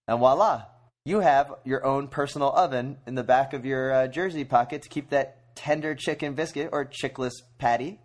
and 0.07 0.19
voila, 0.19 0.65
you 1.05 1.19
have 1.21 1.53
your 1.63 1.85
own 1.85 2.07
personal 2.07 2.51
oven 2.51 2.97
in 3.07 3.15
the 3.15 3.23
back 3.23 3.53
of 3.53 3.65
your 3.65 3.93
uh, 3.93 4.07
jersey 4.07 4.43
pocket 4.43 4.81
to 4.83 4.89
keep 4.89 5.09
that 5.09 5.55
tender 5.55 5.95
chicken 5.95 6.33
biscuit 6.33 6.69
or 6.71 6.85
chickless 6.85 7.33
patty, 7.57 7.99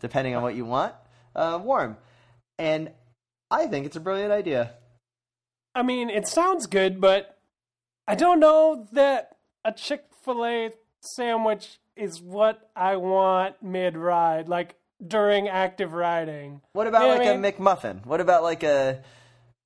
depending 0.00 0.34
on 0.34 0.42
what 0.42 0.54
you 0.54 0.64
want, 0.64 0.94
uh, 1.34 1.58
warm. 1.62 1.96
And 2.58 2.90
I 3.50 3.66
think 3.66 3.86
it's 3.86 3.96
a 3.96 4.00
brilliant 4.00 4.32
idea. 4.32 4.72
I 5.74 5.82
mean, 5.82 6.10
it 6.10 6.26
sounds 6.26 6.66
good, 6.66 7.00
but 7.00 7.38
I 8.06 8.14
don't 8.14 8.40
know 8.40 8.86
that 8.92 9.36
a 9.64 9.72
Chick 9.72 10.04
fil 10.24 10.44
A 10.44 10.70
sandwich 11.00 11.78
is 11.96 12.20
what 12.20 12.70
I 12.74 12.96
want 12.96 13.62
mid 13.62 13.96
ride, 13.96 14.48
like 14.48 14.76
during 15.06 15.48
active 15.48 15.92
riding. 15.92 16.60
What 16.72 16.86
about 16.86 17.02
Yeah, 17.02 17.08
I 17.14 17.18
like 17.18 17.40
mean- 17.40 17.44
a 17.44 17.52
McMuffin? 17.52 18.06
What 18.06 18.20
about 18.20 18.42
like 18.42 18.62
a, 18.62 19.02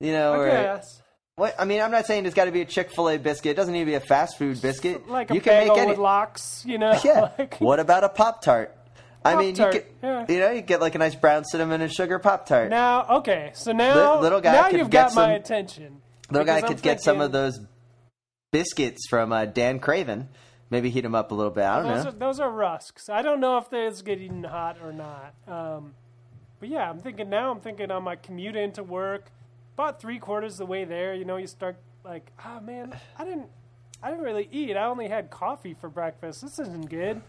you 0.01 0.13
know, 0.13 0.33
I 0.33 0.37
or 0.39 0.81
what? 1.37 1.55
I 1.59 1.65
mean, 1.67 1.81
I'm 1.83 1.91
not 1.91 2.07
saying 2.07 2.25
it's 2.27 2.35
got 2.35 2.47
to 2.47 2.53
be 2.53 2.63
a 2.63 2.65
Chick 2.65 2.91
Fil 2.91 3.11
A 3.11 3.19
biscuit. 3.19 3.51
It 3.53 3.55
doesn't 3.57 3.73
need 3.73 3.81
to 3.81 3.87
be 3.87 3.95
a 3.95 4.01
fast 4.01 4.39
food 4.39 4.61
biscuit. 4.63 5.09
Like 5.09 5.31
a 5.31 5.35
you 5.35 5.41
can 5.41 5.53
bagel 5.63 5.75
make 5.77 5.83
any. 5.83 5.91
with 5.93 5.99
lox, 5.99 6.65
you 6.67 6.79
know? 6.79 6.99
Yeah. 7.05 7.31
Like- 7.39 7.59
what 7.59 7.79
about 7.81 8.05
a 8.05 8.09
Pop 8.09 8.43
Tart? 8.43 8.75
I 9.25 9.35
mean, 9.35 9.57
you 9.57 9.83
yeah. 10.05 10.25
you 10.29 10.39
know, 10.39 10.51
you 10.53 10.61
get 10.63 10.81
like 10.81 10.95
a 10.95 10.99
nice 10.99 11.17
brown 11.17 11.45
cinnamon 11.45 11.81
and 11.81 11.93
sugar 11.93 12.19
Pop 12.21 12.47
Tart. 12.47 12.71
Now, 12.71 13.07
okay, 13.19 13.51
so 13.55 13.73
now, 13.73 14.21
little 14.21 14.41
guy 14.41 14.53
now 14.53 14.69
you've 14.69 14.89
get 14.89 15.09
got 15.09 15.15
my 15.17 15.23
some- 15.27 15.31
attention. 15.33 16.01
Little 16.31 16.47
guy 16.47 16.61
could 16.61 16.77
I'm 16.77 16.83
get 16.83 17.03
some 17.03 17.21
of 17.21 17.33
those 17.33 17.59
biscuits 18.53 19.07
from 19.09 19.33
uh, 19.33 19.45
Dan 19.47 19.79
Craven. 19.81 20.29
Maybe 20.69 20.91
heat 20.91 21.03
them 21.03 21.15
up 21.15 21.31
a 21.31 21.35
little 21.35 21.53
bit. 21.53 21.65
I 21.65 21.83
don't 21.83 21.95
Those 21.95 22.05
know. 22.05 22.11
are, 22.11 22.15
those 22.15 22.41
are 22.41 22.51
rusks. 22.51 23.09
I 23.09 23.23
don't 23.23 23.41
know 23.41 23.59
if 23.59 23.73
it's 23.73 24.03
getting 24.03 24.43
hot 24.43 24.79
or 24.83 24.93
not. 24.93 25.35
Um, 25.47 25.95
but 26.59 26.69
yeah, 26.69 26.91
I'm 26.91 27.01
thinking 27.01 27.29
now. 27.31 27.53
I'm 27.53 27.61
thinking 27.61 27.91
on 27.91 28.03
my 28.03 28.17
commute 28.17 28.57
into 28.57 28.83
work, 28.83 29.31
about 29.75 30.01
three 30.01 30.19
quarters 30.19 30.55
of 30.55 30.59
the 30.59 30.67
way 30.67 30.85
there. 30.85 31.15
You 31.15 31.25
know, 31.25 31.37
you 31.37 31.47
start 31.47 31.77
like, 32.05 32.33
oh 32.45 32.61
man, 32.61 32.97
I 33.19 33.25
didn't, 33.25 33.49
I 34.03 34.11
didn't 34.11 34.25
really 34.25 34.49
eat. 34.51 34.77
I 34.77 34.87
only 34.87 35.09
had 35.09 35.31
coffee 35.31 35.75
for 35.75 35.89
breakfast. 35.89 36.43
This 36.43 36.59
isn't 36.59 36.91
good. 36.91 37.23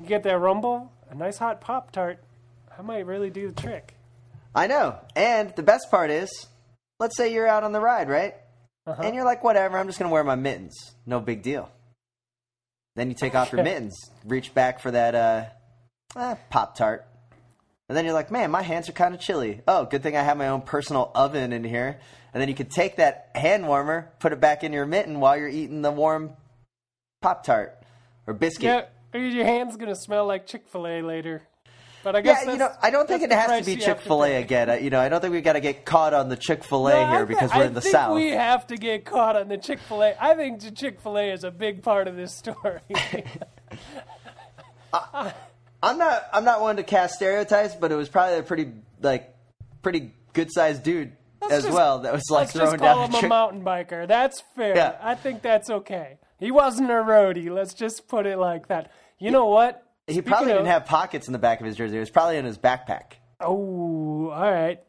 You 0.00 0.06
get 0.06 0.22
that 0.24 0.38
rumble, 0.38 0.92
a 1.08 1.14
nice 1.14 1.38
hot 1.38 1.60
pop 1.60 1.90
tart. 1.90 2.22
I 2.76 2.82
might 2.82 3.06
really 3.06 3.30
do 3.30 3.50
the 3.50 3.62
trick. 3.62 3.94
I 4.54 4.66
know. 4.66 4.98
And 5.16 5.54
the 5.56 5.62
best 5.62 5.90
part 5.90 6.10
is, 6.10 6.28
let's 6.98 7.16
say 7.16 7.32
you're 7.32 7.46
out 7.46 7.64
on 7.64 7.72
the 7.72 7.80
ride, 7.80 8.08
right? 8.08 8.34
Uh-huh. 8.86 9.02
And 9.02 9.14
you're 9.14 9.24
like, 9.24 9.42
whatever, 9.42 9.78
I'm 9.78 9.86
just 9.86 9.98
going 9.98 10.08
to 10.08 10.12
wear 10.12 10.24
my 10.24 10.34
mittens. 10.34 10.94
No 11.06 11.20
big 11.20 11.42
deal. 11.42 11.70
Then 12.96 13.08
you 13.08 13.14
take 13.14 13.34
off 13.34 13.52
your 13.52 13.62
mittens, 13.64 14.10
reach 14.24 14.54
back 14.54 14.80
for 14.80 14.90
that 14.90 15.14
uh, 15.14 15.44
eh, 16.16 16.34
Pop 16.50 16.76
Tart. 16.76 17.06
And 17.88 17.96
then 17.96 18.04
you're 18.04 18.14
like, 18.14 18.30
man, 18.30 18.50
my 18.50 18.62
hands 18.62 18.88
are 18.88 18.92
kind 18.92 19.14
of 19.14 19.20
chilly. 19.20 19.60
Oh, 19.68 19.84
good 19.84 20.02
thing 20.02 20.16
I 20.16 20.22
have 20.22 20.38
my 20.38 20.48
own 20.48 20.62
personal 20.62 21.10
oven 21.14 21.52
in 21.52 21.64
here. 21.64 22.00
And 22.32 22.40
then 22.40 22.48
you 22.48 22.54
could 22.54 22.70
take 22.70 22.96
that 22.96 23.30
hand 23.34 23.66
warmer, 23.66 24.10
put 24.20 24.32
it 24.32 24.40
back 24.40 24.64
in 24.64 24.72
your 24.72 24.86
mitten 24.86 25.20
while 25.20 25.36
you're 25.36 25.48
eating 25.48 25.82
the 25.82 25.92
warm 25.92 26.32
Pop 27.20 27.44
Tart 27.44 27.78
or 28.26 28.34
biscuit. 28.34 28.88
Yeah, 29.12 29.20
your 29.20 29.44
hand's 29.44 29.76
gonna 29.76 29.94
smell 29.94 30.26
like 30.26 30.46
Chick 30.46 30.66
Fil 30.68 30.86
A 30.86 31.02
later. 31.02 31.42
But 32.04 32.14
I 32.16 32.18
Yeah, 32.20 32.42
you 32.52 32.58
know, 32.58 32.70
I 32.82 32.90
don't 32.90 33.08
think 33.08 33.22
it 33.22 33.32
has 33.32 33.60
to 33.60 33.64
be 33.74 33.80
Chick 33.80 34.00
Fil 34.02 34.22
A 34.24 34.36
again. 34.36 34.68
Uh, 34.70 34.74
you 34.74 34.90
know, 34.90 35.00
I 35.00 35.08
don't 35.08 35.20
think 35.22 35.32
we've 35.32 35.42
got 35.42 35.54
to 35.54 35.60
get 35.60 35.84
caught 35.86 36.12
on 36.14 36.28
the 36.28 36.36
Chick 36.36 36.62
Fil 36.62 36.86
A 36.86 36.92
No, 36.92 37.10
here 37.10 37.26
thi- 37.26 37.34
because 37.34 37.50
we're 37.54 37.62
I 37.62 37.66
in 37.66 37.74
the 37.74 37.80
think 37.80 37.92
South. 37.92 38.14
We 38.14 38.28
have 38.30 38.66
to 38.68 38.76
get 38.76 39.04
caught 39.06 39.34
on 39.36 39.48
the 39.48 39.56
Chick 39.58 39.80
Fil 39.80 40.02
A. 40.02 40.14
I 40.20 40.34
think 40.34 40.76
Chick 40.76 41.00
Fil 41.00 41.16
A 41.18 41.32
is 41.32 41.42
a 41.44 41.50
big 41.50 41.82
part 41.82 42.06
of 42.06 42.14
this 42.16 42.36
story. 42.36 42.80
I'm 45.82 45.98
not. 45.98 46.26
I'm 46.32 46.44
not 46.44 46.60
one 46.60 46.76
to 46.76 46.82
cast 46.82 47.14
stereotypes, 47.16 47.74
but 47.74 47.92
it 47.92 47.96
was 47.96 48.08
probably 48.08 48.38
a 48.38 48.42
pretty 48.42 48.72
like 49.02 49.34
pretty 49.82 50.12
good 50.32 50.50
sized 50.52 50.82
dude 50.82 51.12
Let's 51.42 51.52
as 51.54 51.62
just- 51.64 51.74
well 51.74 52.00
that 52.00 52.12
was 52.12 52.22
like 52.30 52.40
Let's 52.46 52.52
throwing 52.52 52.70
just 52.72 52.82
call 52.82 52.96
down 52.96 53.08
him 53.10 53.14
a 53.14 53.20
Chick- 53.20 53.28
mountain 53.28 53.64
biker. 53.64 54.06
That's 54.08 54.42
fair. 54.56 54.76
Yeah. 54.76 54.96
I 55.02 55.14
think 55.14 55.42
that's 55.42 55.68
okay. 55.70 56.18
He 56.38 56.50
wasn't 56.50 56.90
a 56.90 56.94
roadie. 56.94 57.50
Let's 57.50 57.74
just 57.74 58.08
put 58.08 58.26
it 58.26 58.38
like 58.38 58.68
that. 58.68 58.90
You 59.18 59.30
know 59.30 59.46
what? 59.46 59.83
He 60.06 60.20
probably 60.20 60.52
didn't 60.52 60.66
have 60.66 60.84
pockets 60.86 61.26
in 61.28 61.32
the 61.32 61.38
back 61.38 61.60
of 61.60 61.66
his 61.66 61.76
jersey. 61.76 61.96
It 61.96 62.00
was 62.00 62.10
probably 62.10 62.36
in 62.36 62.44
his 62.44 62.58
backpack. 62.58 63.14
Oh, 63.40 64.30
all 64.30 64.52
right. 64.52 64.80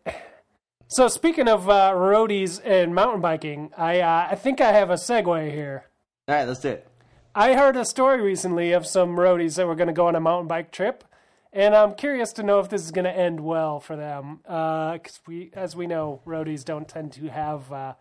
So 0.87 1.07
speaking 1.07 1.47
of 1.47 1.69
uh, 1.69 1.91
roadies 1.93 2.61
and 2.63 2.93
mountain 2.93 3.21
biking, 3.21 3.71
I 3.77 4.01
uh, 4.01 4.27
I 4.31 4.35
think 4.35 4.61
I 4.61 4.71
have 4.71 4.89
a 4.89 4.95
segue 4.95 5.51
here. 5.51 5.85
All 6.27 6.35
right, 6.35 6.47
let's 6.47 6.59
do 6.59 6.69
it. 6.69 6.87
I 7.33 7.53
heard 7.55 7.75
a 7.75 7.85
story 7.85 8.21
recently 8.21 8.71
of 8.71 8.85
some 8.85 9.15
roadies 9.15 9.55
that 9.55 9.67
were 9.67 9.75
going 9.75 9.87
to 9.87 9.93
go 9.93 10.07
on 10.07 10.15
a 10.15 10.19
mountain 10.19 10.47
bike 10.47 10.71
trip, 10.71 11.03
and 11.51 11.75
I'm 11.75 11.95
curious 11.95 12.31
to 12.33 12.43
know 12.43 12.59
if 12.59 12.69
this 12.69 12.83
is 12.83 12.91
going 12.91 13.05
to 13.05 13.11
end 13.11 13.39
well 13.39 13.79
for 13.79 13.95
them. 13.95 14.39
Because 14.43 15.19
we, 15.27 15.51
as 15.53 15.75
we 15.75 15.87
know, 15.87 16.21
roadies 16.25 16.63
don't 16.63 16.87
tend 16.87 17.13
to 17.13 17.27
have 17.27 17.71
uh, 17.71 17.93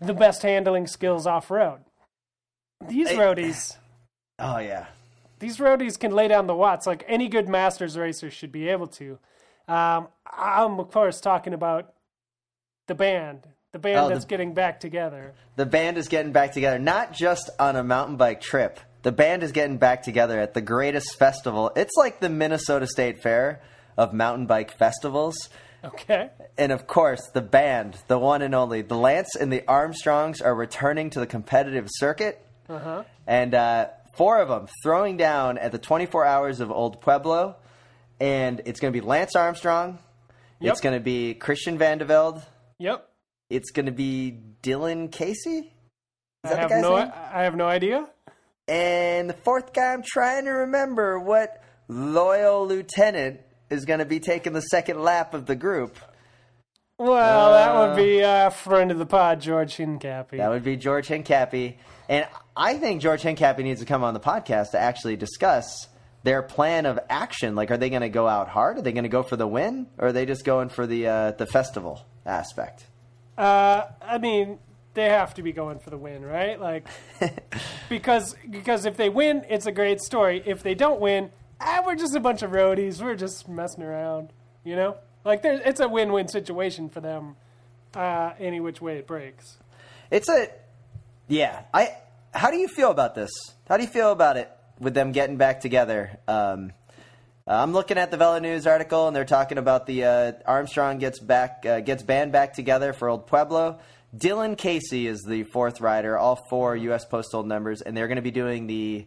the 0.00 0.14
best 0.14 0.42
handling 0.42 0.86
skills 0.86 1.26
off 1.26 1.50
road. 1.50 1.80
These 2.88 3.10
roadies, 3.10 3.76
Oh 4.38 4.58
yeah. 4.58 4.86
These 5.40 5.58
roadies 5.58 5.98
can 5.98 6.12
lay 6.12 6.28
down 6.28 6.46
the 6.46 6.54
watts 6.54 6.86
like 6.86 7.04
any 7.08 7.28
good 7.28 7.48
Masters 7.48 7.98
racer 7.98 8.30
should 8.30 8.52
be 8.52 8.68
able 8.68 8.86
to. 8.86 9.18
Um, 9.68 10.08
I'm 10.32 10.78
of 10.78 10.90
course 10.90 11.20
talking 11.20 11.52
about 11.54 11.92
the 12.86 12.94
band, 12.94 13.46
the 13.72 13.78
band 13.78 13.98
Oh, 13.98 14.08
the- 14.08 14.14
that's 14.14 14.24
getting 14.24 14.54
back 14.54 14.80
together. 14.80 15.34
The 15.56 15.66
band 15.66 15.98
is 15.98 16.08
getting 16.08 16.32
back 16.32 16.52
together, 16.52 16.78
not 16.78 17.12
just 17.12 17.50
on 17.58 17.76
a 17.76 17.82
mountain 17.84 18.16
bike 18.16 18.40
trip. 18.40 18.80
The 19.02 19.12
band 19.12 19.42
is 19.42 19.52
getting 19.52 19.78
back 19.78 20.02
together 20.02 20.38
at 20.40 20.54
the 20.54 20.60
greatest 20.60 21.18
festival. 21.18 21.72
It's 21.74 21.96
like 21.96 22.20
the 22.20 22.28
Minnesota 22.28 22.86
State 22.86 23.22
Fair 23.22 23.60
of 23.96 24.12
mountain 24.12 24.46
bike 24.46 24.76
festivals. 24.76 25.36
Okay. 25.82 26.28
And 26.58 26.72
of 26.72 26.86
course, 26.86 27.20
the 27.32 27.40
band, 27.40 27.96
the 28.08 28.18
one 28.18 28.42
and 28.42 28.54
only, 28.54 28.82
the 28.82 28.96
Lance 28.96 29.34
and 29.36 29.50
the 29.50 29.62
Armstrongs 29.66 30.42
are 30.42 30.54
returning 30.54 31.08
to 31.10 31.20
the 31.20 31.26
competitive 31.26 31.86
circuit. 31.88 32.44
Uh-huh. 32.68 33.04
And 33.26 33.54
uh, 33.54 33.88
four 34.14 34.40
of 34.40 34.48
them 34.48 34.68
throwing 34.82 35.16
down 35.16 35.58
at 35.58 35.72
the 35.72 35.78
24 35.78 36.24
hours 36.24 36.60
of 36.60 36.70
Old 36.70 37.00
Pueblo. 37.00 37.56
And 38.20 38.62
it's 38.66 38.80
going 38.80 38.92
to 38.92 39.00
be 39.00 39.06
Lance 39.06 39.34
Armstrong. 39.34 39.98
Yep. 40.60 40.72
It's 40.72 40.80
going 40.80 40.94
to 40.94 41.02
be 41.02 41.34
Christian 41.34 41.78
Vande 41.78 42.06
Velde. 42.06 42.42
Yep. 42.78 43.08
It's 43.48 43.70
going 43.70 43.86
to 43.86 43.92
be 43.92 44.38
Dylan 44.62 45.10
Casey. 45.10 45.72
I 46.44 46.48
have 46.54 46.70
no, 46.70 46.98
name? 46.98 47.12
I 47.14 47.42
have 47.42 47.56
no 47.56 47.66
idea. 47.66 48.06
And 48.68 49.28
the 49.28 49.34
fourth 49.34 49.72
guy, 49.72 49.92
I'm 49.92 50.02
trying 50.04 50.44
to 50.44 50.50
remember 50.50 51.18
what 51.18 51.62
loyal 51.88 52.66
lieutenant 52.66 53.40
is 53.68 53.84
going 53.84 53.98
to 53.98 54.04
be 54.04 54.20
taking 54.20 54.52
the 54.52 54.60
second 54.60 55.02
lap 55.02 55.34
of 55.34 55.46
the 55.46 55.56
group. 55.56 55.98
Well, 56.98 57.52
that 57.52 57.74
would 57.74 57.92
uh, 57.92 57.96
be 57.96 58.20
a 58.20 58.50
friend 58.50 58.90
of 58.90 58.98
the 58.98 59.06
pod, 59.06 59.40
George 59.40 59.76
Hincapie. 59.76 60.36
That 60.36 60.50
would 60.50 60.62
be 60.62 60.76
George 60.76 61.08
Hincapie. 61.08 61.76
And 62.10 62.26
I 62.60 62.76
think 62.76 63.00
George 63.00 63.22
Hincapie 63.22 63.62
needs 63.62 63.80
to 63.80 63.86
come 63.86 64.04
on 64.04 64.12
the 64.12 64.20
podcast 64.20 64.72
to 64.72 64.78
actually 64.78 65.16
discuss 65.16 65.88
their 66.24 66.42
plan 66.42 66.84
of 66.84 66.98
action. 67.08 67.54
Like, 67.54 67.70
are 67.70 67.78
they 67.78 67.88
going 67.88 68.02
to 68.02 68.10
go 68.10 68.28
out 68.28 68.48
hard? 68.48 68.76
Are 68.76 68.82
they 68.82 68.92
going 68.92 69.04
to 69.04 69.08
go 69.08 69.22
for 69.22 69.36
the 69.36 69.46
win? 69.46 69.86
Or 69.96 70.08
are 70.08 70.12
they 70.12 70.26
just 70.26 70.44
going 70.44 70.68
for 70.68 70.86
the, 70.86 71.06
uh, 71.06 71.30
the 71.30 71.46
festival 71.46 72.04
aspect? 72.26 72.84
Uh, 73.38 73.84
I 74.02 74.18
mean, 74.18 74.58
they 74.92 75.06
have 75.06 75.32
to 75.34 75.42
be 75.42 75.52
going 75.52 75.78
for 75.78 75.88
the 75.88 75.96
win, 75.96 76.22
right? 76.22 76.60
Like, 76.60 76.86
because 77.88 78.36
because 78.50 78.84
if 78.84 78.98
they 78.98 79.08
win, 79.08 79.46
it's 79.48 79.64
a 79.64 79.72
great 79.72 80.02
story. 80.02 80.42
If 80.44 80.62
they 80.62 80.74
don't 80.74 81.00
win, 81.00 81.30
ah, 81.62 81.82
we're 81.86 81.94
just 81.94 82.14
a 82.14 82.20
bunch 82.20 82.42
of 82.42 82.50
roadies. 82.50 83.00
We're 83.02 83.16
just 83.16 83.48
messing 83.48 83.82
around, 83.82 84.34
you 84.64 84.76
know. 84.76 84.98
Like, 85.24 85.40
there, 85.40 85.62
it's 85.64 85.80
a 85.80 85.88
win-win 85.88 86.28
situation 86.28 86.90
for 86.90 87.00
them, 87.00 87.36
uh, 87.94 88.32
any 88.38 88.60
which 88.60 88.82
way 88.82 88.98
it 88.98 89.06
breaks. 89.06 89.56
It's 90.10 90.28
a 90.28 90.48
yeah. 91.26 91.62
I 91.72 91.96
how 92.34 92.50
do 92.50 92.56
you 92.58 92.68
feel 92.68 92.90
about 92.90 93.14
this? 93.14 93.30
How 93.68 93.76
do 93.76 93.82
you 93.82 93.88
feel 93.88 94.12
about 94.12 94.36
it 94.36 94.50
with 94.78 94.94
them 94.94 95.12
getting 95.12 95.36
back 95.36 95.60
together? 95.60 96.18
Um, 96.28 96.72
uh, 97.46 97.54
I'm 97.54 97.72
looking 97.72 97.98
at 97.98 98.10
the 98.10 98.16
Velo 98.16 98.38
News 98.38 98.66
article, 98.66 99.06
and 99.08 99.16
they're 99.16 99.24
talking 99.24 99.58
about 99.58 99.86
the 99.86 100.04
uh, 100.04 100.32
Armstrong 100.46 100.98
gets 100.98 101.18
back 101.18 101.64
uh, 101.66 101.80
gets 101.80 102.02
band 102.02 102.32
back 102.32 102.54
together 102.54 102.92
for 102.92 103.08
Old 103.08 103.26
Pueblo. 103.26 103.78
Dylan 104.16 104.56
Casey 104.58 105.06
is 105.06 105.22
the 105.26 105.44
fourth 105.44 105.80
rider, 105.80 106.18
all 106.18 106.36
four 106.50 106.76
U.S. 106.76 107.04
Postal 107.04 107.42
numbers, 107.44 107.80
and 107.80 107.96
they're 107.96 108.08
going 108.08 108.16
to 108.16 108.22
be 108.22 108.30
doing 108.32 108.66
the 108.66 109.06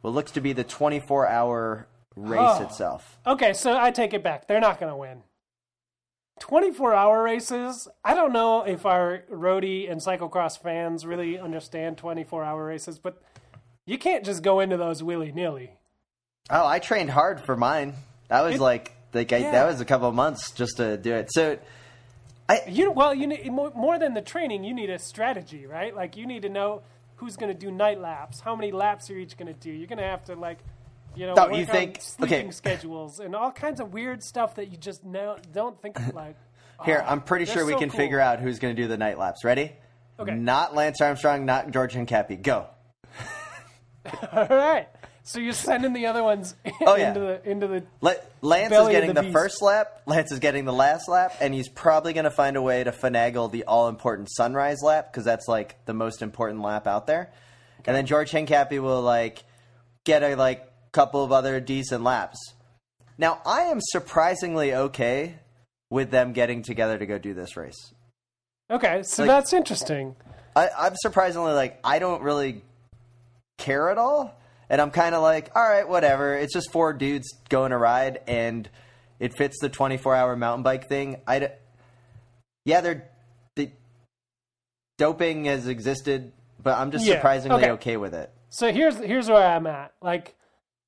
what 0.00 0.12
looks 0.12 0.32
to 0.32 0.40
be 0.40 0.52
the 0.52 0.64
24 0.64 1.28
hour 1.28 1.88
race 2.16 2.40
Oh. 2.42 2.62
itself. 2.64 3.18
Okay, 3.26 3.52
so 3.52 3.76
I 3.76 3.90
take 3.90 4.14
it 4.14 4.22
back. 4.22 4.46
They're 4.46 4.60
not 4.60 4.78
going 4.78 4.90
to 4.90 4.96
win. 4.96 5.22
24 6.48 6.92
hour 6.92 7.22
races. 7.22 7.88
I 8.04 8.12
don't 8.12 8.30
know 8.34 8.64
if 8.64 8.84
our 8.84 9.22
roadie 9.32 9.90
and 9.90 9.98
cyclocross 9.98 10.60
fans 10.62 11.06
really 11.06 11.38
understand 11.38 11.96
24 11.96 12.44
hour 12.44 12.66
races, 12.66 12.98
but 12.98 13.22
you 13.86 13.96
can't 13.96 14.26
just 14.26 14.42
go 14.42 14.60
into 14.60 14.76
those 14.76 15.02
willy 15.02 15.32
nilly. 15.32 15.70
Oh, 16.50 16.66
I 16.66 16.80
trained 16.80 17.08
hard 17.08 17.40
for 17.46 17.56
mine. 17.56 17.94
That 18.28 18.42
was 18.42 18.56
It- 18.56 18.60
like 18.60 18.92
like 19.14 19.32
I, 19.32 19.38
Yeah. 19.38 19.52
that 19.52 19.66
was 19.66 19.80
a 19.80 19.86
couple 19.86 20.06
of 20.06 20.14
months 20.14 20.50
just 20.50 20.76
to 20.76 20.98
do 20.98 21.14
it. 21.14 21.32
So 21.32 21.56
I 22.46 22.60
You 22.68 22.90
well, 22.90 23.14
you 23.14 23.26
need 23.26 23.50
more, 23.50 23.70
more 23.74 23.98
than 23.98 24.12
the 24.12 24.20
training. 24.20 24.64
You 24.64 24.74
need 24.74 24.90
a 24.90 24.98
strategy, 24.98 25.64
right? 25.66 25.96
Like 25.96 26.14
you 26.14 26.26
need 26.26 26.42
to 26.42 26.50
know 26.50 26.82
who's 27.16 27.36
going 27.36 27.50
to 27.54 27.58
do 27.58 27.70
night 27.70 27.98
laps, 28.02 28.40
how 28.40 28.54
many 28.54 28.70
laps 28.70 29.08
you're 29.08 29.18
each 29.18 29.38
going 29.38 29.46
to 29.46 29.58
do. 29.58 29.70
You're 29.70 29.86
going 29.88 29.96
to 29.96 30.04
have 30.04 30.24
to 30.26 30.34
like, 30.34 30.58
you 31.16 31.26
know, 31.26 31.34
No, 31.34 31.50
you 31.54 31.66
think- 31.66 31.98
sleeping 32.00 32.38
okay. 32.46 32.50
schedules 32.50 33.20
and 33.20 33.34
all 33.34 33.50
kinds 33.52 33.80
of 33.80 33.92
weird 33.92 34.22
stuff 34.22 34.56
that 34.56 34.70
you 34.70 34.76
just 34.76 35.02
don't 35.52 35.80
think 35.80 35.96
like. 36.14 36.36
here. 36.84 37.02
oh, 37.04 37.10
I'm 37.10 37.20
pretty 37.20 37.44
sure 37.44 37.64
we 37.64 37.72
so 37.72 37.78
can 37.78 37.90
cool. 37.90 37.98
figure 37.98 38.20
out 38.20 38.40
who's 38.40 38.58
going 38.58 38.74
to 38.74 38.82
do 38.82 38.88
the 38.88 38.98
night 38.98 39.18
laps. 39.18 39.44
Ready? 39.44 39.72
Okay. 40.18 40.34
Not 40.34 40.74
Lance 40.74 41.00
Armstrong. 41.00 41.44
Not 41.44 41.70
George 41.72 41.94
Hincapie. 41.94 42.40
Go. 42.42 42.66
All 44.32 44.46
right, 44.48 44.86
so 45.22 45.40
you're 45.40 45.54
sending 45.54 45.94
the 45.94 46.06
other 46.06 46.22
ones 46.22 46.54
Oh, 46.82 46.94
yeah. 46.96 47.08
into 47.08 47.20
the 47.20 47.50
into 47.50 47.66
the. 47.66 47.84
Let, 48.02 48.30
Lance 48.42 48.74
is 48.74 48.88
getting 48.90 49.14
the 49.14 49.22
the, 49.22 49.32
first 49.32 49.62
lap. 49.62 50.02
Lance 50.06 50.30
is 50.30 50.40
getting 50.40 50.66
the 50.66 50.72
last 50.74 51.08
lap, 51.08 51.32
and 51.40 51.54
he's 51.54 51.68
probably 51.70 52.12
going 52.12 52.24
to 52.24 52.30
find 52.30 52.56
a 52.58 52.62
way 52.62 52.84
to 52.84 52.92
finagle 52.92 53.50
the 53.50 53.64
all 53.64 53.88
important 53.88 54.28
sunrise 54.30 54.82
lap 54.82 55.10
because 55.10 55.24
that's 55.24 55.48
like 55.48 55.82
the 55.86 55.94
most 55.94 56.20
important 56.20 56.60
lap 56.60 56.86
out 56.86 57.06
there. 57.06 57.32
And 57.86 57.96
then 57.96 58.04
George 58.06 58.30
Hincapie 58.30 58.80
will 58.80 59.00
like 59.02 59.42
get 60.04 60.22
a 60.22 60.34
like 60.36 60.70
couple 60.94 61.22
of 61.22 61.32
other 61.32 61.60
decent 61.60 62.02
laps. 62.02 62.38
Now 63.18 63.42
I 63.44 63.62
am 63.62 63.78
surprisingly 63.80 64.74
okay 64.74 65.34
with 65.90 66.10
them 66.10 66.32
getting 66.32 66.62
together 66.62 66.96
to 66.98 67.04
go 67.04 67.18
do 67.18 67.34
this 67.34 67.56
race. 67.56 67.92
Okay, 68.70 69.02
so 69.02 69.22
Like- 69.24 69.28
that's 69.28 69.52
interesting. 69.52 70.16
I, 70.56 70.70
I'm 70.78 70.94
surprisingly 70.96 71.52
like 71.52 71.78
I 71.84 71.98
don't 71.98 72.22
really 72.22 72.62
care 73.58 73.90
at 73.90 73.98
all, 73.98 74.34
and 74.70 74.80
I'm 74.80 74.90
kind 74.92 75.14
of 75.14 75.22
like, 75.22 75.50
all 75.54 75.68
right, 75.68 75.86
whatever. 75.88 76.34
It's 76.36 76.54
just 76.54 76.70
four 76.72 76.92
dudes 76.92 77.28
going 77.48 77.72
a 77.72 77.78
ride, 77.78 78.20
and 78.28 78.68
it 79.18 79.36
fits 79.36 79.58
the 79.60 79.68
24 79.68 80.14
hour 80.14 80.36
mountain 80.36 80.62
bike 80.62 80.88
thing. 80.88 81.20
I, 81.26 81.50
yeah, 82.64 82.80
they're 82.80 83.10
the 83.56 83.70
doping 84.98 85.44
has 85.46 85.66
existed, 85.66 86.32
but 86.62 86.78
I'm 86.78 86.90
just 86.90 87.04
Yeah, 87.04 87.16
surprisingly 87.16 87.58
okay. 87.58 87.70
okay 87.72 87.96
with 87.96 88.14
it. 88.14 88.30
So 88.50 88.72
here's 88.72 88.96
here's 88.98 89.28
where 89.28 89.44
I'm 89.46 89.66
at. 89.66 89.92
Like 90.00 90.36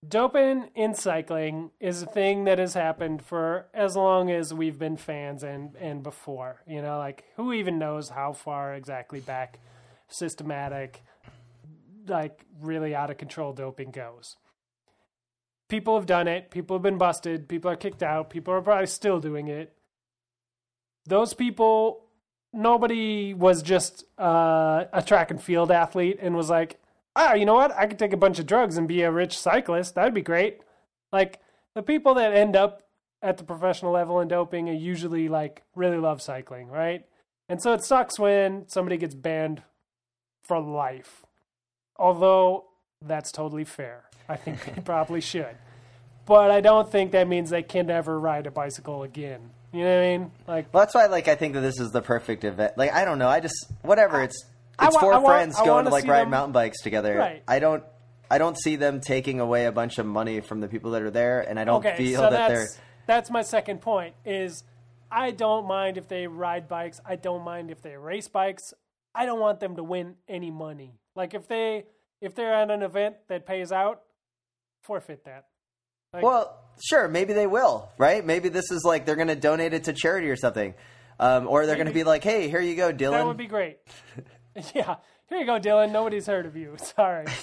doping 0.06 0.70
in 0.74 0.94
cycling 0.94 1.70
is 1.80 2.02
a 2.02 2.06
thing 2.06 2.44
that 2.44 2.58
has 2.58 2.74
happened 2.74 3.22
for 3.22 3.66
as 3.74 3.96
long 3.96 4.30
as 4.30 4.52
we've 4.52 4.78
been 4.78 4.96
fans 4.96 5.42
and 5.42 5.74
and 5.76 6.02
before. 6.02 6.62
You 6.66 6.82
know, 6.82 6.98
like 6.98 7.24
who 7.36 7.52
even 7.52 7.78
knows 7.78 8.08
how 8.08 8.32
far 8.32 8.74
exactly 8.74 9.20
back 9.20 9.58
systematic 10.08 11.02
like 12.08 12.44
really 12.60 12.94
out 12.94 13.10
of 13.10 13.18
control 13.18 13.52
doping 13.52 13.90
goes. 13.90 14.36
People 15.68 15.96
have 15.96 16.06
done 16.06 16.28
it, 16.28 16.50
people 16.50 16.76
have 16.76 16.82
been 16.82 16.98
busted, 16.98 17.48
people 17.48 17.70
are 17.70 17.76
kicked 17.76 18.02
out, 18.02 18.30
people 18.30 18.54
are 18.54 18.62
probably 18.62 18.86
still 18.86 19.18
doing 19.18 19.48
it. 19.48 19.72
Those 21.06 21.34
people 21.34 22.06
nobody 22.52 23.34
was 23.34 23.62
just 23.62 24.04
uh, 24.18 24.84
a 24.92 25.02
track 25.02 25.30
and 25.30 25.42
field 25.42 25.70
athlete 25.70 26.18
and 26.20 26.34
was 26.34 26.50
like, 26.50 26.80
ah, 27.16 27.34
you 27.34 27.44
know 27.44 27.54
what? 27.54 27.72
I 27.76 27.86
could 27.86 27.98
take 27.98 28.12
a 28.12 28.16
bunch 28.16 28.38
of 28.38 28.46
drugs 28.46 28.76
and 28.76 28.86
be 28.86 29.02
a 29.02 29.10
rich 29.10 29.36
cyclist. 29.36 29.94
That'd 29.94 30.14
be 30.14 30.22
great. 30.22 30.60
Like 31.12 31.40
the 31.74 31.82
people 31.82 32.14
that 32.14 32.32
end 32.32 32.54
up 32.54 32.82
at 33.22 33.38
the 33.38 33.44
professional 33.44 33.92
level 33.92 34.20
in 34.20 34.28
doping 34.28 34.68
are 34.68 34.74
usually 34.74 35.28
like 35.28 35.62
really 35.74 35.96
love 35.96 36.22
cycling, 36.22 36.68
right? 36.68 37.04
And 37.48 37.60
so 37.62 37.72
it 37.72 37.82
sucks 37.82 38.18
when 38.18 38.68
somebody 38.68 38.96
gets 38.96 39.14
banned 39.14 39.62
for 40.44 40.60
life. 40.60 41.24
Although 41.96 42.66
that's 43.00 43.32
totally 43.32 43.64
fair. 43.64 44.04
I 44.28 44.36
think 44.36 44.64
they 44.64 44.80
probably 44.84 45.20
should. 45.20 45.56
But 46.26 46.50
I 46.50 46.60
don't 46.60 46.90
think 46.90 47.12
that 47.12 47.28
means 47.28 47.50
they 47.50 47.62
can 47.62 47.86
never 47.86 48.18
ride 48.18 48.46
a 48.46 48.50
bicycle 48.50 49.04
again. 49.04 49.50
You 49.72 49.84
know 49.84 49.94
what 49.94 50.04
I 50.04 50.18
mean? 50.18 50.30
Like 50.46 50.74
Well, 50.74 50.82
that's 50.82 50.94
why 50.94 51.06
like 51.06 51.28
I 51.28 51.34
think 51.34 51.54
that 51.54 51.60
this 51.60 51.78
is 51.78 51.92
the 51.92 52.02
perfect 52.02 52.44
event. 52.44 52.76
Like 52.76 52.92
I 52.92 53.04
don't 53.04 53.18
know, 53.18 53.28
I 53.28 53.40
just 53.40 53.70
whatever. 53.82 54.20
I 54.20 54.24
it's 54.24 54.44
wa- 54.78 55.00
four 55.00 55.14
I 55.14 55.24
friends 55.24 55.56
going 55.56 55.68
wanna 55.70 55.90
like 55.90 56.06
ride 56.06 56.22
them- 56.22 56.30
mountain 56.30 56.52
bikes 56.52 56.80
together. 56.82 57.16
Right. 57.16 57.42
I 57.48 57.58
don't. 57.58 57.82
I 58.30 58.38
don't 58.38 58.58
see 58.58 58.74
them 58.76 59.00
taking 59.00 59.38
away 59.38 59.66
a 59.66 59.72
bunch 59.72 59.98
of 59.98 60.06
money 60.06 60.40
from 60.40 60.60
the 60.60 60.66
people 60.68 60.90
that 60.92 61.02
are 61.02 61.10
there, 61.12 61.40
and 61.40 61.60
I 61.60 61.64
don't 61.64 61.86
okay, 61.86 61.96
feel 61.96 62.20
so 62.20 62.30
that 62.30 62.48
they're. 62.48 62.66
that's 63.06 63.30
my 63.30 63.42
second 63.42 63.80
point. 63.80 64.14
Is 64.24 64.64
I 65.10 65.30
don't 65.30 65.66
mind 65.68 65.96
if 65.96 66.08
they 66.08 66.26
ride 66.26 66.66
bikes. 66.68 66.98
I 67.06 67.16
don't 67.16 67.44
mind 67.44 67.70
if 67.70 67.80
they 67.82 67.96
race 67.96 68.28
bikes. 68.28 68.62
I 69.14 69.26
don't 69.26 69.38
want 69.40 69.60
them 69.60 69.76
to 69.76 69.84
win 69.84 70.16
any 70.28 70.50
money. 70.50 70.98
Like 71.14 71.34
if 71.34 71.46
they 71.46 71.84
if 72.20 72.34
they're 72.34 72.52
at 72.52 72.70
an 72.70 72.82
event 72.82 73.16
that 73.28 73.46
pays 73.46 73.70
out, 73.70 74.02
forfeit 74.82 75.24
that. 75.24 75.46
Like, 76.12 76.22
Well, 76.22 76.58
sure, 76.82 77.08
maybe 77.08 77.32
they 77.32 77.46
will, 77.46 77.88
right? 77.98 78.24
Maybe 78.24 78.48
this 78.48 78.70
is 78.70 78.82
like 78.84 79.06
they're 79.06 79.16
going 79.16 79.28
to 79.28 79.36
donate 79.36 79.72
it 79.74 79.84
to 79.84 79.92
charity 79.92 80.28
or 80.30 80.36
something, 80.36 80.74
um, 81.20 81.46
or 81.46 81.66
they're 81.66 81.76
going 81.76 81.88
to 81.88 81.92
be 81.92 82.04
like, 82.04 82.24
"Hey, 82.24 82.48
here 82.48 82.60
you 82.60 82.74
go, 82.74 82.92
Dylan." 82.92 83.12
that 83.12 83.26
would 83.26 83.36
be 83.36 83.46
great. 83.46 83.78
yeah, 84.74 84.96
here 85.28 85.38
you 85.38 85.46
go, 85.46 85.58
Dylan. 85.60 85.92
Nobody's 85.92 86.26
heard 86.26 86.46
of 86.46 86.56
you. 86.56 86.76
Sorry. 86.96 87.26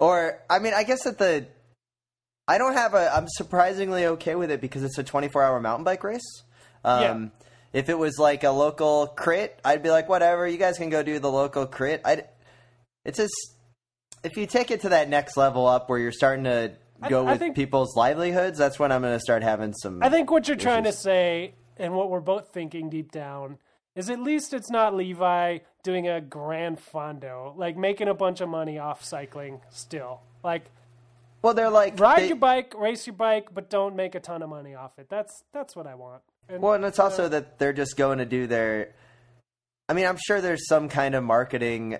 Or 0.00 0.40
I 0.50 0.58
mean, 0.58 0.74
I 0.74 0.82
guess 0.82 1.04
that 1.04 1.18
the 1.18 1.46
I 2.48 2.58
don't 2.58 2.74
have 2.74 2.94
a. 2.94 3.14
I'm 3.14 3.26
surprisingly 3.28 4.06
okay 4.06 4.34
with 4.34 4.50
it 4.50 4.60
because 4.60 4.82
it's 4.82 4.98
a 4.98 5.04
24 5.04 5.42
hour 5.42 5.60
mountain 5.60 5.84
bike 5.84 6.02
race. 6.02 6.42
Um, 6.84 7.30
If 7.72 7.88
it 7.88 7.96
was 7.96 8.18
like 8.18 8.42
a 8.44 8.50
local 8.50 9.06
crit, 9.06 9.58
I'd 9.64 9.82
be 9.84 9.90
like, 9.90 10.08
whatever. 10.08 10.46
You 10.48 10.58
guys 10.58 10.78
can 10.78 10.90
go 10.90 11.02
do 11.04 11.18
the 11.20 11.30
local 11.30 11.66
crit. 11.66 12.00
I. 12.04 12.24
It's 13.04 13.18
just 13.18 13.34
if 14.24 14.36
you 14.36 14.46
take 14.46 14.72
it 14.72 14.80
to 14.80 14.88
that 14.90 15.08
next 15.08 15.36
level 15.36 15.66
up 15.66 15.88
where 15.88 15.98
you're 15.98 16.10
starting 16.12 16.44
to 16.44 16.72
go 17.08 17.24
I 17.26 17.32
with 17.32 17.38
think- 17.38 17.54
people's 17.56 17.96
livelihoods, 17.96 18.58
that's 18.58 18.78
when 18.80 18.90
I'm 18.90 19.00
going 19.02 19.14
to 19.14 19.20
start 19.20 19.44
having 19.44 19.72
some. 19.74 20.02
I 20.02 20.08
think 20.10 20.28
what 20.30 20.48
you're 20.48 20.56
trying 20.56 20.84
to 20.84 20.92
say, 20.92 21.54
and 21.76 21.94
what 21.94 22.10
we're 22.10 22.20
both 22.20 22.48
thinking 22.52 22.90
deep 22.90 23.12
down, 23.12 23.58
is 23.96 24.10
at 24.10 24.20
least 24.20 24.52
it's 24.52 24.70
not 24.70 24.94
Levi 24.94 25.58
doing 25.82 26.08
a 26.08 26.20
grand 26.20 26.78
fondo, 26.78 27.56
like 27.56 27.76
making 27.76 28.08
a 28.08 28.14
bunch 28.14 28.40
of 28.40 28.48
money 28.48 28.78
off 28.78 29.04
cycling 29.04 29.60
still. 29.70 30.20
Like 30.42 30.70
Well, 31.42 31.54
they're 31.54 31.70
like 31.70 31.98
ride 32.00 32.22
they- 32.22 32.28
your 32.28 32.36
bike, 32.36 32.74
race 32.76 33.06
your 33.06 33.14
bike, 33.14 33.48
but 33.54 33.70
don't 33.70 33.94
make 33.94 34.14
a 34.14 34.20
ton 34.20 34.42
of 34.42 34.48
money 34.48 34.74
off 34.74 34.98
it. 34.98 35.08
That's 35.08 35.44
that's 35.52 35.76
what 35.76 35.86
I 35.86 35.94
want. 35.94 36.22
And, 36.48 36.62
Well, 36.62 36.74
and 36.74 36.84
it's 36.84 36.98
also 36.98 37.28
that 37.28 37.58
they're 37.58 37.72
just 37.72 37.96
going 37.96 38.18
to 38.18 38.26
do 38.26 38.46
their. 38.46 38.94
I 39.88 39.92
mean, 39.92 40.06
I'm 40.06 40.18
sure 40.26 40.40
there's 40.40 40.66
some 40.66 40.88
kind 40.88 41.14
of 41.14 41.22
marketing 41.22 41.98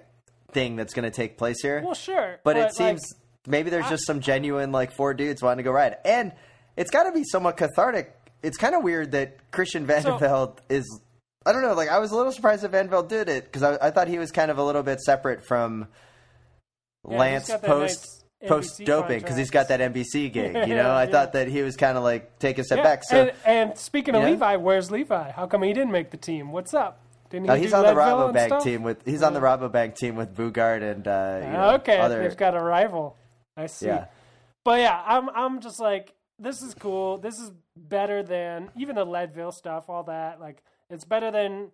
thing 0.52 0.76
that's 0.76 0.94
going 0.94 1.04
to 1.04 1.11
take 1.11 1.37
place 1.37 1.61
here. 1.61 1.83
well, 1.85 1.94
sure, 1.94 2.40
but, 2.44 2.57
it 2.57 2.61
like, 2.61 2.72
seems 2.72 3.14
maybe 3.46 3.68
there's 3.70 3.88
just 3.88 4.07
some 4.07 4.20
genuine 4.20 4.72
like 4.72 4.92
four 4.92 5.12
dudes 5.12 5.42
wanting 5.42 5.59
to 5.59 5.62
go 5.64 5.70
ride, 5.72 5.96
and 6.04 6.33
it's 6.76 6.90
got 6.90 7.04
to 7.04 7.12
be 7.12 7.24
somewhat 7.24 7.57
cathartic. 7.57 8.14
It's 8.42 8.57
kind 8.57 8.74
of 8.74 8.83
weird 8.83 9.12
that 9.12 9.50
Christian 9.50 9.87
Vande 9.87 10.18
Velde 10.18 10.59
is. 10.68 11.00
I 11.46 11.52
don't 11.52 11.62
know. 11.62 11.74
Like 11.74 11.88
I 11.88 11.98
was 11.98 12.11
a 12.11 12.16
little 12.16 12.33
surprised 12.33 12.62
that 12.62 12.72
Vande 12.72 12.88
Velde 12.90 13.09
did 13.09 13.28
it 13.28 13.44
because 13.44 13.62
I, 13.62 13.88
I 13.88 13.90
thought 13.90 14.09
he 14.09 14.18
was 14.18 14.30
kind 14.30 14.50
of 14.50 14.59
a 14.59 14.64
little 14.64 14.83
bit 14.83 15.00
separate 15.00 15.44
from 15.44 15.88
he's 17.09 17.18
Lance 17.18 17.50
post 17.50 17.62
nice 17.70 18.20
post 18.46 18.85
doping 18.85 19.20
because 19.20 19.37
he's 19.37 19.50
got 19.50 19.68
that. 19.68 19.80
NBC 19.80 20.33
gig. 20.33 20.68
You 20.68 20.74
know, 20.74 20.92
I 20.94 21.04
Yeah. 21.04 21.11
thought 21.11 21.33
that 21.35 21.48
he 21.48 21.62
was 21.62 21.76
kind 21.76 21.96
of 21.96 22.04
like 22.04 22.38
take 22.38 22.59
a 22.59 22.64
step 22.64 22.78
Yeah, 22.78 22.83
back. 22.83 23.04
So 23.04 23.22
and, 23.22 23.33
and 23.44 23.78
speaking 23.78 24.14
of 24.14 24.22
Yeah. 24.22 24.30
Levi, 24.30 24.57
where's 24.57 24.90
Levi? 24.90 25.30
How 25.33 25.46
come 25.46 25.62
he 25.62 25.72
didn't 25.72 25.92
make 25.92 26.11
the 26.11 26.16
team? 26.16 26.52
What's 26.52 26.74
up? 26.74 27.00
Didn't 27.30 27.46
he 27.46 27.50
Oh, 27.50 27.54
he's 27.57 27.72
on 27.72 27.83
the 27.85 27.94
Leadville 27.94 28.28
and 28.28 28.37
Rabobank 28.37 28.62
team 28.62 28.83
with 28.83 29.04
he's 29.04 29.22
on 29.22 29.35
the 29.35 29.40
Rabobank 29.40 29.96
team 29.96 30.16
with 30.16 30.35
Boogerd 30.37 30.83
and 30.83 31.07
uh, 31.09 31.40
you 31.46 31.52
know, 31.52 31.74
okay, 31.76 31.98
other 31.98 32.22
they've 32.22 32.37
got 32.37 32.54
a 32.54 32.61
rival. 32.61 33.16
I 33.57 33.66
see. 33.66 33.87
yeah. 33.87 34.07
But 34.64 34.80
yeah, 34.80 35.02
I'm 35.04 35.28
I'm 35.30 35.61
just 35.61 35.80
like 35.80 36.14
this 36.38 36.62
is 36.62 36.74
cool. 36.74 37.18
This 37.18 37.38
is 37.38 37.50
better 37.76 38.22
than 38.22 38.70
even 38.76 38.96
the 38.96 39.04
Leadville 39.04 39.52
stuff, 39.52 39.88
all 39.88 40.04
that. 40.04 40.40
Like 40.40 40.62
it's 40.90 41.05
better 41.05 41.31
than 41.31 41.70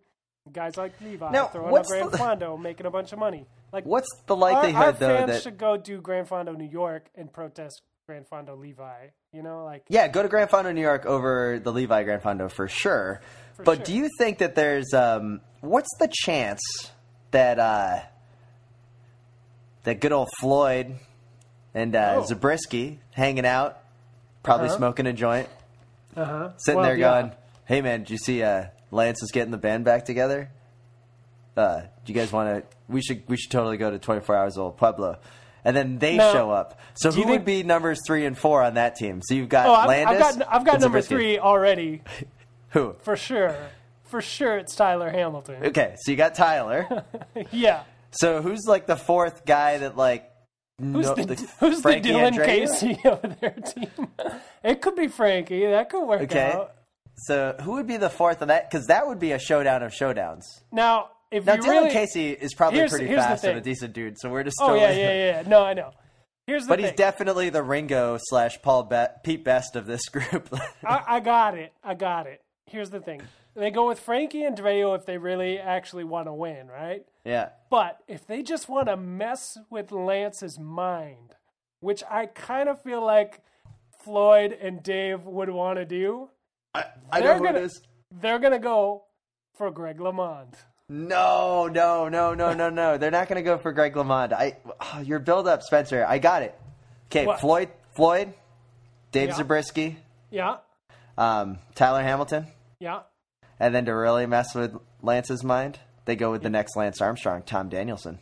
guys 0.53 0.77
like 0.77 0.93
Levi 1.01 1.31
Now, 1.31 1.47
throwing 1.47 1.69
a 1.69 1.73
what's 1.73 1.89
Grand 1.91 2.11
the- 2.11 2.19
Fondo, 2.19 2.61
making 2.61 2.87
a 2.87 2.91
bunch 2.91 3.13
of 3.13 3.19
money. 3.19 3.47
Like 3.73 3.85
What's 3.87 4.09
the 4.27 4.35
our, 4.35 4.41
likelihood 4.41 4.83
our 4.83 4.93
though 4.93 5.17
fans 5.19 5.31
that 5.31 5.43
should 5.43 5.59
go 5.59 5.77
do 5.77 6.01
Grand 6.01 6.29
Fondo 6.29 6.57
New 6.57 6.69
York 6.69 7.09
and 7.15 7.33
protest 7.33 7.83
Grand 8.07 8.27
Fondo 8.29 8.59
Levi. 8.59 9.07
You 9.33 9.43
know, 9.45 9.65
like 9.65 9.85
yeah, 9.89 10.09
go 10.09 10.23
to 10.25 10.29
Grand 10.29 10.51
Fondo 10.51 10.75
New 10.75 10.81
York 10.81 11.07
over 11.07 11.61
the 11.63 11.71
Levi 11.71 12.03
Grand 12.03 12.21
Fondo 12.23 12.51
for 12.51 12.67
sure. 12.67 13.21
but 13.59 13.77
sure. 13.77 13.85
do 13.85 13.95
you 13.95 14.09
think 14.19 14.39
that 14.39 14.57
there's 14.57 14.93
um, 14.93 15.41
what's 15.61 15.89
the 16.01 16.09
chance 16.11 16.61
that 17.31 17.61
uh, 17.61 18.01
that 19.85 20.01
good 20.01 20.13
old 20.13 20.29
Floyd 20.41 20.97
and 21.75 21.95
uh, 21.95 22.17
Oh. 22.19 22.25
Zabriskie 22.27 22.99
hanging 23.13 23.47
out, 23.47 23.79
probably 24.43 24.67
Uh-huh. 24.69 24.77
smoking 24.79 25.07
a 25.07 25.13
joint, 25.13 25.49
uh 26.17 26.25
huh. 26.25 26.51
sitting 26.59 26.83
there 26.83 26.97
going, 26.97 27.33
"Hey 27.67 27.81
man, 27.83 28.01
did 28.01 28.11
you 28.11 28.19
see 28.19 28.43
uh, 28.43 28.65
Lance 28.91 29.23
is 29.23 29.31
getting 29.31 29.51
the 29.51 29.59
band 29.59 29.85
back 29.85 30.05
together? 30.05 30.51
Uh, 31.57 31.81
do 32.05 32.13
you 32.13 32.15
guys 32.15 32.33
want 32.33 32.49
to? 32.71 32.77
We 32.89 33.03
should 33.03 33.23
we 33.29 33.37
should 33.37 33.51
totally 33.51 33.77
go 33.77 33.91
to 33.91 33.99
24 33.99 34.37
Hours 34.37 34.59
Old 34.59 34.77
Pueblo." 34.77 35.19
And 35.63 35.77
then 35.77 35.99
they 35.99 36.17
Now, 36.17 36.33
show 36.33 36.51
up. 36.51 36.81
So 36.95 37.11
do 37.11 37.17
who 37.17 37.21
you 37.23 37.27
would 37.29 37.35
think- 37.45 37.45
be 37.45 37.63
numbers 37.65 37.99
three 38.07 38.25
and 38.25 38.37
four 38.39 38.63
on 38.63 38.75
that 38.75 38.97
team? 38.97 39.21
So 39.23 39.35
you've 39.35 39.51
got 39.51 39.67
Oh, 39.67 39.75
I've, 39.75 39.89
Landis. 39.89 40.23
I've 40.27 40.39
got 40.39 40.49
I've 40.55 40.65
got 40.65 40.81
number 40.81 41.01
three 41.03 41.39
already 41.39 42.03
Who? 42.71 42.95
for 43.01 43.17
sure. 43.17 43.55
For 44.05 44.21
sure, 44.23 44.57
it's 44.59 44.75
Tyler 44.75 45.11
Hamilton. 45.11 45.67
Okay, 45.67 45.95
so 45.99 46.11
you 46.11 46.17
got 46.17 46.35
Tyler. 46.35 47.05
yeah. 47.53 47.83
so 48.11 48.41
who's 48.43 48.65
like 48.67 48.87
the 48.87 48.97
fourth 48.97 49.45
guy 49.45 49.79
that 49.79 49.97
like? 49.97 50.27
Who's 50.81 51.07
no- 51.07 51.15
the, 51.15 51.35
who's 51.61 51.83
the 51.83 51.91
Dylan 51.91 52.33
Andreu? 52.33 52.45
Casey 52.47 52.99
of 53.05 53.39
their 53.41 53.51
team? 53.51 54.09
It 54.65 54.81
could 54.81 54.97
be 54.97 55.09
Frankie. 55.09 55.67
That 55.67 55.91
could 55.91 56.07
work 56.07 56.23
Okay. 56.23 56.53
out. 56.53 56.73
So 57.27 57.55
who 57.63 57.73
would 57.73 57.87
be 57.87 57.97
the 57.97 58.11
fourth 58.11 58.41
of 58.43 58.49
that? 58.49 58.71
Because 58.71 58.87
that 58.87 59.07
would 59.07 59.19
be 59.19 59.33
a 59.33 59.39
showdown 59.39 59.83
of 59.83 59.93
showdowns. 59.93 60.45
Now, 60.73 61.11
if 61.31 61.45
Now 61.45 61.55
you 61.55 61.61
Dylan 61.63 61.69
really, 61.69 61.91
Casey 61.91 62.31
is 62.31 62.55
probably 62.55 62.79
Here's- 62.79 62.91
pretty 62.91 63.07
here's 63.07 63.21
fast 63.23 63.45
and 63.45 63.59
a 63.59 63.61
decent 63.61 63.93
dude, 63.93 64.19
so 64.19 64.31
we're 64.31 64.43
just. 64.43 64.57
oh 64.61 64.75
yeah, 64.75 64.91
yeah, 64.93 65.13
yeah. 65.43 65.43
No, 65.47 65.63
I 65.63 65.75
know. 65.75 65.91
Here's 66.47 66.65
the 66.65 66.69
But 66.71 66.77
thing. 66.81 66.87
he's 66.87 66.97
definitely 66.97 67.51
the 67.51 67.63
Ringo 67.63 68.19
slash 68.21 68.61
Paul 68.63 68.85
Be- 68.85 69.05
Pete 69.23 69.45
Best 69.45 69.77
of 69.77 69.87
this 69.87 70.09
group. 70.09 70.49
I, 70.85 71.03
I 71.07 71.21
got 71.21 71.57
it. 71.57 71.73
I 71.85 71.95
got 71.95 72.27
it. 72.27 72.41
Here's 72.67 72.91
the 72.91 73.01
thing. 73.01 73.21
They 73.55 73.71
go 73.71 73.87
with 73.89 74.01
Frankie 74.01 74.41
Andreu 74.43 74.97
if 74.99 75.05
they 75.07 75.19
really 75.19 75.59
actually 75.59 76.05
want 76.05 76.27
to 76.27 76.33
win, 76.33 76.69
right? 76.69 77.05
yeah. 77.25 77.51
But 77.69 77.99
if 78.09 78.27
they 78.27 78.43
just 78.43 78.69
want 78.69 78.87
to 78.89 78.97
mess 78.97 79.57
with 79.69 79.93
Lance's 79.93 80.59
mind, 80.59 81.35
which 81.81 82.03
I 82.11 82.27
kind 82.27 82.69
of 82.69 82.81
feel 82.83 83.05
like 83.05 83.43
Floyd 84.05 84.53
and 84.53 84.83
Dave 84.83 85.25
would 85.27 85.51
want 85.51 85.79
to 85.79 85.85
do, 85.85 86.31
I, 86.75 86.85
I 87.11 87.21
They're 87.21 87.33
know 87.33 87.39
who 87.39 87.45
gonna- 87.45 87.59
it 87.59 87.65
is. 87.65 87.83
they're 88.21 88.39
going 88.39 88.53
to 88.53 88.59
go 88.59 89.05
for 89.57 89.71
Greg 89.71 89.99
LeMond. 89.99 90.55
No, 90.89 91.69
no, 91.69 92.09
no, 92.09 92.35
no, 92.35 92.53
no, 92.53 92.69
no. 92.69 92.97
They're 92.99 93.11
not 93.11 93.29
going 93.29 93.37
to 93.37 93.49
go 93.49 93.59
for 93.59 93.73
Greg 93.73 93.95
LeMond. 93.95 94.33
I, 94.33 94.57
oh, 94.81 95.01
your 95.05 95.19
build 95.19 95.47
up, 95.49 95.63
Spencer. 95.63 96.05
I 96.09 96.19
got 96.19 96.43
it. 96.43 96.59
Okay, 97.07 97.27
What? 97.27 97.41
Floyd, 97.41 97.69
Floyd, 97.95 98.35
Dave 99.13 99.31
Yeah. 99.31 99.35
Zabriskie, 99.37 99.97
Yeah, 100.31 100.57
um, 101.19 101.59
Tyler 101.75 102.03
Hamilton, 102.03 102.47
yeah. 102.79 103.01
and 103.59 103.75
then 103.75 103.85
to 103.87 103.93
really 103.95 104.27
mess 104.27 104.55
with 104.55 104.77
Lance's 105.03 105.43
mind, 105.43 105.81
they 106.05 106.15
go 106.15 106.31
with 106.31 106.43
the 106.43 106.51
next 106.51 106.77
Lance 106.77 107.01
Armstrong, 107.01 107.43
Tom 107.43 107.69
Danielson. 107.69 108.21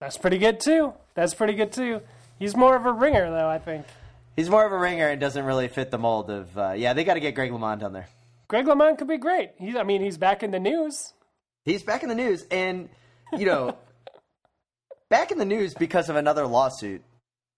That's 0.00 0.18
pretty 0.18 0.38
good 0.38 0.58
too. 0.60 0.92
That's 1.14 1.34
pretty 1.34 1.54
good 1.54 1.72
too. 1.72 2.00
He's 2.38 2.56
more 2.56 2.76
of 2.76 2.84
a 2.84 2.92
ringer 2.92 3.30
though, 3.30 3.48
I 3.48 3.58
think. 3.58 3.86
He's 4.36 4.50
more 4.50 4.64
of 4.66 4.72
a 4.72 4.78
ringer 4.78 5.08
and 5.08 5.20
doesn't 5.20 5.44
really 5.44 5.68
fit 5.68 5.90
the 5.90 5.98
mold 5.98 6.30
of. 6.30 6.56
Uh, 6.56 6.72
yeah, 6.76 6.92
they 6.92 7.04
got 7.04 7.14
to 7.14 7.20
get 7.20 7.34
Greg 7.34 7.50
LeMond 7.50 7.82
on 7.82 7.92
there. 7.92 8.06
Greg 8.48 8.66
LeMond 8.66 8.98
could 8.98 9.08
be 9.08 9.16
great. 9.16 9.52
He's, 9.58 9.74
I 9.76 9.82
mean, 9.82 10.02
he's 10.02 10.18
back 10.18 10.42
in 10.42 10.50
the 10.50 10.60
news. 10.60 11.12
He's 11.64 11.82
back 11.82 12.02
in 12.02 12.08
the 12.08 12.14
news, 12.14 12.44
and 12.50 12.88
you 13.36 13.46
know, 13.46 13.76
back 15.10 15.30
in 15.32 15.38
the 15.38 15.44
news 15.44 15.74
because 15.74 16.08
of 16.08 16.16
another 16.16 16.46
lawsuit. 16.46 17.02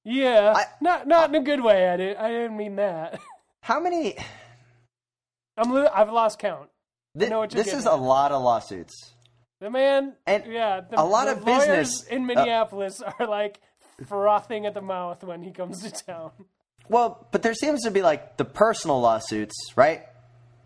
Yeah, 0.05 0.55
I- 0.57 0.65
not 0.81 1.07
not 1.07 1.29
in 1.29 1.35
a 1.35 1.43
good 1.43 1.63
way. 1.63 1.89
I 1.89 1.97
didn't. 1.97 2.17
I 2.19 2.29
didn't 2.31 2.57
mean 2.57 2.77
that. 2.77 3.19
How 3.63 3.81
many? 3.81 4.17
I'm. 5.57 5.73
I've 5.75 6.11
lost 6.11 6.39
count. 6.39 6.71
What 7.15 7.51
this 7.51 7.67
is 7.67 7.73
getting 7.85 7.89
a 7.89 7.97
lot 7.97 8.31
of 8.33 8.43
lawsuits. 8.43 9.13
The 9.61 9.71
man, 9.71 10.15
And 10.25 10.45
yeah, 10.53 10.83
the, 10.89 11.01
a 11.01 11.03
lot 11.03 11.25
the 11.25 11.33
of 11.33 11.45
lawyers 11.45 11.67
business- 11.67 12.05
in 12.05 12.27
Minneapolis 12.27 13.03
are 13.19 13.27
like 13.27 13.61
frothing 14.07 14.67
at 14.67 14.75
the 14.75 14.81
mouth 14.81 15.25
when 15.25 15.43
he 15.43 15.51
comes 15.51 15.83
to 15.83 15.91
town. 15.91 16.31
Well, 16.89 17.27
but 17.31 17.43
there 17.43 17.55
seems 17.55 17.83
to 17.85 17.91
be 17.91 18.03
like 18.03 18.37
the 18.37 18.45
personal 18.45 19.01
lawsuits, 19.01 19.55
right? 19.77 20.03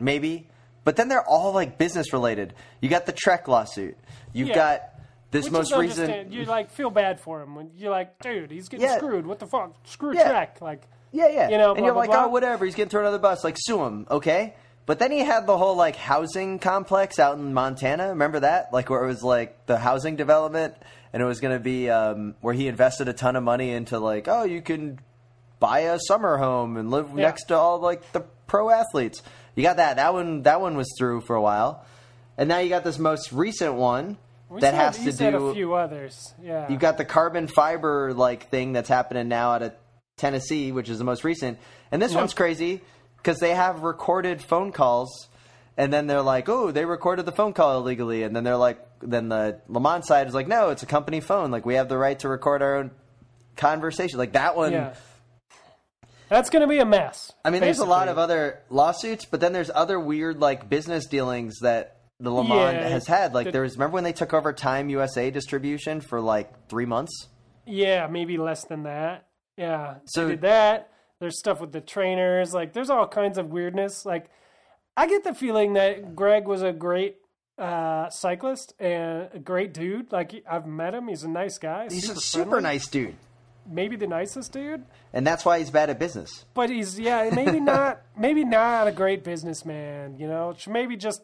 Maybe, 0.00 0.48
but 0.84 0.96
then 0.96 1.08
they're 1.08 1.26
all 1.26 1.52
like 1.52 1.78
business 1.78 2.12
related. 2.12 2.54
You 2.80 2.88
got 2.88 3.06
the 3.06 3.12
Trek 3.12 3.48
lawsuit. 3.48 3.96
You've 4.32 4.48
Yeah. 4.48 4.54
got 4.54 4.82
this 5.30 5.44
Which 5.44 5.52
most 5.52 5.76
recent. 5.76 6.32
You 6.32 6.44
like 6.44 6.70
feel 6.70 6.90
bad 6.90 7.20
for 7.20 7.40
him 7.40 7.54
when 7.54 7.70
you're 7.76 7.90
like, 7.90 8.18
dude, 8.20 8.50
he's 8.50 8.68
getting 8.68 8.86
Yeah. 8.86 8.96
screwed. 8.96 9.26
What 9.26 9.38
the 9.38 9.46
fuck? 9.46 9.74
Screw 9.84 10.14
Yeah. 10.14 10.28
Trek. 10.30 10.58
Like, 10.60 10.82
Yeah, 11.14 11.28
yeah. 11.28 11.48
You 11.50 11.58
know, 11.58 11.70
and 11.70 11.78
blah, 11.78 11.84
you're 11.84 11.92
blah, 11.94 12.00
like, 12.02 12.10
blah. 12.10 12.24
oh, 12.24 12.28
whatever. 12.28 12.64
He's 12.64 12.74
getting 12.74 12.88
thrown 12.90 13.04
under 13.04 13.16
the 13.16 13.22
bus. 13.22 13.44
Like, 13.44 13.56
sue 13.58 13.82
him, 13.84 14.06
okay? 14.10 14.54
But 14.86 14.98
then 14.98 15.12
he 15.12 15.20
had 15.20 15.46
the 15.46 15.56
whole 15.58 15.76
like 15.76 15.94
housing 15.94 16.58
complex 16.58 17.18
out 17.18 17.36
in 17.38 17.52
Montana. 17.54 18.08
Remember 18.08 18.40
that? 18.40 18.72
Like 18.72 18.90
where 18.90 19.04
it 19.04 19.06
was 19.06 19.22
like 19.22 19.66
the 19.66 19.76
housing 19.78 20.16
development, 20.16 20.74
and 21.12 21.22
it 21.22 21.26
was 21.26 21.38
going 21.38 21.54
to 21.56 21.62
be 21.62 21.88
um, 21.88 22.34
where 22.40 22.52
he 22.54 22.66
invested 22.66 23.08
a 23.08 23.12
ton 23.12 23.36
of 23.36 23.44
money 23.44 23.70
into 23.70 23.98
like, 24.00 24.26
oh, 24.26 24.42
you 24.44 24.60
can 24.62 24.98
buy 25.62 25.80
a 25.80 25.98
summer 25.98 26.36
home 26.36 26.76
and 26.76 26.90
live 26.90 27.08
Yeah. 27.14 27.22
next 27.26 27.44
to 27.44 27.56
all 27.56 27.78
like 27.78 28.10
the 28.12 28.20
pro 28.46 28.68
athletes. 28.68 29.22
You 29.54 29.62
got 29.62 29.76
that. 29.76 29.96
That 29.96 30.12
one. 30.12 30.42
That 30.42 30.60
one 30.60 30.76
was 30.76 30.88
through 30.98 31.20
for 31.22 31.36
a 31.36 31.40
while, 31.40 31.84
and 32.36 32.48
now 32.48 32.58
you 32.58 32.68
got 32.68 32.84
this 32.84 32.98
most 32.98 33.32
recent 33.32 33.74
one 33.74 34.18
we 34.50 34.60
that 34.60 34.72
said, 34.74 34.78
has 35.04 35.06
you 35.06 35.12
to 35.12 35.30
do. 35.38 35.46
a 35.48 35.54
few 35.54 35.74
others. 35.74 36.34
Yeah. 36.42 36.66
You've 36.68 36.80
got 36.80 36.98
the 36.98 37.04
carbon 37.06 37.46
fiber 37.46 38.12
like 38.12 38.48
thing 38.50 38.72
that's 38.72 38.88
happening 38.88 39.28
now 39.28 39.52
out 39.52 39.62
of 39.62 39.72
Tennessee, 40.18 40.72
which 40.72 40.88
is 40.90 40.98
the 40.98 41.04
most 41.04 41.22
recent. 41.24 41.58
And 41.90 42.00
this 42.02 42.12
Yeah. 42.12 42.18
one's 42.18 42.34
crazy 42.34 42.80
because 43.18 43.38
they 43.38 43.54
have 43.54 43.82
recorded 43.82 44.42
phone 44.42 44.72
calls, 44.72 45.28
and 45.76 45.92
then 45.92 46.06
they're 46.06 46.22
like, 46.22 46.48
"Oh, 46.48 46.70
they 46.70 46.84
recorded 46.84 47.24
the 47.26 47.32
phone 47.32 47.52
call 47.52 47.76
illegally," 47.78 48.22
and 48.24 48.34
then 48.34 48.44
they're 48.44 48.56
like, 48.56 48.78
then 49.00 49.28
the 49.28 49.60
LeMond 49.70 50.04
side 50.04 50.26
is 50.28 50.34
like, 50.34 50.48
"No, 50.48 50.70
it's 50.70 50.82
a 50.82 50.86
company 50.86 51.20
phone. 51.20 51.50
Like 51.50 51.64
we 51.66 51.74
have 51.74 51.88
the 51.88 51.98
right 51.98 52.18
to 52.20 52.28
record 52.28 52.62
our 52.62 52.76
own 52.76 52.90
conversation." 53.56 54.18
Like 54.18 54.32
that 54.32 54.56
one. 54.56 54.72
yeah. 54.72 54.94
That's 56.32 56.48
going 56.50 56.62
to 56.62 56.66
be 56.66 56.78
a 56.78 56.84
mess. 56.86 57.30
I 57.44 57.50
mean, 57.50 57.60
there's 57.60 57.78
a 57.78 57.84
lot 57.84 58.08
of 58.08 58.16
other 58.16 58.60
lawsuits, 58.70 59.26
but 59.26 59.40
then 59.40 59.52
there's 59.52 59.70
other 59.74 60.00
weird 60.00 60.40
like 60.40 60.68
business 60.70 61.06
dealings 61.06 61.58
that 61.60 61.98
the 62.18 62.30
LeMond 62.30 62.72
Yeah, 62.74 62.88
has 62.88 63.06
had. 63.06 63.34
Like 63.34 63.46
the- 63.46 63.52
there 63.52 63.62
was 63.62 63.74
remember 63.74 63.94
when 63.94 64.04
they 64.04 64.12
took 64.14 64.32
over 64.32 64.52
Time 64.52 64.88
USA 64.88 65.30
distribution 65.30 66.00
for 66.00 66.20
like 66.20 66.68
three 66.68 66.86
months. 66.86 67.28
Yeah, 67.66 68.06
maybe 68.06 68.38
less 68.38 68.64
than 68.64 68.84
that. 68.84 69.26
Yeah. 69.56 69.96
So- 70.06 70.22
So 70.22 70.28
did 70.30 70.40
that. 70.40 70.88
There's 71.20 71.38
stuff 71.38 71.60
with 71.60 71.70
the 71.72 71.80
trainers. 71.80 72.52
Like, 72.54 72.72
there's 72.72 72.90
all 72.90 73.06
kinds 73.06 73.38
of 73.38 73.50
weirdness. 73.50 74.04
Like, 74.04 74.30
I 74.96 75.06
get 75.06 75.22
the 75.24 75.34
feeling 75.34 75.74
that 75.74 76.16
Greg 76.16 76.48
was 76.48 76.62
a 76.62 76.72
great 76.72 77.16
uh, 77.58 78.08
cyclist 78.10 78.72
and 78.80 79.28
a 79.32 79.38
great 79.38 79.72
dude. 79.74 80.10
Like, 80.10 80.32
I've 80.50 80.66
met 80.66 80.94
him. 80.94 81.06
He's 81.08 81.22
a 81.22 81.28
nice 81.28 81.58
guy. 81.58 81.84
He's 81.90 82.06
super 82.06 82.18
a 82.18 82.20
super 82.20 82.50
friendly. 82.50 82.62
nice 82.70 82.88
dude. 82.88 83.14
Maybe 83.68 83.96
the 83.96 84.06
nicest 84.06 84.52
dude. 84.52 84.84
and 85.12 85.26
that's 85.26 85.44
why 85.44 85.58
he's 85.58 85.70
bad 85.70 85.88
at 85.90 85.98
business. 85.98 86.44
But 86.54 86.68
he's 86.70 86.98
yeah, 86.98 87.30
maybe 87.32 87.60
not 87.74 88.00
maybe 88.16 88.44
not 88.44 88.88
a 88.88 88.92
great 88.92 89.22
businessman, 89.24 90.16
you 90.18 90.26
know. 90.26 90.54
Maybe 90.66 90.96
just 90.96 91.22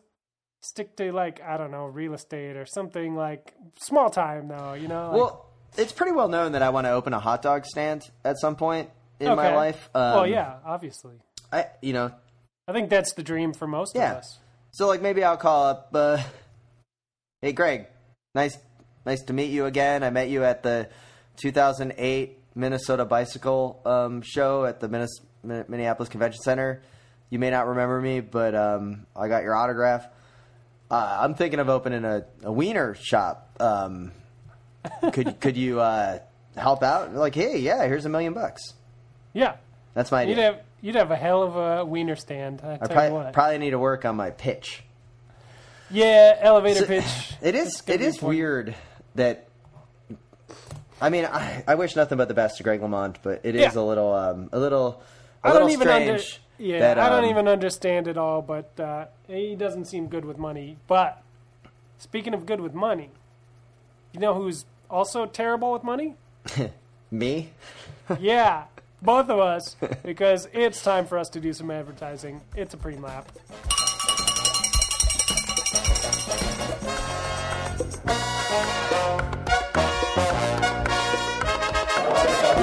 stick 0.63 0.97
to 0.97 1.13
like, 1.13 1.41
I 1.43 1.57
don't 1.57 1.71
know, 1.71 1.87
real 1.87 2.15
estate 2.15 2.57
or 2.57 2.67
something 2.67 3.15
like 3.15 3.55
small 3.81 4.11
time 4.11 4.49
though, 4.49 4.75
you 4.75 4.89
know? 4.89 5.09
Like, 5.11 5.17
well, 5.17 5.47
it's 5.77 5.93
pretty 5.93 6.13
well 6.13 6.29
known 6.29 6.53
that 6.53 6.63
I 6.63 6.71
want 6.71 6.87
to 6.87 6.91
open 6.91 7.13
a 7.13 7.21
hot 7.21 7.43
dog 7.43 7.65
stand 7.65 8.03
at 8.25 8.39
some 8.39 8.57
point 8.57 8.91
in 9.21 9.35
my 9.37 9.55
life. 9.55 9.89
Um, 9.95 10.03
well, 10.15 10.27
yeah, 10.27 10.57
obviously. 10.65 11.15
I 11.53 11.67
you 11.83 11.93
know 11.93 12.13
I 12.67 12.73
think 12.73 12.91
that's 12.91 13.15
the 13.15 13.23
dream 13.23 13.53
for 13.55 13.67
most 13.67 13.95
Yeah. 13.97 14.13
of 14.13 14.17
us. 14.19 14.39
so 14.73 14.87
like 14.87 15.01
maybe 15.03 15.25
I'll 15.25 15.37
call 15.37 15.65
up. 15.67 15.91
Uh, 15.95 16.19
hey, 17.43 17.53
Greg, 17.53 17.87
nice 18.35 18.57
nice 19.07 19.23
to 19.25 19.33
meet 19.33 19.51
you 19.51 19.67
again. 19.67 20.03
I 20.03 20.11
met 20.11 20.29
you 20.29 20.45
at 20.45 20.63
the 20.63 20.89
2008 21.39 22.39
Minnesota 22.55 23.05
Bicycle 23.05 23.81
um, 23.87 24.23
Show 24.23 24.65
at 24.65 24.81
the 24.81 24.89
Minnes- 24.89 25.21
Min- 25.43 25.65
Minneapolis 25.69 26.09
Convention 26.09 26.41
Center. 26.43 26.83
You 27.31 27.39
may 27.39 27.51
not 27.51 27.67
remember 27.69 28.01
me, 28.01 28.21
but 28.21 28.55
um, 28.55 29.07
I 29.17 29.29
got 29.29 29.43
your 29.43 29.55
autograph. 29.55 30.07
Uh, 30.91 31.19
I'm 31.21 31.35
thinking 31.35 31.61
of 31.61 31.69
opening 31.69 32.05
a, 32.05 32.25
a 32.43 32.51
wiener 32.53 32.95
shop. 32.95 33.51
Um, 33.61 34.13
could 35.13 35.39
could 35.41 35.57
you 35.57 35.81
uh, 35.81 36.19
help 36.57 36.83
out? 36.83 37.15
Like, 37.15 37.35
hey, 37.35 37.59
yeah, 37.59 37.85
here's 37.87 38.07
a 38.07 38.09
million 38.09 38.33
bucks. 38.33 38.63
Yeah. 39.35 39.57
That's 39.95 40.11
my 40.11 40.23
idea. 40.23 40.35
You'd 40.37 40.43
have 40.43 40.61
you'd 40.81 40.95
have 40.95 41.11
a 41.11 41.17
hell 41.17 41.43
of 41.43 41.57
a 41.57 41.85
wiener 41.85 42.17
stand, 42.17 42.63
I 42.65 42.79
I 42.81 42.87
probably, 42.87 43.33
probably 43.33 43.59
need 43.59 43.71
to 43.71 43.79
work 43.79 44.05
on 44.05 44.17
my 44.17 44.31
pitch. 44.31 44.83
yeah, 45.91 46.37
elevator 46.41 46.81
So- 46.81 46.87
pitch. 46.87 47.33
It 47.43 47.55
is. 47.55 47.83
It 47.87 48.01
is 48.01 48.21
weird 48.23 48.75
that. 49.15 49.45
I 51.01 51.11
mean, 51.11 51.25
I, 51.27 51.63
I 51.67 51.75
wish 51.77 51.95
nothing 51.97 52.19
but 52.19 52.29
the 52.29 52.35
best 52.35 52.57
to 52.59 52.63
Greg 52.63 52.81
LeMond, 52.81 53.17
but 53.23 53.41
it 53.45 53.55
is 53.55 53.75
Yeah. 53.75 53.81
a 53.81 53.83
little, 53.83 54.13
um, 54.13 54.49
a 54.53 54.59
little, 54.59 55.01
a 55.45 55.49
I 55.49 55.53
little 55.53 55.69
don't 55.69 55.73
even 55.75 55.89
under, 55.89 56.19
strange. 56.19 56.41
yeah, 56.59 56.81
that, 56.81 56.99
I 56.99 57.09
don't 57.09 57.25
um, 57.25 57.31
even 57.31 57.47
understand 57.49 58.09
it 58.09 58.17
all, 58.19 58.43
but 58.43 58.79
uh, 58.81 59.07
he 59.29 59.55
doesn't 59.55 59.85
seem 59.87 60.09
good 60.09 60.25
with 60.25 60.39
money. 60.39 60.77
But 60.89 61.23
speaking 61.99 62.35
of 62.35 62.47
good 62.47 62.61
with 62.61 62.75
money, 62.75 63.11
you 64.13 64.21
know 64.21 64.35
who's 64.35 64.65
also 64.91 65.27
terrible 65.27 65.73
with 65.73 65.85
money? 65.85 66.15
me. 67.11 67.51
yeah, 68.19 68.65
both 69.01 69.29
of 69.31 69.39
us, 69.39 69.77
because 70.05 70.49
it's 70.53 70.83
time 70.83 71.07
for 71.07 71.19
us 71.19 71.29
to 71.31 71.41
do 71.41 71.53
some 71.53 71.71
advertising. 71.71 72.41
It's 72.57 72.75
a 72.75 72.77
pre-lap. 72.77 73.31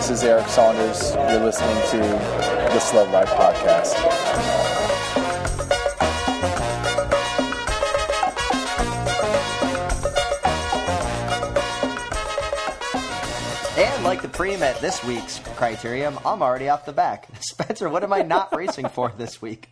This 0.06 0.20
is 0.20 0.24
Eric 0.24 0.48
Saunders. 0.50 1.16
You're 1.16 1.44
listening 1.44 1.76
to 1.90 1.98
the 1.98 2.80
Slow 2.80 3.10
Life 3.10 3.28
Podcast. 3.30 3.96
And 13.80 14.04
like 14.04 14.22
the 14.22 14.28
preem 14.28 14.62
at 14.62 14.80
this 14.80 15.04
week's 15.04 15.40
criterium, 15.40 16.22
I'm 16.24 16.44
already 16.44 16.70
off 16.70 16.86
the 16.86 16.94
back. 16.94 17.28
Spencer, 17.40 17.90
what 17.90 18.04
am 18.04 18.14
I 18.14 18.22
not 18.22 18.56
racing 18.56 18.90
for 18.90 19.12
this 19.18 19.42
week? 19.42 19.70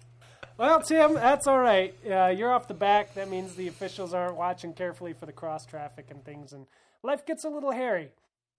Well, 0.57 0.81
Tim, 0.81 1.13
that's 1.13 1.45
all 1.45 1.59
right. 1.59 1.93
Uh, 2.09 2.33
you're 2.35 2.51
off 2.51 2.67
the 2.67 2.73
back. 2.73 3.13
That 3.13 3.29
means 3.29 3.53
the 3.53 3.67
officials 3.67 4.15
aren't 4.15 4.35
watching 4.35 4.73
carefully 4.73 5.13
for 5.13 5.27
the 5.27 5.31
cross 5.31 5.67
traffic 5.67 6.07
and 6.09 6.25
things, 6.25 6.53
and 6.53 6.65
life 7.03 7.23
gets 7.23 7.43
a 7.43 7.49
little 7.49 7.71
hairy. 7.71 8.09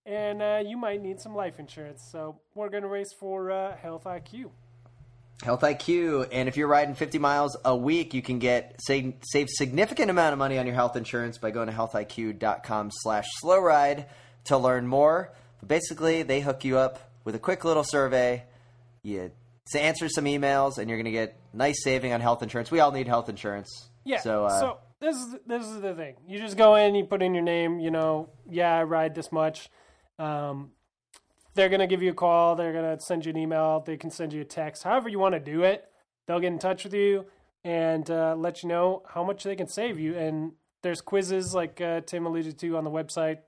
And 0.06 0.42
uh, 0.42 0.62
you 0.64 0.76
might 0.76 1.00
need 1.02 1.20
some 1.20 1.34
life 1.34 1.58
insurance. 1.58 2.08
So 2.12 2.38
we're 2.54 2.68
going 2.68 2.82
to 2.82 2.88
race 2.88 3.12
for 3.18 3.50
uh, 3.50 3.76
Health 3.76 4.04
IQ. 4.04 4.50
Health 5.42 5.62
IQ, 5.62 6.28
and 6.30 6.48
if 6.48 6.56
you're 6.56 6.68
riding 6.68 6.94
50 6.94 7.18
miles 7.18 7.56
a 7.64 7.76
week, 7.76 8.14
you 8.14 8.22
can 8.22 8.38
get 8.38 8.76
save, 8.80 9.14
save 9.22 9.48
significant 9.50 10.08
amount 10.08 10.32
of 10.32 10.38
money 10.38 10.58
on 10.58 10.66
your 10.66 10.76
health 10.76 10.96
insurance 10.96 11.38
by 11.38 11.50
going 11.50 11.66
to 11.66 11.72
healthiq.com/slash 11.72 13.24
slow 13.40 13.58
ride 13.58 14.06
to 14.44 14.56
learn 14.56 14.86
more. 14.86 15.32
But 15.58 15.68
basically, 15.68 16.22
they 16.22 16.40
hook 16.40 16.64
you 16.64 16.78
up 16.78 17.10
with 17.24 17.34
a 17.34 17.40
quick 17.40 17.64
little 17.64 17.82
survey. 17.82 18.44
You 19.02 19.32
to 19.72 19.80
answer 19.80 20.08
some 20.08 20.24
emails, 20.26 20.78
and 20.78 20.88
you're 20.88 20.98
going 20.98 21.04
to 21.06 21.10
get 21.10 21.36
nice 21.52 21.82
saving 21.82 22.12
on 22.12 22.20
health 22.20 22.42
insurance. 22.42 22.70
We 22.70 22.80
all 22.80 22.92
need 22.92 23.08
health 23.08 23.28
insurance. 23.28 23.88
Yeah. 24.04 24.20
So, 24.20 24.44
uh, 24.44 24.60
so 24.60 24.78
this 25.00 25.16
is 25.16 25.36
this 25.46 25.66
is 25.66 25.80
the 25.80 25.94
thing. 25.94 26.14
You 26.28 26.38
just 26.38 26.56
go 26.56 26.74
in, 26.76 26.94
you 26.94 27.04
put 27.04 27.22
in 27.22 27.34
your 27.34 27.44
name. 27.44 27.80
You 27.80 27.90
know, 27.90 28.28
yeah, 28.48 28.76
I 28.76 28.84
ride 28.84 29.14
this 29.14 29.32
much. 29.32 29.68
Um, 30.18 30.70
they're 31.54 31.68
gonna 31.68 31.86
give 31.86 32.02
you 32.02 32.10
a 32.10 32.14
call. 32.14 32.56
They're 32.56 32.72
gonna 32.72 32.98
send 33.00 33.24
you 33.24 33.30
an 33.30 33.36
email. 33.36 33.80
They 33.80 33.96
can 33.96 34.10
send 34.10 34.32
you 34.32 34.42
a 34.42 34.44
text. 34.44 34.82
However 34.82 35.08
you 35.08 35.18
want 35.18 35.34
to 35.34 35.40
do 35.40 35.62
it, 35.62 35.84
they'll 36.26 36.40
get 36.40 36.52
in 36.52 36.58
touch 36.58 36.84
with 36.84 36.94
you 36.94 37.26
and 37.64 38.10
uh, 38.10 38.34
let 38.36 38.62
you 38.62 38.68
know 38.68 39.02
how 39.08 39.24
much 39.24 39.44
they 39.44 39.56
can 39.56 39.68
save 39.68 39.98
you. 39.98 40.16
And 40.16 40.52
there's 40.82 41.00
quizzes 41.00 41.54
like 41.54 41.80
uh, 41.80 42.02
Tim 42.02 42.26
alluded 42.26 42.58
to 42.58 42.76
on 42.76 42.84
the 42.84 42.90
website. 42.90 43.38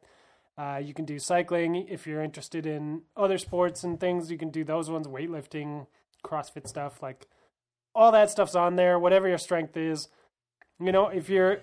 Uh, 0.58 0.80
you 0.82 0.94
can 0.94 1.04
do 1.04 1.18
cycling 1.18 1.86
if 1.88 2.06
you're 2.06 2.22
interested 2.22 2.64
in 2.64 3.02
other 3.14 3.36
sports 3.36 3.84
and 3.84 4.00
things. 4.00 4.30
You 4.30 4.38
can 4.38 4.50
do 4.50 4.64
those 4.64 4.88
ones, 4.90 5.06
weightlifting, 5.06 5.86
CrossFit 6.24 6.66
stuff, 6.66 7.02
like 7.02 7.26
all 7.94 8.10
that 8.12 8.30
stuff's 8.30 8.54
on 8.54 8.76
there. 8.76 8.98
Whatever 8.98 9.28
your 9.28 9.38
strength 9.38 9.76
is, 9.76 10.08
you 10.80 10.92
know, 10.92 11.08
if 11.08 11.28
you're 11.28 11.60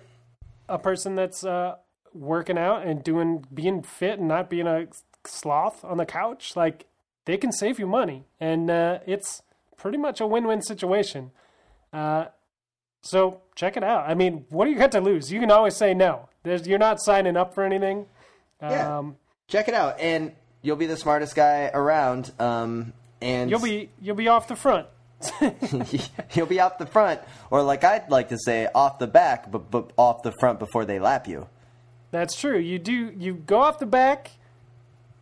a 0.68 0.78
person 0.78 1.16
that's 1.16 1.44
uh, 1.44 1.74
working 2.14 2.56
out 2.56 2.86
and 2.86 3.02
doing 3.02 3.44
being 3.52 3.82
fit 3.82 4.18
and 4.18 4.28
not 4.28 4.48
being 4.48 4.66
a 4.66 4.86
sloth 5.26 5.84
on 5.84 5.98
the 5.98 6.06
couch, 6.06 6.56
like 6.56 6.86
they 7.24 7.36
can 7.36 7.52
save 7.52 7.78
you 7.78 7.86
money, 7.86 8.24
and 8.40 8.70
uh, 8.70 8.98
it's 9.06 9.42
pretty 9.76 9.98
much 9.98 10.20
a 10.20 10.26
win-win 10.26 10.62
situation. 10.62 11.30
Uh, 11.92 12.26
so 13.02 13.42
check 13.54 13.76
it 13.76 13.84
out. 13.84 14.08
I 14.08 14.14
mean, 14.14 14.46
what 14.48 14.64
do 14.64 14.70
you 14.70 14.78
got 14.78 14.92
to 14.92 15.00
lose? 15.00 15.30
You 15.30 15.40
can 15.40 15.50
always 15.50 15.76
say 15.76 15.94
no. 15.94 16.28
There's, 16.42 16.66
you're 16.66 16.78
not 16.78 17.00
signing 17.00 17.36
up 17.36 17.54
for 17.54 17.62
anything. 17.62 18.06
Yeah. 18.62 18.98
Um, 18.98 19.16
check 19.46 19.68
it 19.68 19.74
out, 19.74 20.00
and 20.00 20.32
you'll 20.62 20.76
be 20.76 20.86
the 20.86 20.96
smartest 20.96 21.34
guy 21.34 21.70
around. 21.72 22.32
Um, 22.38 22.92
and 23.20 23.50
you'll 23.50 23.60
be 23.60 23.90
you'll 24.00 24.16
be 24.16 24.28
off 24.28 24.48
the 24.48 24.56
front. 24.56 24.86
you'll 26.34 26.46
be 26.46 26.60
off 26.60 26.78
the 26.78 26.86
front, 26.86 27.20
or 27.50 27.62
like 27.62 27.84
I'd 27.84 28.10
like 28.10 28.30
to 28.30 28.38
say, 28.38 28.68
off 28.74 28.98
the 28.98 29.06
back, 29.06 29.50
but, 29.50 29.70
but 29.70 29.92
off 29.96 30.22
the 30.22 30.32
front 30.32 30.58
before 30.58 30.84
they 30.84 30.98
lap 30.98 31.26
you. 31.26 31.46
That's 32.14 32.36
true. 32.40 32.58
You 32.58 32.78
do 32.78 33.12
you 33.18 33.34
go 33.34 33.58
off 33.58 33.80
the 33.80 33.86
back, 33.86 34.30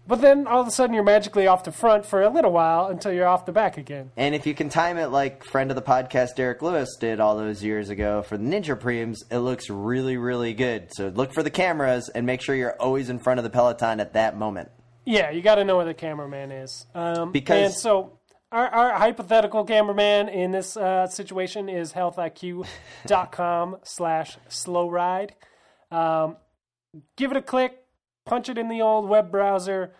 but 0.07 0.21
then 0.21 0.47
all 0.47 0.61
of 0.61 0.69
a 0.69 0.71
sudden 0.71 0.93
you're 0.93 1.03
magically 1.03 1.47
off 1.47 1.65
the 1.65 1.73
front 1.73 2.05
for 2.05 2.21
a 2.21 2.29
little 2.29 2.53
while 2.53 2.89
until 2.89 3.13
you're 3.15 3.27
off 3.27 3.47
the 3.47 3.53
back 3.53 3.79
again. 3.79 4.11
And 4.15 4.35
if 4.35 4.47
you 4.47 4.53
can 4.53 4.69
time 4.69 4.99
it 4.99 5.07
like 5.07 5.43
friend 5.43 5.71
of 5.71 5.75
the 5.75 5.81
podcast 5.83 6.35
Derek 6.37 6.61
Lewis 6.61 6.95
did 7.01 7.19
all 7.19 7.35
those 7.39 7.65
years 7.65 7.89
ago 7.89 8.21
for 8.21 8.37
the 8.37 8.45
Ninja 8.45 8.79
Preems, 8.79 9.21
it 9.31 9.39
looks 9.39 9.71
really, 9.71 10.19
really 10.19 10.53
good. 10.53 10.89
So 10.93 11.09
look 11.09 11.33
for 11.33 11.43
the 11.43 11.49
cameras 11.51 12.11
and 12.15 12.27
make 12.27 12.43
sure 12.43 12.55
you're 12.55 12.77
always 12.79 13.09
in 13.09 13.19
front 13.21 13.39
of 13.41 13.45
the 13.45 13.51
Peloton 13.51 14.01
at 14.01 14.13
that 14.13 14.37
moment. 14.37 14.71
Yeah, 15.07 15.31
you 15.31 15.41
got 15.41 15.55
to 15.55 15.65
know 15.65 15.77
where 15.77 15.87
the 15.87 15.95
cameraman 15.95 16.53
is. 16.53 16.85
Um, 16.95 17.33
Because- 17.33 17.65
and 17.65 17.75
so 17.75 18.19
our, 18.53 18.69
our 18.69 18.93
hypothetical 18.99 19.65
cameraman 19.65 20.29
in 20.29 20.51
this 20.51 20.77
uh, 20.77 21.07
situation 21.07 21.71
is 21.71 21.95
healthiq.com 21.95 23.77
slash 23.83 24.37
slow 24.49 24.89
ride. 24.91 25.35
Um, 25.91 26.37
give 27.17 27.31
it 27.31 27.37
a 27.37 27.43
click, 27.43 27.83
punch 28.25 28.49
it 28.49 28.59
in 28.59 28.69
the 28.69 28.81
old 28.83 29.09
web 29.09 29.31
browser, 29.31 29.93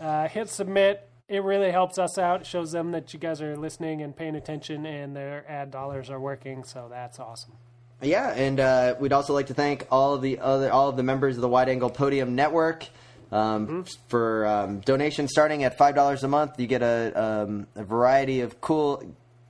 uh, 0.00 0.28
hit 0.28 0.48
submit. 0.48 1.08
It 1.28 1.42
really 1.42 1.70
helps 1.70 1.98
us 1.98 2.16
out. 2.16 2.40
It 2.42 2.46
shows 2.46 2.72
them 2.72 2.92
that 2.92 3.12
you 3.12 3.20
guys 3.20 3.42
are 3.42 3.54
listening 3.56 4.00
and 4.00 4.16
paying 4.16 4.34
attention 4.34 4.86
and 4.86 5.14
their 5.14 5.44
ad 5.48 5.70
dollars 5.70 6.08
are 6.08 6.18
working. 6.20 6.64
So 6.64 6.86
that's 6.90 7.18
awesome. 7.20 7.52
Yeah, 8.00 8.30
and 8.30 8.60
uh, 8.60 8.94
we'd 8.98 9.12
also 9.12 9.34
like 9.34 9.48
to 9.48 9.54
thank 9.54 9.86
all 9.90 10.14
of 10.14 10.22
the 10.22 10.38
other 10.38 10.72
all 10.72 10.88
of 10.88 10.96
the 10.96 11.02
members 11.02 11.34
of 11.36 11.42
the 11.42 11.48
Wide 11.48 11.68
Angle 11.68 11.90
Podium 11.90 12.34
Network 12.34 12.86
um, 13.32 13.66
Mm-hmm. 13.66 13.82
for 14.08 14.46
um, 14.46 14.80
donations 14.80 15.32
starting 15.32 15.64
at 15.64 15.76
five 15.76 15.94
dollars 15.96 16.22
a 16.24 16.28
month. 16.28 16.58
You 16.60 16.66
get 16.68 16.80
a, 16.80 17.12
um, 17.22 17.66
a 17.74 17.82
variety 17.84 18.40
of 18.40 18.60
cool 18.60 19.02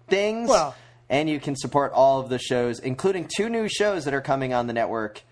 things, 0.09 0.49
Well- 0.49 0.75
and 1.11 1.29
you 1.29 1.39
can 1.41 1.55
support 1.57 1.93
all 1.93 2.21
of 2.21 2.29
the 2.31 2.39
shows, 2.39 2.81
including 2.81 3.29
two 3.37 3.49
new 3.49 3.69
shows 3.69 4.05
that 4.07 4.15
are 4.15 4.21
coming 4.23 4.53
on 4.55 4.67
the 4.67 4.73
network. 4.73 5.23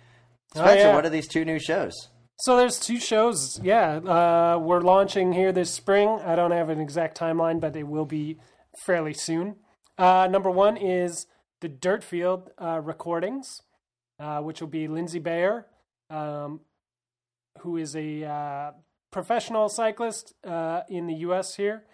Oh, 0.57 0.72
yeah. 0.72 0.94
what 0.94 1.04
are 1.04 1.11
these 1.11 1.28
two 1.28 1.44
new 1.44 1.59
shows? 1.59 2.09
So 2.38 2.57
there's 2.57 2.78
two 2.78 3.00
shows. 3.00 3.59
Yeah, 3.62 3.96
uh, 3.96 4.59
we're 4.59 4.80
launching 4.80 5.32
here 5.32 5.52
this 5.52 5.70
spring. 5.70 6.20
I 6.24 6.36
don't 6.36 6.50
have 6.50 6.68
an 6.68 6.80
exact 6.80 7.18
timeline, 7.18 7.61
but 7.61 7.74
it 7.76 7.84
will 7.84 8.04
be 8.04 8.38
fairly 8.76 9.14
soon. 9.14 9.57
Uh, 9.96 10.28
number 10.30 10.50
one 10.50 10.76
is 10.76 11.26
the 11.62 11.68
Dirtfield 11.68 12.48
uh, 12.59 12.80
recordings, 12.82 13.62
uh, 14.20 14.40
which 14.40 14.61
will 14.61 14.68
be 14.68 14.86
Lindsay 14.86 15.18
Bayer, 15.18 15.66
um, 16.11 16.61
who 17.61 17.78
is 17.78 17.96
a 17.96 18.24
uh, 18.24 18.72
professional 19.11 19.70
cyclist 19.70 20.34
uh, 20.44 20.82
in 20.90 21.07
the 21.07 21.14
U.S. 21.14 21.57
here, 21.57 21.84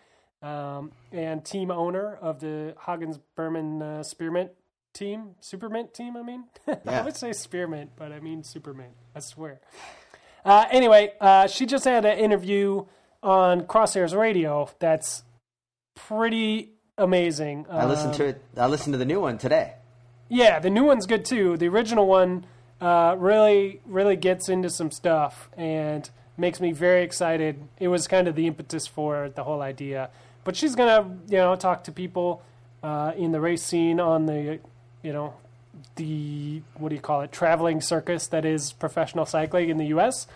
um, 0.43 0.91
and 1.13 1.45
team 1.45 1.71
owner 1.71 2.17
of 2.17 2.41
the 2.41 2.75
Hagens 2.87 3.21
Berman 3.37 3.81
uh, 3.81 4.03
Spearmint 4.03 4.51
team, 4.93 5.37
Supermint 5.41 5.93
team. 5.93 6.17
I 6.17 6.23
mean, 6.23 6.45
I 6.87 7.03
would 7.03 7.17
say 7.17 7.33
Spearmint, 7.33 7.91
but 7.97 8.13
I 8.13 8.21
mean 8.21 8.43
Supermint. 8.43 8.95
I 9.15 9.21
swear. 9.21 9.61
Uh, 10.45 10.67
anyway, 10.71 11.13
uh, 11.21 11.47
she 11.47 11.67
just 11.67 11.85
had 11.85 12.05
an 12.05 12.19
interview 12.19 12.85
on 13.23 13.63
Crosshairs 13.63 14.17
Radio. 14.17 14.69
That's 14.79 15.23
pretty 15.95 16.73
amazing. 16.99 17.67
I 17.71 17.87
listened 17.87 18.15
to 18.15 18.25
it. 18.25 18.43
I 18.57 18.67
listened 18.67 18.95
to 18.95 18.99
the 18.99 19.05
new 19.05 19.21
one 19.21 19.39
today. 19.39 19.75
Yeah, 20.29 20.59
the 20.59 20.71
new 20.71 20.85
one's 20.85 21.07
good 21.07 21.25
too. 21.25 21.57
The 21.57 21.69
original 21.69 22.07
one 22.07 22.47
uh, 22.81 23.15
really, 23.19 23.81
really 23.87 24.17
gets 24.17 24.49
into 24.49 24.71
some 24.71 24.91
stuff 24.91 25.51
and 25.57 26.09
makes 26.37 26.61
me 26.61 26.73
very 26.73 27.03
excited. 27.03 27.69
It 27.79 27.89
was 27.89 28.09
kind 28.09 28.27
of 28.27 28.35
the 28.35 28.47
impetus 28.47 28.87
for 28.87 29.29
the 29.29 29.45
whole 29.45 29.63
idea. 29.63 30.11
But 30.45 30.57
she's 30.57 30.75
gonna, 30.75 31.19
you 31.29 31.37
know, 31.37 31.55
talk 31.55 31.85
to 31.85 31.93
people 31.93 32.43
uh, 32.83 33.13
in 33.17 33.33
the 33.33 33.41
race 33.41 33.63
scene 33.63 34.01
on 34.01 34.27
the, 34.27 34.59
you 35.03 35.13
know, 35.13 35.35
the 35.97 36.63
what 36.75 36.91
do 36.91 36.95
you 36.95 37.01
call 37.01 37.23
it, 37.23 37.33
traveling 37.33 37.81
circus 37.81 38.27
that 38.29 38.45
is 38.45 38.73
professional 38.73 39.27
cycling 39.27 39.69
in 39.69 39.79
the 39.79 39.87
U.S. 39.87 40.27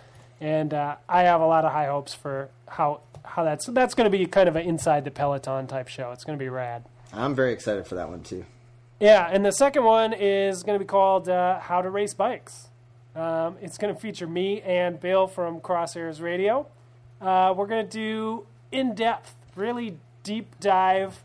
And 0.41 0.75
uh, 0.75 0.97
I 1.09 1.23
have 1.23 1.41
a 1.41 1.47
lot 1.47 1.65
of 1.65 1.73
high 1.73 1.87
hopes 1.87 2.15
for 2.15 2.51
how 2.69 3.01
how 3.25 3.45
that's 3.45 3.67
that's 3.67 3.95
going 3.95 4.11
to 4.11 4.17
be 4.17 4.27
kind 4.27 4.49
of 4.49 4.57
an 4.57 4.67
inside 4.67 5.05
the 5.05 5.11
peloton 5.11 5.67
type 5.67 5.89
show. 5.89 6.13
It's 6.13 6.25
going 6.25 6.39
to 6.39 6.43
be 6.43 6.49
rad. 6.49 6.85
I'm 7.13 7.35
very 7.35 7.53
excited 7.53 7.87
for 7.87 7.95
that 7.95 8.09
one 8.09 8.23
too. 8.23 8.45
Yeah, 8.99 9.29
and 9.31 9.45
the 9.45 9.53
second 9.53 9.85
one 9.85 10.15
is 10.15 10.63
going 10.63 10.79
to 10.79 10.85
be 10.85 10.89
called 10.89 11.29
uh, 11.29 11.61
How 11.61 11.83
to 11.83 11.91
Race 11.91 12.15
Bikes. 12.15 12.69
Um, 13.15 13.57
it's 13.61 13.79
going 13.79 13.95
to 13.95 14.01
feature 14.01 14.27
me 14.27 14.63
and 14.63 14.99
Bill 14.99 15.27
from 15.27 15.61
Crosshairs 15.61 16.21
Radio. 16.21 16.67
Uh, 17.21 17.53
we're 17.57 17.67
going 17.67 17.87
to 17.87 17.91
do 17.91 18.47
in 18.73 18.95
depth, 18.95 19.35
really 19.55 19.99
deep 20.23 20.59
dive 20.61 21.23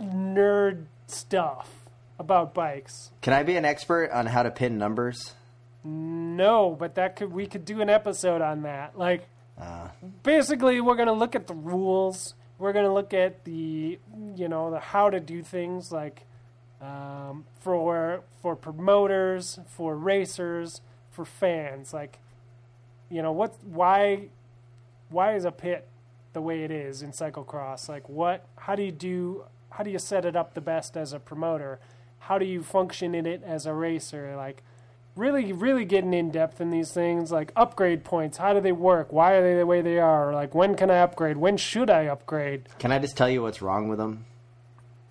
nerd 0.00 0.84
stuff 1.06 1.79
about 2.20 2.54
bikes. 2.54 3.10
Can 3.22 3.32
I 3.32 3.42
be 3.42 3.56
an 3.56 3.64
expert 3.64 4.10
on 4.12 4.26
how 4.26 4.42
to 4.44 4.50
pin 4.50 4.78
numbers? 4.78 5.34
No, 5.82 6.76
but 6.78 6.94
that 6.96 7.16
could 7.16 7.32
we 7.32 7.46
could 7.46 7.64
do 7.64 7.80
an 7.80 7.88
episode 7.88 8.42
on 8.42 8.62
that. 8.62 8.96
Like 8.98 9.26
Uh, 9.58 9.88
basically 10.22 10.80
we're 10.80 10.94
going 10.96 11.08
to 11.08 11.12
look 11.14 11.34
at 11.34 11.46
the 11.46 11.54
rules 11.54 12.34
we're 12.58 12.72
going 12.74 12.84
to 12.84 12.92
look 12.92 13.12
at 13.14 13.44
the 13.44 13.98
you 14.36 14.48
know 14.48 14.70
the 14.70 14.78
how 14.78 15.08
to 15.10 15.18
do 15.20 15.42
things 15.42 15.90
like 15.90 16.22
um, 16.82 17.44
for 17.60 18.22
for 18.42 18.54
promoters 18.56 19.58
for 19.66 19.96
racers 19.96 20.80
for 21.10 21.24
fans 21.24 21.92
like 21.92 22.18
you 23.10 23.22
know 23.22 23.32
what 23.32 23.54
why 23.64 24.28
why 25.08 25.34
is 25.34 25.44
a 25.44 25.50
pit 25.52 25.86
the 26.32 26.40
way 26.40 26.62
it 26.62 26.70
is 26.70 27.02
in 27.02 27.12
cyclocross 27.12 27.88
like 27.88 28.08
what 28.08 28.46
how 28.56 28.74
do 28.74 28.82
you 28.82 28.92
do 28.92 29.44
how 29.70 29.82
do 29.84 29.90
you 29.90 29.98
set 29.98 30.24
it 30.24 30.36
up 30.36 30.54
the 30.54 30.60
best 30.60 30.96
as 30.96 31.12
a 31.12 31.18
promoter 31.18 31.80
how 32.20 32.38
do 32.38 32.44
you 32.46 32.62
function 32.62 33.14
in 33.14 33.26
it 33.26 33.42
as 33.44 33.66
a 33.66 33.74
racer? 33.74 34.34
Like 34.36 34.62
really 35.16 35.52
really 35.52 35.84
getting 35.84 36.14
in 36.14 36.30
depth 36.30 36.60
in 36.60 36.70
these 36.70 36.92
things 36.92 37.30
like 37.32 37.52
upgrade 37.56 38.04
points. 38.04 38.38
How 38.38 38.54
do 38.54 38.60
they 38.60 38.72
work? 38.72 39.12
Why 39.12 39.32
are 39.32 39.42
they 39.42 39.56
the 39.58 39.66
way 39.66 39.82
they 39.82 39.98
are? 39.98 40.32
Like 40.32 40.54
when 40.54 40.74
can 40.76 40.90
i 40.90 40.98
upgrade? 40.98 41.36
When 41.36 41.56
should 41.56 41.90
i 41.90 42.04
upgrade? 42.06 42.68
Can 42.78 42.92
I 42.92 42.98
just 42.98 43.16
tell 43.16 43.28
you 43.28 43.42
what's 43.42 43.60
wrong 43.60 43.88
with 43.88 43.98
them? 43.98 44.24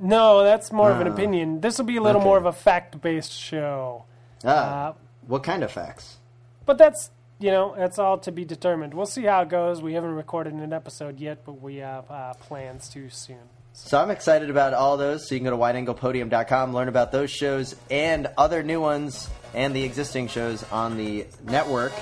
no 0.00 0.42
that's 0.42 0.72
more 0.72 0.90
of 0.90 1.00
an 1.00 1.08
Ah. 1.08 1.12
opinion. 1.12 1.60
This 1.60 1.78
will 1.78 1.84
be 1.86 1.96
a 1.96 2.02
little 2.02 2.20
Okay. 2.20 2.28
more 2.28 2.38
of 2.38 2.46
a 2.46 2.52
fact-based 2.52 3.32
show. 3.32 4.04
Ah, 4.44 4.88
Uh, 4.88 4.92
what 5.26 5.42
kind 5.42 5.62
of 5.62 5.70
facts? 5.70 6.18
but 6.66 6.76
that's 6.78 7.10
you 7.38 7.50
know 7.52 7.74
that's 7.76 7.98
all 8.00 8.18
to 8.18 8.32
be 8.32 8.44
determined. 8.44 8.94
We'll 8.94 9.06
see 9.06 9.24
how 9.24 9.42
it 9.42 9.48
goes. 9.48 9.80
We 9.80 9.94
haven't 9.94 10.14
recorded 10.16 10.54
an 10.54 10.72
episode 10.72 11.20
yet 11.20 11.44
but 11.44 11.60
we 11.62 11.76
have 11.76 12.10
uh, 12.10 12.34
plans 12.34 12.88
to 12.90 13.08
soon 13.10 13.48
So 13.84 13.98
I'm 13.98 14.10
excited 14.10 14.50
about 14.50 14.74
all 14.74 14.98
those. 14.98 15.26
So 15.26 15.34
you 15.34 15.40
can 15.40 15.46
go 15.46 15.56
to 15.56 15.56
wideanglepodium.com, 15.56 16.74
learn 16.74 16.88
about 16.88 17.10
those 17.10 17.30
shows 17.30 17.74
and 17.90 18.28
other 18.36 18.62
new 18.62 18.82
ones 18.82 19.30
and 19.54 19.74
the 19.74 19.82
existing 19.82 20.28
shows 20.28 20.62
on 20.70 20.98
the 20.98 21.26
network. 21.44 21.92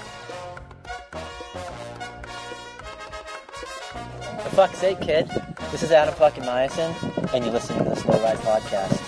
fuck's 4.56 4.78
sake, 4.78 4.98
kid. 5.02 5.28
This 5.70 5.82
is 5.82 5.92
Adam 5.92 6.14
fucking 6.14 6.42
Myerson, 6.44 6.94
and 7.34 7.44
you're 7.44 7.52
listening 7.52 7.84
to 7.84 7.90
the 7.90 7.96
Slow 7.96 8.18
Ride 8.22 8.38
Podcast. 8.38 9.02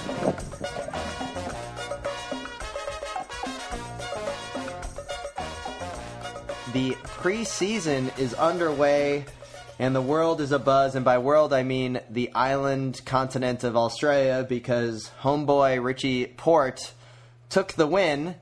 The 6.74 6.90
preseason 6.90 8.16
is 8.18 8.34
underway 8.34 9.24
and 9.78 9.94
the 9.94 10.02
world 10.02 10.40
is 10.40 10.50
abuzz. 10.50 10.94
And 10.94 11.04
by 11.04 11.18
world, 11.18 11.52
I 11.52 11.62
mean 11.62 12.00
the 12.10 12.32
island 12.34 13.00
continent 13.04 13.64
of 13.64 13.76
Australia 13.76 14.44
because 14.48 15.10
homeboy 15.22 15.82
Richie 15.82 16.26
Porte 16.26 16.92
took 17.48 17.72
the 17.72 17.86
win. 17.86 18.34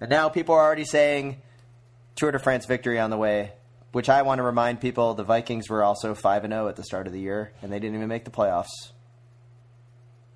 And 0.00 0.10
now 0.10 0.28
people 0.28 0.54
are 0.54 0.62
already 0.62 0.84
saying 0.84 1.40
Tour 2.16 2.30
de 2.32 2.38
France 2.38 2.66
victory 2.66 2.98
on 2.98 3.10
the 3.10 3.16
way. 3.16 3.52
Which 3.92 4.08
I 4.08 4.22
want 4.22 4.40
to 4.40 4.42
remind 4.42 4.80
people 4.80 5.14
the 5.14 5.22
Vikings 5.22 5.70
were 5.70 5.84
also 5.84 6.14
5 6.14 6.42
0 6.42 6.66
at 6.68 6.74
the 6.74 6.82
start 6.82 7.06
of 7.06 7.12
the 7.12 7.20
year, 7.20 7.52
and 7.62 7.72
they 7.72 7.78
didn't 7.78 7.94
even 7.94 8.08
make 8.08 8.24
the 8.24 8.30
playoffs. 8.32 8.66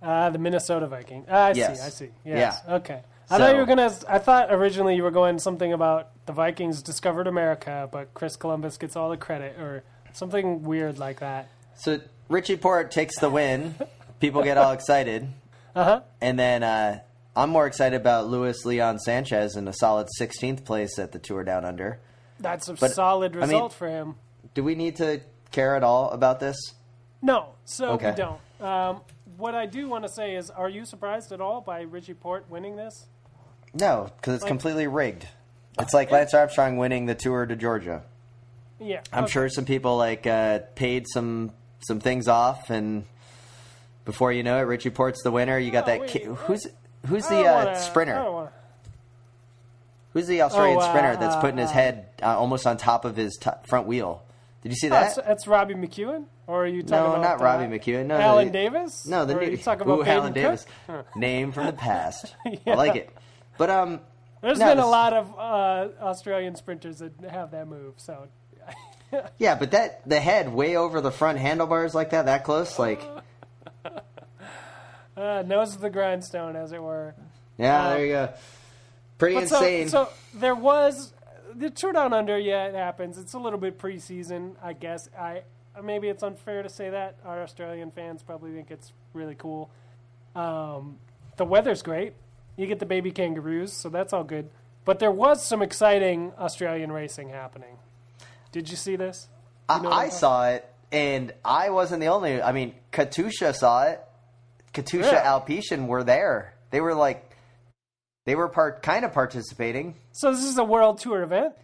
Uh, 0.01 0.31
the 0.31 0.39
Minnesota 0.39 0.87
Viking. 0.87 1.25
Uh, 1.29 1.33
I 1.35 1.53
Yes. 1.53 1.81
see. 1.81 1.87
I 1.87 1.89
see. 1.89 2.11
Yes. 2.25 2.63
Yeah. 2.69 2.75
Okay. 2.77 3.03
I 3.31 3.37
thought 3.39 3.53
you 3.53 3.59
were 3.59 3.67
gonna. 3.67 3.93
I 4.09 4.19
thought 4.19 4.53
originally 4.53 4.95
you 4.95 5.03
were 5.03 5.11
going 5.11 5.39
something 5.41 5.73
about 5.73 6.11
the 6.27 6.33
Vikings 6.33 6.83
discovered 6.83 7.27
America, 7.27 7.89
but 7.91 8.15
Chris 8.15 8.37
Columbus 8.37 8.79
gets 8.79 8.97
all 8.97 9.11
the 9.11 9.17
credit, 9.17 9.59
or 9.59 9.83
something 10.13 10.63
weird 10.65 10.99
like 10.99 11.21
that. 11.21 11.49
So 11.77 12.01
Richie 12.29 12.57
Porte 12.57 12.91
takes 12.91 13.19
the 13.19 13.31
win. 13.31 13.75
People 14.21 14.43
get 14.43 14.59
all 14.59 14.73
excited. 14.73 15.29
Uh 15.77 15.85
huh. 15.85 16.01
And 16.21 16.37
then 16.37 16.65
uh, 16.65 17.01
I'm 17.37 17.51
more 17.51 17.67
excited 17.69 17.95
about 18.01 18.27
Luis 18.27 18.65
Leon 18.65 18.99
Sanchez 18.99 19.55
in 19.55 19.69
a 19.69 19.73
solid 19.73 20.09
16th 20.19 20.65
place 20.65 20.99
at 20.99 21.13
the 21.13 21.21
Tour 21.21 21.45
Down 21.45 21.65
Under. 21.65 22.01
That's 22.41 22.67
a 22.69 22.75
But, 22.75 22.93
solid 22.93 23.37
I 23.37 23.41
mean- 23.41 23.49
result 23.51 23.75
for 23.75 23.87
him. 23.89 24.17
Do 24.55 24.65
we 24.65 24.75
need 24.75 24.97
to 24.97 25.21
care 25.53 25.77
at 25.77 25.85
all 25.85 26.11
about 26.11 26.41
this? 26.41 26.57
No, 27.23 27.51
so 27.65 27.91
Okay. 27.91 28.11
we 28.11 28.17
don't. 28.17 28.41
Um, 28.61 29.03
what 29.37 29.55
I 29.55 29.67
do 29.67 29.89
want 29.89 30.05
to 30.05 30.11
say 30.11 30.35
is, 30.35 30.51
are 30.51 30.69
you 30.71 30.85
surprised 30.85 31.31
at 31.31 31.41
all 31.41 31.61
by 31.61 31.83
Richie 31.83 32.15
Porte 32.15 32.51
winning 32.51 32.75
this? 32.75 33.07
No, 33.75 34.11
because 34.17 34.35
it's 34.35 34.43
Like- 34.43 34.49
completely 34.51 34.89
rigged. 34.89 35.29
It's 35.79 35.95
like 35.95 36.11
Lance 36.11 36.35
Armstrong 36.35 36.77
winning 36.77 37.07
the 37.07 37.15
Tour 37.15 37.47
de 37.47 37.55
Georgia. 37.55 38.03
Yeah, 38.81 39.01
I'm 39.12 39.24
okay. 39.24 39.33
sure 39.33 39.49
some 39.49 39.64
people 39.64 39.97
like 39.97 40.26
uh, 40.26 40.61
paid 40.74 41.07
some 41.12 41.53
some 41.87 42.01
things 42.01 42.29
off, 42.29 42.70
and 42.70 43.05
before 44.05 44.33
you 44.33 44.43
know 44.43 44.59
it, 44.59 44.62
Richie 44.62 44.91
Porte's 44.91 45.22
the 45.22 45.31
winner. 45.31 45.59
You 45.59 45.70
got 45.70 45.85
Oh, 45.85 45.87
that. 45.89 46.01
wait, 46.01 46.11
ki- 46.11 46.24
who's 46.24 46.66
who's 47.07 47.26
the 47.29 47.41
uh, 47.47 47.64
wanna- 47.64 47.79
sprinter? 47.81 48.51
Who's 50.14 50.26
the 50.26 50.43
Australian 50.43 50.79
Oh, 50.79 50.81
uh, 50.81 50.89
sprinter 50.89 51.16
that's 51.16 51.37
putting 51.37 51.59
his 51.59 51.70
uh, 51.70 51.74
head 51.74 52.07
uh, 52.22 52.39
almost 52.39 52.66
on 52.66 52.76
top 52.76 53.05
of 53.05 53.14
his 53.16 53.37
t- 53.41 53.51
front 53.68 53.87
wheel? 53.87 54.22
Did 54.62 54.70
you 54.72 54.76
see 54.76 54.89
that? 54.89 55.14
That's, 55.14 55.26
that's 55.29 55.47
Robbie 55.47 55.74
McEwen, 55.74 56.24
or 56.47 56.64
are 56.64 56.66
you 56.66 56.83
talking 56.83 56.97
No, 57.12 57.16
about 57.20 57.39
not 57.39 57.41
Robbie 57.41 57.79
McEwen. 57.79 58.07
No, 58.07 58.16
Alan 58.16 58.47
the- 58.47 58.53
Davis? 58.53 59.07
No, 59.07 59.24
the 59.24 59.35
new 59.35 59.57
talking 59.59 59.83
about 59.83 59.99
Ooh, 60.01 60.05
Allan 60.05 60.33
Davis. 60.33 60.66
Cooke? 60.87 61.14
Name 61.16 61.53
from 61.53 61.66
the 61.66 61.72
past. 61.72 62.35
Yeah. 62.45 62.72
I 62.72 62.74
like 62.74 62.97
it. 62.97 63.11
But 63.59 63.70
um, 63.70 64.01
There's 64.41 64.59
no, 64.59 64.66
been 64.66 64.79
a 64.79 64.87
lot 64.87 65.12
of 65.12 65.35
uh, 65.39 66.03
Australian 66.05 66.57
sprinters 66.57 66.99
that 66.99 67.12
have 67.31 67.51
that 67.53 67.68
move. 67.68 67.95
So 67.99 68.29
Yeah, 69.39 69.55
but 69.55 69.71
that 69.71 70.07
the 70.09 70.21
head 70.21 70.53
way 70.53 70.77
over 70.77 71.01
the 71.01 71.11
front 71.11 71.39
handlebars 71.39 71.95
like 71.95 72.11
that, 72.11 72.27
that 72.27 72.45
close, 72.45 72.79
like 72.79 73.03
uh, 75.17 75.43
nose 75.47 75.75
of 75.75 75.81
the 75.81 75.91
grindstone, 75.91 76.57
as 76.57 76.73
it 76.73 76.83
were. 76.83 77.15
yeah, 77.57 77.91
there 77.91 78.07
you 78.07 78.13
go. 78.13 78.33
Pretty 79.19 79.35
But 79.37 79.49
so, 79.49 79.57
insane. 79.57 79.89
so 79.89 80.09
there 80.35 80.55
was 80.55 81.13
the 81.55 81.71
Tour 81.71 81.93
Down 81.93 82.13
Under. 82.13 82.39
Yeah, 82.39 82.67
it 82.67 82.75
happens. 82.75 83.19
It's 83.19 83.35
a 83.35 83.39
little 83.39 83.59
bit 83.59 83.79
preseason, 83.79 84.55
I 84.63 84.75
guess. 84.75 85.09
I 85.19 85.43
maybe 85.83 86.09
it's 86.09 86.23
unfair 86.23 86.63
to 86.63 86.69
say 86.69 86.91
that. 86.91 87.17
Our 87.25 87.43
Australian 87.43 87.91
fans 87.91 88.23
probably 88.23 88.53
think 88.53 88.71
it's 88.71 88.93
really 89.13 89.35
cool. 89.35 89.71
Um, 90.37 90.99
the 91.37 91.45
weather's 91.45 91.83
great. 91.83 92.15
You 92.57 92.67
get 92.67 92.79
the 92.79 92.87
baby 92.87 93.11
kangaroos, 93.11 93.73
so 93.73 93.89
that's 93.89 94.13
all 94.13 94.25
good. 94.25 94.51
But 94.85 94.99
there 94.99 95.11
was 95.13 95.45
some 95.45 95.63
exciting 95.63 96.33
Australian 96.39 96.91
racing 96.93 97.29
happening. 97.31 97.79
Did 98.53 98.71
you 98.71 98.77
see 98.77 98.97
this? 98.97 99.29
I, 99.69 99.81
know 99.81 99.91
I'm 99.91 99.99
I 99.99 100.09
saw 100.09 100.49
it, 100.51 100.69
and 100.93 101.33
I 101.45 101.71
wasn't 101.71 102.01
the 102.01 102.07
only. 102.09 102.41
I 102.43 102.53
mean, 102.53 102.75
Katusha 102.93 103.55
saw 103.55 103.85
it. 103.85 104.01
Katusha. 104.73 105.23
Alpecin 105.23 105.87
were 105.87 106.05
there. 106.05 106.55
They 106.71 106.81
were 106.81 106.95
like, 106.95 107.37
they 108.27 108.35
were 108.35 108.49
part 108.49 108.83
kind 108.83 109.05
of 109.05 109.13
participating. 109.13 109.97
So 110.13 110.31
this 110.31 110.45
is 110.45 110.59
a 110.59 110.65
World 110.65 110.99
Tour 110.99 111.23
event. 111.23 111.55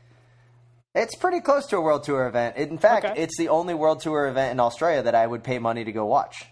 It's 0.95 1.15
pretty 1.17 1.41
close 1.41 1.67
to 1.67 1.77
a 1.77 1.81
World 1.81 2.05
Tour 2.05 2.27
event. 2.27 2.57
In 2.57 2.79
fact, 2.79 3.05
Okay. 3.05 3.21
it's 3.23 3.37
the 3.37 3.49
only 3.49 3.75
World 3.75 4.01
Tour 4.01 4.27
event 4.29 4.53
in 4.53 4.61
Australia 4.61 5.03
that 5.03 5.15
I 5.15 5.27
would 5.27 5.43
pay 5.43 5.59
money 5.59 5.85
to 5.85 5.93
go 5.93 6.07
watch. 6.07 6.47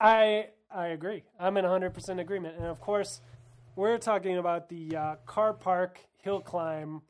I 0.00 0.48
I 0.70 0.88
agree. 0.88 1.22
I'm 1.40 1.56
in 1.56 1.64
100% 1.64 2.20
agreement. 2.20 2.56
And 2.58 2.66
of 2.66 2.80
course, 2.80 3.20
we're 3.76 3.98
talking 3.98 4.36
about 4.36 4.68
the 4.68 4.94
uh, 4.96 5.14
Car 5.26 5.54
Park 5.54 5.98
Hill 6.18 6.40
Climb 6.40 7.00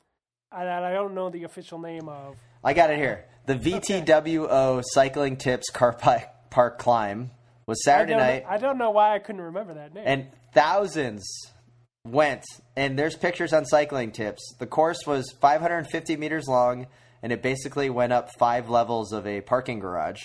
that 0.64 0.84
I 0.84 0.92
don't 0.92 1.14
know 1.14 1.30
the 1.30 1.44
official 1.44 1.78
name 1.78 2.08
of. 2.08 2.36
I 2.64 2.72
got 2.74 2.90
it 2.90 2.98
here. 2.98 3.24
The 3.46 3.54
VTWO 3.54 4.82
Cycling 4.92 5.36
Tips 5.36 5.70
Car 5.70 5.92
Park 6.50 6.78
Climb 6.78 7.30
was 7.66 7.82
Saturday 7.84 8.12
don't, 8.12 8.20
night, 8.20 8.44
I 8.48 8.58
don't 8.58 8.78
know 8.78 8.90
why 8.90 9.14
I 9.14 9.18
couldn't 9.18 9.40
remember 9.42 9.74
that 9.74 9.94
name. 9.94 10.04
and 10.06 10.26
thousands 10.52 11.24
went. 12.04 12.44
And 12.76 12.98
there's 12.98 13.16
pictures 13.16 13.52
on 13.52 13.66
Cycling 13.66 14.12
Tips. 14.12 14.54
The 14.58 14.66
course 14.66 15.06
was 15.06 15.32
550 15.40 16.16
meters 16.16 16.46
long, 16.46 16.86
and 17.22 17.32
it 17.32 17.42
basically 17.42 17.90
went 17.90 18.12
up 18.12 18.30
five 18.38 18.68
levels 18.68 19.12
of 19.12 19.26
a 19.26 19.40
parking 19.40 19.80
garage. 19.80 20.22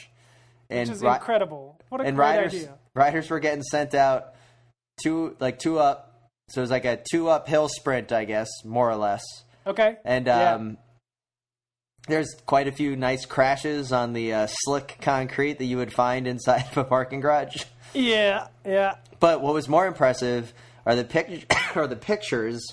And 0.69 0.88
which 0.88 0.97
is 0.97 1.03
ri- 1.03 1.13
incredible. 1.13 1.79
What 1.89 2.01
a 2.01 2.05
and 2.05 2.15
great 2.15 2.25
riders 2.25 2.53
idea. 2.53 2.77
riders 2.95 3.29
were 3.29 3.39
getting 3.39 3.63
sent 3.63 3.93
out 3.93 4.34
two 5.03 5.36
like 5.39 5.59
two 5.59 5.79
up. 5.79 6.29
So 6.49 6.61
it 6.61 6.63
was 6.63 6.71
like 6.71 6.86
a 6.86 6.99
two 7.11 7.29
uphill 7.29 7.67
sprint, 7.69 8.11
I 8.11 8.25
guess, 8.25 8.47
more 8.63 8.89
or 8.89 8.95
less. 8.95 9.21
Okay. 9.68 9.97
And 10.03 10.28
Yeah. 10.28 10.53
um, 10.55 10.78
there's 12.07 12.36
quite 12.45 12.68
a 12.68 12.72
few 12.72 12.95
nice 12.95 13.26
crashes 13.26 13.91
on 13.91 14.14
the 14.14 14.34
uh, 14.34 14.47
slick 14.49 14.97
concrete 15.01 15.59
that 15.59 15.66
you 15.66 15.78
would 15.78 15.93
find 15.93 16.28
inside 16.28 16.66
of 16.72 16.78
a 16.78 16.84
parking 16.84 17.20
garage. 17.20 17.64
Yeah, 17.93 18.47
yeah. 18.66 18.95
But 19.20 19.41
what 19.41 19.53
was 19.53 19.68
more 19.68 19.86
impressive 19.86 20.53
are 20.86 20.95
the 20.95 21.03
pic- 21.03 21.53
are 21.76 21.88
the 21.88 21.97
pictures 21.97 22.66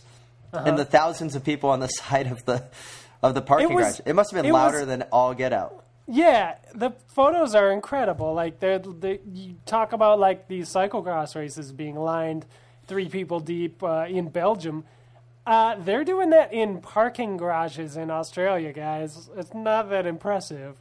and 0.53 0.79
the 0.79 0.85
thousands 0.85 1.35
of 1.35 1.43
people 1.43 1.71
on 1.71 1.81
the 1.81 1.89
side 2.03 2.29
of 2.29 2.45
the 2.45 2.63
of 3.21 3.35
the 3.35 3.43
parking 3.43 3.67
Uh-huh. 3.67 3.73
It 3.73 3.77
was- 3.85 3.97
garage. 3.97 4.01
It 4.07 4.13
must 4.15 4.31
have 4.33 4.41
been 4.45 4.53
louder 4.53 4.79
was- 4.79 4.87
than 4.87 5.03
all 5.11 5.35
get 5.35 5.53
out. 5.53 5.85
Yeah, 6.07 6.55
the 6.73 6.93
photos 7.09 7.57
are 7.57 7.73
incredible. 7.73 8.33
Like 8.33 8.61
they're, 8.61 8.79
they, 8.79 9.19
you 9.35 9.57
talk 9.67 9.93
about 9.93 10.21
like 10.21 10.47
these 10.47 10.69
cyclocross 10.69 11.35
races 11.35 11.73
being 11.73 11.97
lined 11.97 12.47
three 12.87 13.09
people 13.09 13.41
deep 13.41 13.83
uh, 13.83 14.07
in 14.09 14.29
Belgium. 14.29 14.85
Uh, 15.49 15.77
they're 15.79 16.05
doing 16.05 16.29
that 16.31 16.53
in 16.53 16.81
parking 16.83 17.39
garages 17.39 17.97
in 17.97 18.11
Australia, 18.11 18.71
guys. 18.73 19.31
It's 19.37 19.55
not 19.55 19.89
that 19.89 20.05
impressive. 20.07 20.77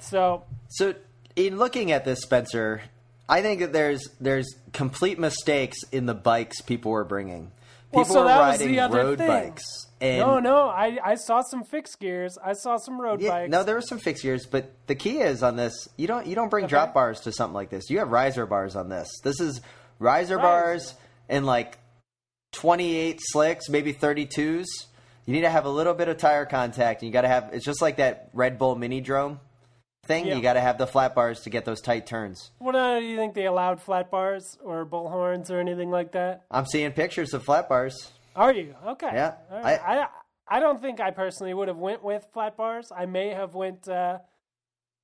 So 0.00 0.42
So, 0.68 0.94
in 1.36 1.56
looking 1.56 1.92
at 1.92 2.04
this, 2.04 2.20
Spencer, 2.22 2.82
I 3.28 3.42
think 3.42 3.60
that 3.60 3.72
there's 3.72 4.02
there's 4.20 4.48
complete 4.72 5.18
mistakes 5.20 5.78
in 5.92 6.06
the 6.06 6.14
bikes 6.14 6.60
people 6.62 6.90
were 6.90 7.04
bringing. 7.04 7.52
Well, 7.92 8.04
People 8.04 8.14
so 8.16 8.22
were 8.22 8.26
riding 8.28 8.76
road 8.90 9.18
thing. 9.18 9.28
bikes. 9.28 9.62
And 10.00 10.18
no, 10.20 10.38
no, 10.40 10.68
I, 10.68 10.98
I 11.04 11.14
saw 11.14 11.40
some 11.42 11.64
fixed 11.64 11.98
gears. 12.00 12.36
I 12.44 12.52
saw 12.52 12.76
some 12.76 13.00
road 13.00 13.20
Yeah, 13.20 13.30
bikes. 13.30 13.50
no, 13.50 13.62
there 13.64 13.74
were 13.76 13.80
some 13.80 13.98
fixed 13.98 14.22
gears, 14.22 14.46
but 14.46 14.70
the 14.88 14.94
key 14.94 15.18
is 15.20 15.42
on 15.42 15.56
this. 15.56 15.88
You 15.96 16.06
don't 16.08 16.26
you 16.26 16.34
don't 16.34 16.48
bring 16.50 16.64
Okay. 16.64 16.70
drop 16.70 16.92
bars 16.92 17.20
to 17.20 17.32
something 17.32 17.54
like 17.54 17.70
this. 17.70 17.88
You 17.88 18.00
have 18.00 18.10
riser 18.10 18.46
bars 18.46 18.74
on 18.76 18.88
this. 18.88 19.08
This 19.22 19.40
is 19.40 19.60
riser 20.00 20.36
Riser. 20.36 20.38
bars 20.48 20.94
and 21.28 21.46
like 21.46 21.78
twenty 22.52 22.96
eight 22.96 23.20
slicks, 23.22 23.68
maybe 23.68 23.92
thirty 23.92 24.26
twos. 24.26 24.66
You 25.26 25.34
need 25.34 25.42
to 25.42 25.50
have 25.50 25.66
a 25.66 25.70
little 25.70 25.94
bit 25.94 26.08
of 26.08 26.16
tire 26.16 26.46
contact. 26.46 27.02
And 27.02 27.08
you 27.08 27.12
got 27.12 27.22
to 27.22 27.28
have. 27.28 27.50
It's 27.52 27.64
just 27.64 27.82
like 27.82 27.96
that 27.96 28.30
Red 28.32 28.58
Bull 28.58 28.74
Mini 28.76 29.00
Drome 29.00 29.40
thing. 30.06 30.26
Yeah. 30.26 30.36
You 30.36 30.42
got 30.42 30.54
to 30.54 30.60
have 30.60 30.78
the 30.78 30.86
flat 30.86 31.14
bars 31.14 31.40
to 31.40 31.50
get 31.50 31.66
those 31.66 31.82
tight 31.82 32.06
turns. 32.06 32.50
What 32.58 32.74
uh, 32.74 32.98
do 32.98 33.04
you 33.04 33.16
think 33.16 33.34
they 33.34 33.44
allowed 33.44 33.82
flat 33.82 34.10
bars 34.10 34.56
or 34.64 34.86
bullhorns 34.86 35.50
or 35.50 35.60
anything 35.60 35.90
like 35.90 36.12
that? 36.12 36.44
I'm 36.50 36.64
seeing 36.64 36.92
pictures 36.92 37.34
of 37.34 37.44
flat 37.44 37.68
bars. 37.68 38.10
Are 38.34 38.52
you 38.52 38.74
okay? 38.86 39.10
Yeah, 39.12 39.34
right. 39.50 39.80
I, 39.84 40.06
I 40.46 40.60
don't 40.60 40.80
think 40.80 41.00
I 41.00 41.10
personally 41.10 41.52
would 41.52 41.68
have 41.68 41.76
went 41.76 42.02
with 42.02 42.26
flat 42.32 42.56
bars. 42.56 42.90
I 42.96 43.04
may 43.04 43.28
have 43.28 43.54
went. 43.54 43.86
Uh, 43.86 44.18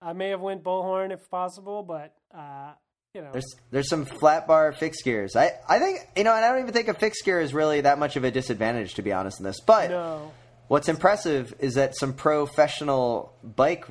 I 0.01 0.13
may 0.15 0.31
have 0.31 0.41
went 0.41 0.63
bullhorn 0.63 1.13
if 1.13 1.29
possible, 1.31 1.83
but 1.83 2.15
uh, 2.35 2.73
you 3.15 3.23
know. 3.23 3.31
There's 3.33 3.55
there's 3.71 3.89
some 3.89 4.05
flat 4.05 4.47
bar 4.47 4.73
fixed 4.73 5.05
gears. 5.05 5.37
I, 5.37 5.53
I 5.69 5.79
think 5.79 6.01
you 6.17 6.25
know, 6.25 6.35
and 6.35 6.45
I 6.45 6.49
don't 6.49 6.61
even 6.61 6.73
think 6.75 6.89
a 6.89 6.95
fixed 6.95 7.25
gear 7.25 7.41
is 7.41 7.55
really 7.55 7.81
that 7.83 7.99
much 7.99 8.17
of 8.17 8.25
a 8.25 8.31
disadvantage 8.31 8.95
to 8.95 9.03
be 9.03 9.13
honest 9.13 9.39
in 9.41 9.45
this. 9.45 9.61
But 9.61 9.91
no. 9.91 10.33
what's 10.69 10.89
impressive 10.89 11.55
is 11.61 11.75
that 11.75 11.97
some 11.97 12.13
professional 12.13 13.33
bike 13.43 13.87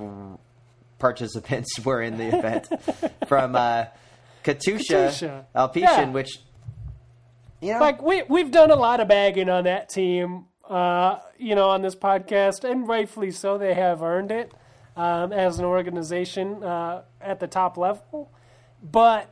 participants 1.00 1.80
were 1.86 2.02
in 2.02 2.18
the 2.18 2.38
event 2.38 2.68
from 3.28 3.56
uh, 3.56 3.86
Katusha, 4.44 5.08
Katusha. 5.10 5.46
Alpecin, 5.56 5.82
Yeah. 5.82 6.10
which 6.12 6.40
you 7.62 7.74
know, 7.74 7.80
Like 7.80 8.02
we 8.02 8.24
we've 8.24 8.52
done 8.52 8.72
a 8.72 8.76
lot 8.76 9.00
of 9.00 9.08
bagging 9.08 9.50
on 9.50 9.64
that 9.64 9.88
team, 9.90 10.46
uh, 10.70 11.20
you 11.38 11.56
know, 11.56 11.70
on 11.70 11.82
this 11.82 11.96
podcast, 11.96 12.70
and 12.70 12.88
rightfully 12.88 13.32
so. 13.32 13.58
They 13.58 13.74
have 13.74 14.02
earned 14.04 14.32
it. 14.32 14.52
um, 14.98 15.32
as 15.34 15.58
an 15.60 15.66
organization 15.66 16.62
uh, 16.64 17.02
at 17.22 17.40
the 17.40 17.48
top 17.48 17.78
level, 17.78 18.30
but 18.84 19.30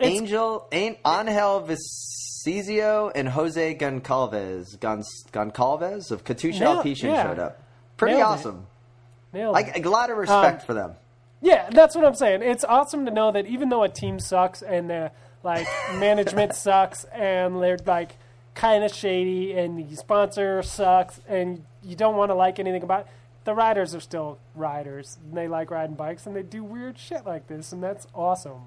Angel, 0.00 0.66
An- 0.70 0.96
Angel 1.04 1.62
Vicioso 1.68 3.10
and 3.14 3.28
Jose 3.28 3.74
Goncalves, 3.76 4.78
Gon- 4.78 5.02
Goncalves 5.32 6.10
of 6.10 6.24
Katusha 6.24 6.60
Nailed- 6.60 6.84
Alpecin 6.84 7.02
yeah. 7.02 7.22
showed 7.24 7.38
up. 7.38 7.62
Pretty 7.96 8.14
Nailed 8.16 8.30
it. 8.30 8.32
awesome. 8.32 8.66
nailed 9.32 9.52
Like 9.54 9.76
it. 9.76 9.84
a 9.84 9.90
lot 9.90 10.10
of 10.10 10.16
respect 10.18 10.60
Um, 10.62 10.66
for 10.66 10.74
them. 10.74 10.94
Yeah, 11.40 11.68
that's 11.70 11.94
what 11.96 12.04
I'm 12.04 12.14
saying. 12.14 12.42
It's 12.42 12.64
awesome 12.64 13.04
to 13.06 13.10
know 13.12 13.30
that 13.32 13.46
even 13.46 13.68
though 13.68 13.82
a 13.82 13.88
team 13.88 14.18
sucks 14.20 14.62
and 14.62 14.88
the 14.90 15.10
like 15.42 15.66
management 15.94 16.54
sucks 16.54 17.04
and 17.12 17.60
they're 17.62 17.78
like 17.86 18.16
kind 18.54 18.82
of 18.84 18.92
shady 18.94 19.52
and 19.56 19.78
the 19.78 19.96
sponsor 19.96 20.62
sucks 20.62 21.20
and 21.28 21.64
you 21.82 21.94
don't 21.96 22.16
want 22.16 22.30
to 22.30 22.34
like 22.34 22.58
anything 22.58 22.82
about 22.82 23.00
it, 23.00 23.06
the 23.44 23.54
riders 23.54 23.94
are 23.94 24.00
still 24.00 24.38
riders. 24.54 25.18
And 25.22 25.36
they 25.36 25.48
like 25.48 25.70
riding 25.70 25.96
bikes 25.96 26.26
and 26.26 26.34
they 26.36 26.42
do 26.42 26.62
weird 26.62 26.98
shit 26.98 27.24
like 27.24 27.46
this 27.46 27.72
and 27.72 27.82
that's 27.82 28.06
awesome. 28.14 28.62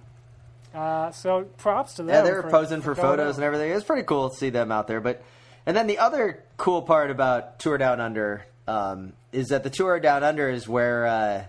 Uh, 0.73 1.11
so 1.11 1.43
props 1.57 1.95
to 1.95 2.03
them. 2.03 2.09
Yeah, 2.09 2.21
they 2.21 2.31
were 2.31 2.43
for- 2.43 2.49
posing 2.49 2.81
for 2.81 2.95
going 2.95 3.07
photos 3.07 3.35
out. 3.35 3.35
and 3.35 3.43
everything. 3.43 3.71
It's 3.71 3.85
pretty 3.85 4.03
cool 4.03 4.29
to 4.29 4.35
see 4.35 4.49
them 4.49 4.71
out 4.71 4.87
there. 4.87 5.01
But 5.01 5.23
and 5.65 5.75
then 5.75 5.87
the 5.87 5.99
other 5.99 6.43
cool 6.57 6.81
part 6.81 7.11
about 7.11 7.59
Tour 7.59 7.77
Down 7.77 7.99
Under 7.99 8.45
um, 8.67 9.13
is 9.31 9.49
that 9.49 9.63
the 9.63 9.69
Tour 9.69 9.99
Down 9.99 10.23
Under 10.23 10.49
is 10.49 10.67
where 10.67 11.05
uh, 11.05 11.43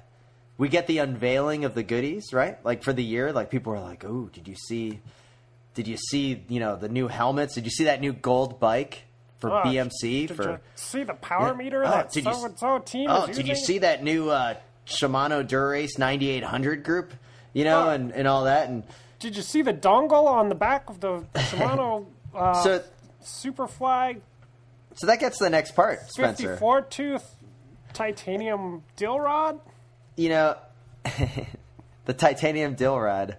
we 0.59 0.69
get 0.69 0.87
the 0.87 0.99
unveiling 0.99 1.65
of 1.65 1.75
the 1.75 1.83
goodies, 1.83 2.33
right? 2.33 2.63
Like 2.65 2.83
for 2.83 2.93
the 2.93 3.03
year, 3.05 3.33
like 3.33 3.49
people 3.51 3.73
are 3.73 3.81
like, 3.81 4.05
"Oh, 4.05 4.29
did 4.33 4.49
you 4.49 4.57
see? 4.57 5.01
Did 5.75 5.87
you 5.89 5.97
see? 5.97 6.43
You 6.49 6.61
know, 6.61 6.77
the 6.77 6.89
new 6.89 7.09
helmets? 7.09 7.55
Did 7.55 7.65
you 7.65 7.71
see 7.71 7.85
that 7.85 8.01
new 8.01 8.13
gold 8.13 8.59
bike 8.61 9.05
for 9.43 9.51
Oh, 9.51 9.63
BMC 9.65 10.29
Did 10.29 10.37
for?" 10.37 10.51
you 10.53 10.59
see 10.77 11.03
the 11.05 11.15
power 11.15 11.49
Yeah. 11.49 11.53
meter 11.55 11.85
Oh, 11.85 11.91
that 11.91 12.11
did 12.13 12.25
you 12.25 12.33
so 12.33 12.45
and 12.47 12.59
so 12.59 12.79
team 12.79 13.09
Oh, 13.11 13.27
did 13.27 13.47
you 13.47 13.57
see 13.57 13.79
that 13.81 14.03
new 14.03 14.31
uh, 14.31 14.55
Shimano 14.87 15.47
Dura-Ace 15.47 15.99
9800 15.99 16.83
group? 16.85 17.13
You 17.53 17.65
know, 17.65 17.89
Oh. 17.89 17.91
and, 17.91 18.13
and 18.13 18.27
all 18.29 18.45
that. 18.45 18.69
And 18.69 18.85
Did 19.19 19.37
you 19.37 19.43
see 19.43 19.61
the 19.63 19.75
dongle 19.75 20.27
on 20.27 20.49
the 20.49 20.55
back 20.55 20.89
of 20.89 21.01
the 21.01 21.25
Shimano 21.35 22.07
uh, 22.35 22.63
so, 22.63 22.83
Superfly 23.23 24.21
so 24.95 25.07
that 25.07 25.19
gets 25.21 25.39
to 25.39 25.45
the 25.45 25.51
next 25.51 25.73
part, 25.73 25.99
Spencer. 26.09 26.49
54 26.49 26.83
tooth 26.83 27.37
titanium 27.93 28.83
dill 28.97 29.19
rod? 29.19 29.59
you 30.17 30.29
know, 30.29 30.57
the 32.05 32.13
titanium 32.15 32.75
dill 32.75 32.99
rod. 33.01 33.37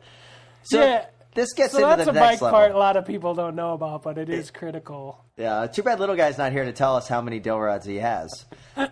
So 0.63 0.81
Yeah. 0.81 1.05
this 1.35 1.53
gets 1.53 1.71
So 1.73 1.77
into 1.79 1.89
that's 1.89 2.05
the 2.05 2.11
a 2.11 2.13
next 2.13 2.25
bike 2.35 2.41
level. 2.41 2.59
part 2.59 2.71
a 2.71 2.77
lot 2.77 2.97
of 2.97 3.05
people 3.05 3.35
don't 3.35 3.55
know 3.55 3.73
about, 3.73 4.01
but 4.03 4.17
it 4.17 4.29
is 4.29 4.49
critical. 4.51 5.22
Yeah, 5.38 5.65
too 5.67 5.81
bad 5.81 5.99
little 5.99 6.15
guy's 6.15 6.38
not 6.38 6.51
here 6.51 6.65
to 6.65 6.71
tell 6.73 6.95
us 6.95 7.07
how 7.07 7.21
many 7.21 7.39
dill 7.39 7.59
rods 7.59 7.86
he 7.86 7.95
has. 7.95 8.45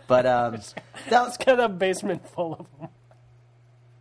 But 0.08 0.26
um, 0.26 0.54
that 1.10 1.24
was, 1.26 1.38
got 1.38 1.60
a 1.60 1.70
basement 1.70 2.28
full 2.30 2.54
of 2.54 2.66
them. 2.80 2.90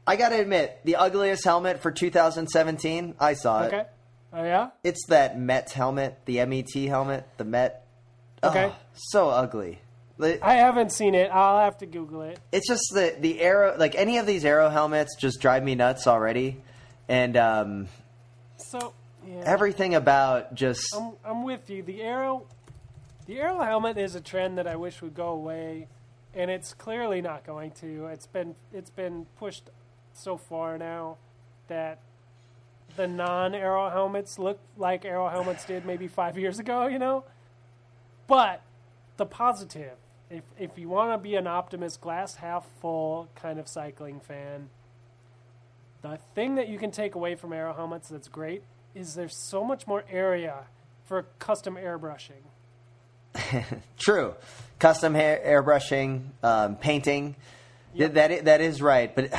I 0.06 0.16
got 0.16 0.30
to 0.30 0.40
admit, 0.40 0.80
the 0.84 0.96
ugliest 0.96 1.44
helmet 1.44 1.80
for 1.82 1.90
2017. 1.92 3.14
I 3.20 3.34
saw 3.34 3.64
it. 3.64 3.66
Okay. 3.66 3.84
Oh 4.32 4.42
yeah. 4.44 4.70
It's 4.82 5.04
that 5.08 5.38
Met 5.38 5.70
helmet, 5.72 6.20
the 6.24 6.44
MET 6.46 6.72
helmet, 6.72 7.26
the 7.36 7.44
Met. 7.44 7.86
Okay. 8.42 8.72
Oh, 8.72 8.76
so 8.94 9.28
ugly. 9.28 9.80
I 10.22 10.54
haven't 10.54 10.92
seen 10.92 11.14
it. 11.14 11.30
I'll 11.32 11.60
have 11.64 11.78
to 11.78 11.86
Google 11.86 12.22
it. 12.22 12.38
it's 12.52 12.68
just 12.68 12.82
the 12.92 13.16
the 13.18 13.40
aero 13.40 13.74
like 13.78 13.94
any 13.94 14.18
of 14.18 14.26
these 14.26 14.44
aero 14.44 14.68
helmets 14.68 15.16
just 15.18 15.40
drive 15.40 15.62
me 15.62 15.74
nuts 15.74 16.06
already 16.06 16.58
and 17.08 17.38
um, 17.38 17.88
So 18.58 18.92
yeah. 19.26 19.42
everything 19.44 19.94
about 19.94 20.54
just 20.54 20.94
I'm, 20.94 21.12
I'm 21.24 21.44
with 21.44 21.68
you. 21.70 21.82
The 21.82 22.02
aero, 22.02 22.46
the 23.26 23.38
aero 23.38 23.60
helmet 23.60 23.98
is 23.98 24.14
a 24.14 24.20
trend 24.20 24.58
that 24.58 24.66
I 24.66 24.76
wish 24.76 25.02
would 25.02 25.14
go 25.14 25.28
away, 25.28 25.88
and 26.34 26.50
it's 26.50 26.74
clearly 26.74 27.20
not 27.20 27.44
going 27.44 27.72
to. 27.72 28.06
It's 28.06 28.26
been 28.26 28.54
it's 28.72 28.90
been 28.90 29.26
pushed 29.38 29.70
so 30.12 30.36
far 30.36 30.78
now 30.78 31.16
that 31.68 32.00
the 32.96 33.06
non-aero 33.06 33.88
helmets 33.90 34.38
look 34.38 34.58
like 34.76 35.04
aero 35.04 35.28
helmets 35.28 35.64
did 35.64 35.86
maybe 35.86 36.08
five 36.08 36.36
years 36.36 36.58
ago. 36.58 36.86
You 36.86 36.98
know, 36.98 37.24
but 38.26 38.62
the 39.16 39.26
positive. 39.26 39.96
If 40.30 40.44
if 40.58 40.78
you 40.78 40.88
want 40.88 41.12
to 41.12 41.18
be 41.18 41.34
an 41.34 41.48
optimist, 41.48 42.00
glass 42.00 42.36
half 42.36 42.64
full 42.80 43.28
kind 43.34 43.58
of 43.58 43.66
cycling 43.66 44.20
fan, 44.20 44.68
the 46.02 46.18
thing 46.34 46.54
that 46.54 46.68
you 46.68 46.78
can 46.78 46.92
take 46.92 47.16
away 47.16 47.34
from 47.34 47.52
aero 47.52 47.74
helmets 47.74 48.08
that's 48.08 48.28
great 48.28 48.62
is 48.94 49.14
there's 49.14 49.36
so 49.36 49.64
much 49.64 49.86
more 49.86 50.04
area 50.10 50.64
for 51.04 51.22
custom 51.38 51.76
airbrushing. 51.76 52.42
True, 53.98 54.34
custom 54.78 55.14
hair, 55.14 55.40
airbrushing, 55.44 56.22
um, 56.42 56.76
painting. 56.76 57.36
Yeah, 57.94 58.08
that 58.08 58.30
i- 58.30 58.40
that 58.40 58.60
is 58.60 58.80
right, 58.80 59.12
but 59.14 59.30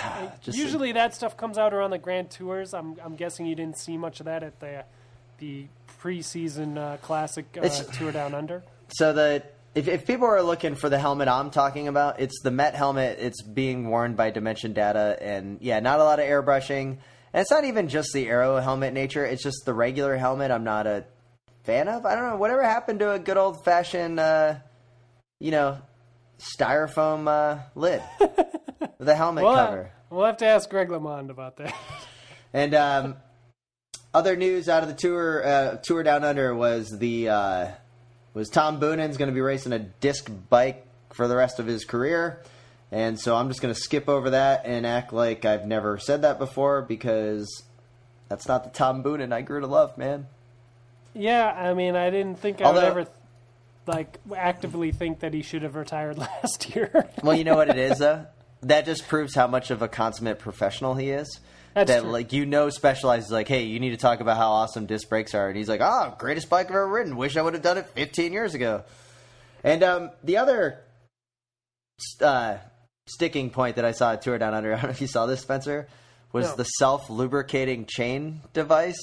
just 0.42 0.58
Usually 0.58 0.92
that 0.94 1.14
stuff 1.16 1.38
comes 1.38 1.58
out 1.58 1.74
around 1.74 1.92
the 1.92 1.98
Grand 1.98 2.30
Tours. 2.30 2.74
I'm 2.74 2.98
I'm 3.04 3.16
guessing 3.16 3.46
you 3.46 3.56
didn't 3.56 3.78
see 3.78 3.98
much 3.98 4.20
of 4.20 4.26
that 4.26 4.44
at 4.44 4.60
the 4.60 4.84
the 5.40 5.68
preseason 6.02 6.78
uh, 6.78 6.98
classic 6.98 7.46
uh, 7.62 7.68
tour 7.94 8.12
down 8.12 8.34
under. 8.36 8.64
so 8.90 9.14
the 9.14 9.44
if, 9.74 9.88
if 9.88 10.06
people 10.06 10.28
are 10.28 10.42
looking 10.42 10.76
for 10.76 10.90
the 10.90 11.00
helmet 11.00 11.30
I'm 11.30 11.50
talking 11.50 11.88
about, 11.88 12.20
it's 12.20 12.42
the 12.44 12.52
Met 12.52 12.76
helmet. 12.76 13.20
It's 13.22 13.42
being 13.42 13.90
worn 13.90 14.16
by 14.16 14.30
Dimension 14.32 14.74
Data, 14.74 15.18
and 15.22 15.58
yeah, 15.62 15.80
not 15.80 16.00
a 16.00 16.04
lot 16.04 16.20
of 16.20 16.26
airbrushing. 16.26 16.98
And 17.34 17.42
it's 17.42 17.52
not 17.52 17.64
even 17.66 17.88
just 17.88 18.10
the 18.14 18.28
aero 18.28 18.58
helmet 18.58 18.94
nature; 18.94 19.26
it's 19.26 19.44
just 19.44 19.64
the 19.66 19.74
regular 19.74 20.18
helmet. 20.18 20.52
I'm 20.52 20.64
not 20.64 20.86
a 20.88 21.06
fan 21.64 21.88
of. 21.88 22.06
I 22.06 22.16
don't 22.16 22.30
know 22.30 22.36
whatever 22.38 22.64
happened 22.64 23.00
to 23.00 23.12
a 23.12 23.20
good 23.20 23.38
old 23.38 23.64
fashioned, 23.64 24.20
uh, 24.20 24.56
you 25.40 25.52
know, 25.52 25.78
styrofoam 26.40 27.28
uh, 27.28 27.62
lid, 27.76 28.02
the 29.00 29.16
helmet 29.16 29.44
We'll, 29.44 29.56
cover. 29.56 29.92
we'll 30.10 30.26
have 30.26 30.38
to 30.38 30.46
ask 30.46 30.70
Greg 30.70 30.90
LeMond 30.90 31.30
about 31.30 31.58
that. 31.58 31.74
And 32.54 32.76
um, 32.76 33.16
other 34.14 34.36
news 34.36 34.68
out 34.68 34.84
of 34.84 34.90
the 34.90 34.96
tour 34.96 35.42
uh, 35.48 35.76
tour 35.78 36.04
down 36.04 36.26
under 36.26 36.54
was 36.54 36.90
the 36.90 37.30
uh, 37.30 37.68
was 38.34 38.50
Tom 38.50 38.78
Boonen's 38.78 39.16
going 39.16 39.30
to 39.30 39.34
be 39.34 39.40
racing 39.40 39.72
a 39.72 39.80
disc 39.80 40.30
bike 40.50 40.86
for 41.14 41.30
the 41.30 41.36
rest 41.38 41.60
of 41.60 41.66
his 41.66 41.86
career, 41.86 42.44
and 42.92 43.20
so 43.20 43.36
I'm 43.36 43.48
just 43.48 43.62
going 43.62 43.74
to 43.74 43.80
skip 43.80 44.10
over 44.10 44.32
that 44.32 44.64
and 44.66 44.86
act 44.86 45.14
like 45.14 45.46
I've 45.46 45.66
never 45.66 45.98
said 45.98 46.24
that 46.24 46.38
before 46.40 46.82
because 46.82 47.64
that's 48.28 48.48
not 48.48 48.64
the 48.66 48.70
Tom 48.70 49.04
Boonen 49.04 49.32
I 49.32 49.42
grew 49.42 49.62
to 49.62 49.68
love, 49.68 49.98
man. 49.98 50.28
yeah, 51.14 51.48
I 51.48 51.74
mean, 51.74 51.96
I 51.96 52.10
didn't 52.10 52.40
think 52.40 52.62
I 52.62 52.72
would 52.72 52.84
ever 52.84 53.08
like 53.88 54.20
actively 54.36 54.92
think 54.92 55.22
that 55.22 55.34
he 55.34 55.42
should 55.42 55.64
have 55.64 55.76
retired 55.76 56.18
last 56.18 56.76
year. 56.76 57.10
Well, 57.24 57.36
you 57.36 57.44
know 57.44 57.56
what 57.56 57.70
it 57.70 57.78
is 57.78 57.98
though. 58.00 58.28
That 58.62 58.86
just 58.86 59.08
proves 59.08 59.34
how 59.34 59.48
much 59.48 59.72
of 59.72 59.82
a 59.82 59.88
consummate 59.88 60.40
professional 60.40 60.94
he 60.94 61.10
is. 61.10 61.40
That's 61.74 61.90
that 61.90 62.02
true. 62.02 62.12
like 62.12 62.34
you 62.34 62.46
know 62.46 62.70
Specialized 62.70 63.28
is 63.28 63.32
like, 63.32 63.48
hey, 63.48 63.64
you 63.64 63.80
need 63.80 63.92
to 63.92 63.98
talk 63.98 64.20
about 64.20 64.38
how 64.38 64.52
awesome 64.52 64.86
disc 64.86 65.08
brakes 65.08 65.34
are, 65.34 65.48
and 65.48 65.58
he's 65.58 65.70
like, 65.70 65.82
oh, 65.82 66.14
greatest 66.20 66.50
bike 66.50 66.68
I've 66.68 66.72
ever 66.72 66.88
ridden. 66.88 67.16
Wish 67.16 67.38
I 67.38 67.42
would 67.42 67.54
have 67.54 67.64
done 67.64 67.78
it 67.78 67.88
15 67.96 68.34
years 68.34 68.54
ago. 68.54 68.84
And 69.64 69.82
um, 69.82 70.12
the 70.24 70.38
other 70.38 70.82
uh, 72.20 72.58
sticking 73.14 73.50
point 73.50 73.76
that 73.78 73.86
I 73.86 73.92
saw 73.92 74.14
at 74.14 74.22
Tour 74.22 74.38
Down 74.38 74.54
Under, 74.54 74.74
I 74.74 74.76
don't 74.78 74.84
know 74.86 74.90
if 74.90 75.02
you 75.02 75.08
saw 75.08 75.26
this, 75.26 75.42
Spencer, 75.42 75.88
was 76.32 76.50
No. 76.50 76.56
the 76.58 76.64
self 76.66 77.10
lubricating 77.10 77.86
chain 77.86 78.42
device. 78.54 79.00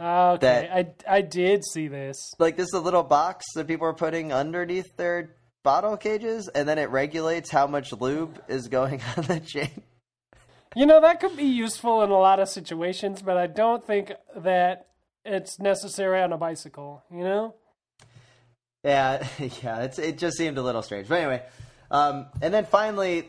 Ah, 0.00 0.32
okay, 0.32 0.68
That- 0.72 1.02
I 1.08 1.16
I 1.18 1.20
did 1.22 1.64
see 1.64 1.88
this. 1.88 2.16
Like 2.38 2.56
this 2.56 2.66
is 2.68 2.74
a 2.74 2.80
little 2.80 3.02
box 3.02 3.44
that 3.54 3.66
people 3.66 3.86
are 3.86 3.94
putting 3.94 4.32
underneath 4.32 4.96
their 4.96 5.34
bottle 5.64 5.96
cages, 5.96 6.48
and 6.48 6.68
then 6.68 6.78
it 6.78 6.88
regulates 6.90 7.50
how 7.50 7.66
much 7.66 7.92
lube 7.92 8.40
is 8.48 8.68
going 8.68 9.00
on 9.16 9.24
the 9.24 9.40
chain. 9.40 9.82
You 10.76 10.86
know, 10.86 11.00
that 11.00 11.18
could 11.20 11.36
be 11.36 11.44
useful 11.44 12.02
in 12.02 12.10
a 12.10 12.18
lot 12.18 12.38
of 12.40 12.48
situations, 12.48 13.22
but 13.22 13.36
I 13.36 13.46
don't 13.46 13.84
think 13.84 14.12
that 14.36 14.86
it's 15.24 15.58
necessary 15.58 16.20
on 16.22 16.32
a 16.32 16.38
bicycle, 16.38 17.02
you 17.10 17.24
know? 17.24 17.54
Yeah, 18.84 19.26
yeah, 19.62 19.80
it's 19.82 19.98
it 19.98 20.18
just 20.18 20.36
seemed 20.36 20.58
a 20.58 20.62
little 20.62 20.82
strange. 20.82 21.08
But 21.08 21.16
anyway, 21.20 21.42
um, 21.90 22.26
and 22.42 22.52
then 22.52 22.64
finally, 22.66 23.28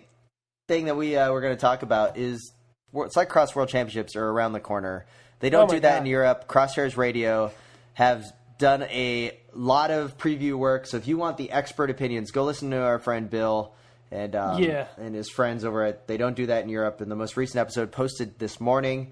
thing 0.67 0.85
that 0.85 0.95
we 0.95 1.15
uh, 1.17 1.31
we're 1.31 1.41
going 1.41 1.55
to 1.55 1.61
talk 1.61 1.81
about 1.83 2.17
is 2.17 2.51
wor- 2.91 3.07
Cyclocross 3.09 3.55
World 3.55 3.69
Championships 3.69 4.15
are 4.15 4.27
around 4.27 4.53
the 4.53 4.59
corner. 4.59 5.05
They 5.39 5.49
don't 5.49 5.69
Oh 5.69 5.73
do 5.75 5.79
that 5.79 5.93
God. 5.95 6.01
in 6.01 6.05
Europe. 6.07 6.47
Crosshairs 6.47 6.97
Radio 6.97 7.51
have 7.93 8.25
done 8.57 8.83
a 8.83 9.37
lot 9.53 9.89
of 9.89 10.17
preview 10.17 10.55
work. 10.57 10.85
So 10.85 10.97
if 10.97 11.07
you 11.07 11.17
want 11.17 11.37
the 11.37 11.51
expert 11.51 11.89
opinions, 11.89 12.31
go 12.31 12.43
listen 12.43 12.71
to 12.71 12.81
our 12.81 12.99
friend 12.99 13.29
Bill 13.29 13.73
and 14.11 14.35
um, 14.35 14.61
Yeah. 14.61 14.87
and 14.97 15.15
his 15.15 15.29
friends 15.29 15.63
over 15.63 15.83
at. 15.85 16.07
They 16.07 16.17
don't 16.17 16.35
do 16.35 16.47
that 16.47 16.63
in 16.63 16.69
Europe. 16.69 16.99
And 17.01 17.09
the 17.09 17.15
most 17.15 17.37
recent 17.37 17.59
episode 17.59 17.91
posted 17.91 18.37
this 18.37 18.59
morning, 18.59 19.11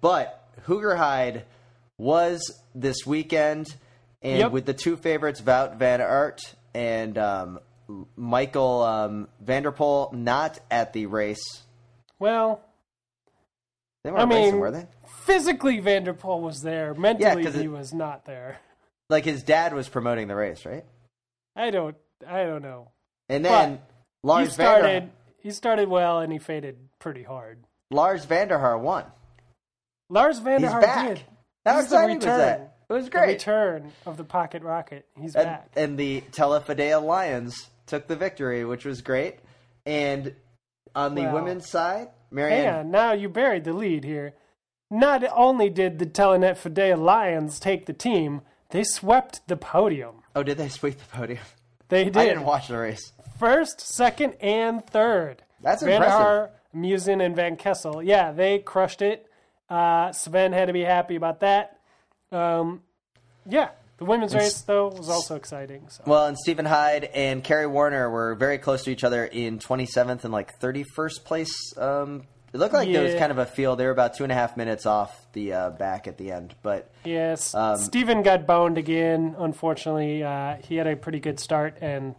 but 0.00 0.48
Hoogerheide 0.66 1.42
was 1.98 2.40
this 2.74 3.04
weekend, 3.06 3.66
and 4.22 4.38
Yep. 4.38 4.52
with 4.52 4.66
the 4.66 4.74
two 4.74 4.96
favorites, 4.96 5.40
Wout 5.42 5.76
van 5.76 6.00
Aert 6.00 6.40
and 6.74 7.16
um, 7.18 7.58
Michael 8.16 8.82
um, 8.82 9.28
van 9.40 9.62
der 9.62 9.72
Poel, 9.72 10.12
not 10.12 10.58
at 10.70 10.92
the 10.92 11.06
race. 11.06 11.62
Well, 12.18 12.60
They 14.04 14.10
weren't 14.10 14.22
I 14.22 14.24
mean, 14.26 14.44
racing, 14.44 14.60
were 14.60 14.70
they? 14.70 14.86
physically 15.24 15.80
van 15.80 16.04
der 16.04 16.12
Poel 16.14 16.40
was 16.40 16.62
there. 16.62 16.94
Mentally, 16.94 17.44
'cause 17.44 17.54
he 17.54 17.64
it- 17.64 17.68
was 17.70 17.92
not 17.92 18.24
there. 18.24 18.58
Like 19.08 19.24
his 19.24 19.42
dad 19.44 19.72
was 19.72 19.88
promoting 19.88 20.26
the 20.28 20.34
race, 20.34 20.64
right? 20.64 20.84
I 21.54 21.70
don't, 21.70 21.96
I 22.26 22.44
don't 22.44 22.62
know. 22.62 22.90
And 23.28 23.44
then 23.44 23.74
he 23.74 23.78
Lars 24.24 24.52
started. 24.52 24.82
Vander, 24.82 25.10
he 25.38 25.50
started 25.52 25.88
well 25.88 26.18
and 26.20 26.32
he 26.32 26.38
faded 26.38 26.76
pretty 26.98 27.22
hard. 27.22 27.64
Lars 27.90 28.24
van 28.24 28.48
der 28.48 28.58
Haar 28.58 28.76
won. 28.78 29.04
Lars 30.10 30.38
van 30.40 30.60
der 30.60 30.72
He's 30.72 30.80
back. 30.84 31.08
did. 31.08 31.22
How 31.64 31.78
is 31.78 31.84
exciting 31.86 32.16
was 32.16 32.24
return. 32.24 32.38
that? 32.40 32.76
It 32.88 32.92
was 32.92 33.04
The 33.06 33.10
great. 33.10 33.26
return 33.34 33.92
of 34.06 34.16
the 34.16 34.24
pocket 34.24 34.62
rocket. 34.62 35.06
He's 35.20 35.34
and, 35.36 35.44
back. 35.46 35.68
and 35.76 35.98
the 35.98 36.20
Telefidea 36.32 37.02
Lions 37.02 37.68
took 37.86 38.06
the 38.06 38.16
victory, 38.16 38.64
which 38.64 38.84
was 38.84 39.00
great. 39.02 39.38
And 39.84 40.34
on 40.94 41.14
the 41.14 41.22
Well, 41.22 41.34
women's 41.34 41.68
side, 41.68 42.08
Marianne. 42.30 42.74
on, 42.80 42.90
now 42.90 43.12
you 43.12 43.28
buried 43.28 43.64
the 43.64 43.72
lead 43.72 44.04
here. 44.04 44.34
Not 44.90 45.24
only 45.34 45.68
did 45.70 45.98
the 45.98 46.06
Telenet 46.06 46.56
Fidea 46.58 46.96
Lions 46.98 47.58
take 47.58 47.86
the 47.86 47.92
team, 47.92 48.42
they 48.70 48.84
swept 48.84 49.46
the 49.48 49.56
podium. 49.56 50.22
Oh, 50.34 50.42
did 50.42 50.58
they 50.58 50.68
sweep 50.68 50.98
the 50.98 51.16
podium? 51.16 51.40
They 51.88 52.04
did. 52.04 52.16
I 52.16 52.26
didn't 52.26 52.44
watch 52.44 52.68
the 52.68 52.78
race. 52.78 53.12
First, 53.38 53.80
second, 53.80 54.34
and 54.40 54.84
third. 54.86 55.42
That's 55.62 55.82
Van 55.82 56.00
der 56.00 56.06
impressive. 56.06 56.18
Haar, 56.20 56.50
Meeusen, 56.74 57.24
and 57.24 57.34
Van 57.36 57.56
Kessel. 57.56 58.02
Yeah, 58.02 58.32
they 58.32 58.58
crushed 58.58 59.02
it. 59.02 59.26
Uh, 59.68 60.12
Sven 60.12 60.52
had 60.52 60.66
to 60.66 60.72
be 60.72 60.82
happy 60.82 61.16
about 61.16 61.40
that. 61.40 61.78
Um, 62.32 62.82
yeah, 63.48 63.70
the 63.98 64.04
women's 64.04 64.34
race, 64.34 64.60
though, 64.62 64.88
was 64.88 65.08
also 65.08 65.36
exciting. 65.36 65.88
So. 65.88 66.04
Well, 66.06 66.26
and 66.26 66.36
Stephen 66.38 66.66
Hyde 66.66 67.04
and 67.04 67.42
Kerry 67.42 67.66
Werner 67.66 68.10
were 68.10 68.34
very 68.34 68.58
close 68.58 68.84
to 68.84 68.90
each 68.90 69.04
other 69.04 69.24
in 69.24 69.58
27th 69.58 70.24
and 70.24 70.32
like 70.32 70.58
31st 70.60 71.24
place. 71.24 71.76
Um, 71.78 72.24
it 72.52 72.58
looked 72.58 72.74
like 72.74 72.90
there 72.90 73.02
was 73.02 73.14
kind 73.14 73.32
of 73.32 73.38
a 73.38 73.46
field. 73.46 73.78
They 73.78 73.84
were 73.84 73.90
about 73.90 74.14
two 74.14 74.22
and 74.24 74.32
a 74.32 74.34
half 74.34 74.56
minutes 74.56 74.86
off 74.86 75.26
the 75.32 75.52
uh, 75.52 75.70
back 75.70 76.06
at 76.08 76.16
the 76.18 76.30
end. 76.32 76.54
But 76.62 76.90
Yes, 77.04 77.54
Um, 77.54 77.76
Stephen 77.78 78.22
got 78.22 78.46
boned 78.46 78.78
again. 78.78 79.34
Unfortunately, 79.38 80.22
uh, 80.22 80.56
he 80.66 80.76
had 80.76 80.86
a 80.86 80.96
pretty 80.96 81.20
good 81.20 81.38
start, 81.40 81.76
and 81.80 82.14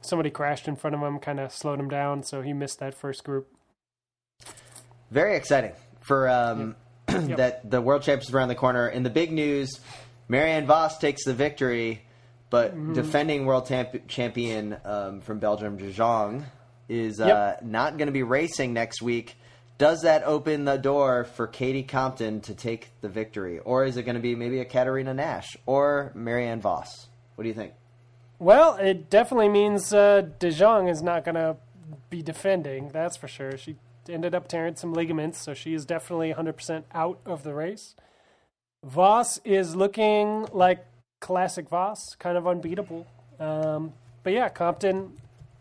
somebody 0.00 0.30
crashed 0.30 0.66
in 0.68 0.74
front 0.76 0.96
of 0.96 1.02
him, 1.02 1.18
kind 1.18 1.38
of 1.40 1.52
slowed 1.52 1.78
him 1.78 1.88
down, 1.88 2.22
so 2.22 2.42
he 2.42 2.52
missed 2.52 2.78
that 2.80 2.94
first 2.94 3.24
group. 3.24 3.48
very 5.10 5.36
exciting 5.36 5.72
for 6.00 6.28
um, 6.28 6.76
Yep. 7.10 7.36
that 7.38 7.70
the 7.70 7.80
World 7.80 8.02
Championships 8.02 8.32
around 8.34 8.48
the 8.48 8.54
corner. 8.54 8.86
And 8.86 9.04
the 9.04 9.10
big 9.10 9.32
news 9.32 9.80
Marianne 10.28 10.66
Vos 10.66 10.98
takes 10.98 11.24
the 11.24 11.34
victory, 11.34 12.02
but 12.50 12.72
Mm-hmm. 12.72 12.92
defending 12.94 13.46
world 13.46 13.66
champ- 13.66 14.06
champion 14.08 14.76
um, 14.84 15.20
from 15.20 15.38
Belgium, 15.38 15.76
De 15.76 15.90
Jong, 15.92 16.44
is 16.88 17.20
uh, 17.20 17.56
not 17.62 17.98
going 17.98 18.06
to 18.06 18.12
be 18.12 18.22
racing 18.22 18.72
next 18.72 19.02
week. 19.02 19.36
Does 19.78 20.00
that 20.02 20.24
open 20.24 20.64
the 20.64 20.76
door 20.76 21.24
for 21.24 21.46
Katie 21.46 21.82
Compton 21.84 22.40
to 22.42 22.54
take 22.54 22.88
the 23.00 23.08
victory? 23.08 23.58
Or 23.60 23.84
is 23.84 23.96
it 23.96 24.02
going 24.02 24.16
to 24.16 24.20
be 24.22 24.34
maybe 24.34 24.58
a 24.60 24.64
Katerina 24.64 25.14
Nash 25.14 25.56
or 25.66 26.10
Marianne 26.14 26.60
Vos? 26.60 27.06
What 27.36 27.42
do 27.42 27.48
you 27.48 27.54
think? 27.54 27.74
Well, 28.40 28.74
it 28.76 29.08
definitely 29.10 29.48
means 29.50 29.92
uh, 29.92 30.22
De 30.38 30.50
Jong 30.50 30.88
is 30.88 31.02
not 31.02 31.24
going 31.24 31.34
to 31.36 31.56
be 32.10 32.22
defending. 32.22 32.88
That's 32.88 33.16
for 33.16 33.28
sure. 33.28 33.56
She 33.56 33.76
ended 34.08 34.34
up 34.34 34.48
tearing 34.48 34.74
some 34.76 34.92
ligaments, 34.94 35.38
so 35.44 35.54
she 35.54 35.74
is 35.74 35.84
definitely 35.84 36.32
100% 36.32 36.84
out 36.92 37.20
of 37.26 37.42
the 37.44 37.54
race. 37.54 37.94
Vos 38.82 39.40
is 39.44 39.74
looking 39.74 40.46
like 40.52 40.84
classic 41.20 41.68
Vos, 41.68 42.14
kind 42.18 42.36
of 42.36 42.46
unbeatable. 42.46 43.06
Um, 43.40 43.92
but 44.22 44.32
yeah, 44.32 44.48
Compton, 44.48 45.12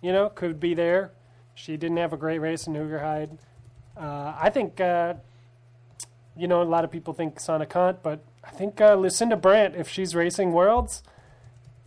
you 0.02 0.12
know, 0.12 0.30
could 0.30 0.60
be 0.60 0.74
there. 0.74 1.12
She 1.56 1.78
didn't 1.78 1.98
have 1.98 2.14
a 2.14 2.18
great 2.18 2.40
race 2.40 2.68
in 2.68 2.74
Hoogerheide. 2.74 3.38
Uh, 3.96 4.36
I 4.40 4.52
think, 4.52 4.80
uh, 4.80 5.16
you 6.36 6.48
know, 6.48 6.62
a 6.62 6.64
lot 6.64 6.84
of 6.84 6.92
people 6.92 7.14
think 7.14 7.40
Sanne 7.40 7.68
Cant, 7.68 8.04
but 8.04 8.24
I 8.44 8.52
think 8.52 8.80
uh, 8.80 8.94
Lucinda 8.94 9.36
Brand, 9.36 9.76
if 9.76 9.90
she's 9.90 10.14
racing 10.14 10.54
Worlds, 10.54 11.02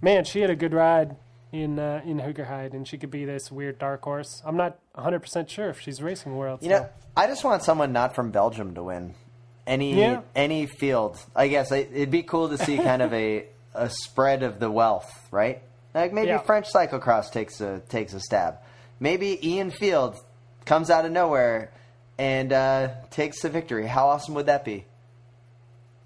man, 0.01 0.25
she 0.25 0.41
had 0.41 0.51
a 0.51 0.57
good 0.57 0.75
ride 0.75 1.17
in 1.53 1.79
uh, 1.79 2.01
in 2.05 2.19
Hoogerheide, 2.19 2.75
and 2.75 2.87
she 2.87 2.99
could 2.99 3.11
be 3.11 3.25
this 3.25 3.51
weird 3.51 3.79
dark 3.79 4.03
horse. 4.03 4.43
I'm 4.45 4.57
not 4.57 4.79
100 4.95 5.21
percent 5.21 5.51
sure 5.51 5.69
if 5.71 5.81
she's 5.81 6.03
racing 6.03 6.37
Worlds. 6.37 6.63
You 6.65 6.71
know, 6.71 6.89
I 7.17 7.27
just 7.27 7.45
want 7.45 7.63
someone 7.63 7.93
not 7.93 8.15
from 8.15 8.31
Belgium 8.31 8.75
to 8.75 8.83
win. 8.83 9.15
Any 9.71 9.95
Yeah. 9.95 10.23
any 10.35 10.67
field, 10.67 11.17
I 11.35 11.47
guess 11.47 11.71
it'd 11.71 12.11
be 12.11 12.25
cool 12.25 12.49
to 12.49 12.59
see 12.59 12.77
kind 12.91 13.01
of 13.03 13.15
a 13.15 13.47
a 13.73 13.89
spread 13.89 14.43
of 14.43 14.59
the 14.59 14.69
wealth, 14.71 15.09
right? 15.31 15.63
Like 15.95 16.13
maybe 16.13 16.29
Yeah. 16.29 16.39
French 16.39 16.67
cyclocross 16.73 17.31
takes 17.31 17.61
a 17.61 17.79
takes 17.89 18.13
a 18.13 18.21
stab. 18.21 18.57
Maybe 18.99 19.39
Ian 19.49 19.71
Field 19.71 20.17
comes 20.67 20.91
out 20.91 21.05
of 21.05 21.13
nowhere 21.13 21.71
and 22.19 22.53
uh, 22.53 22.89
takes 23.11 23.43
the 23.43 23.49
victory. 23.49 23.87
How 23.87 24.09
awesome 24.09 24.35
would 24.35 24.47
that 24.47 24.65
be? 24.65 24.85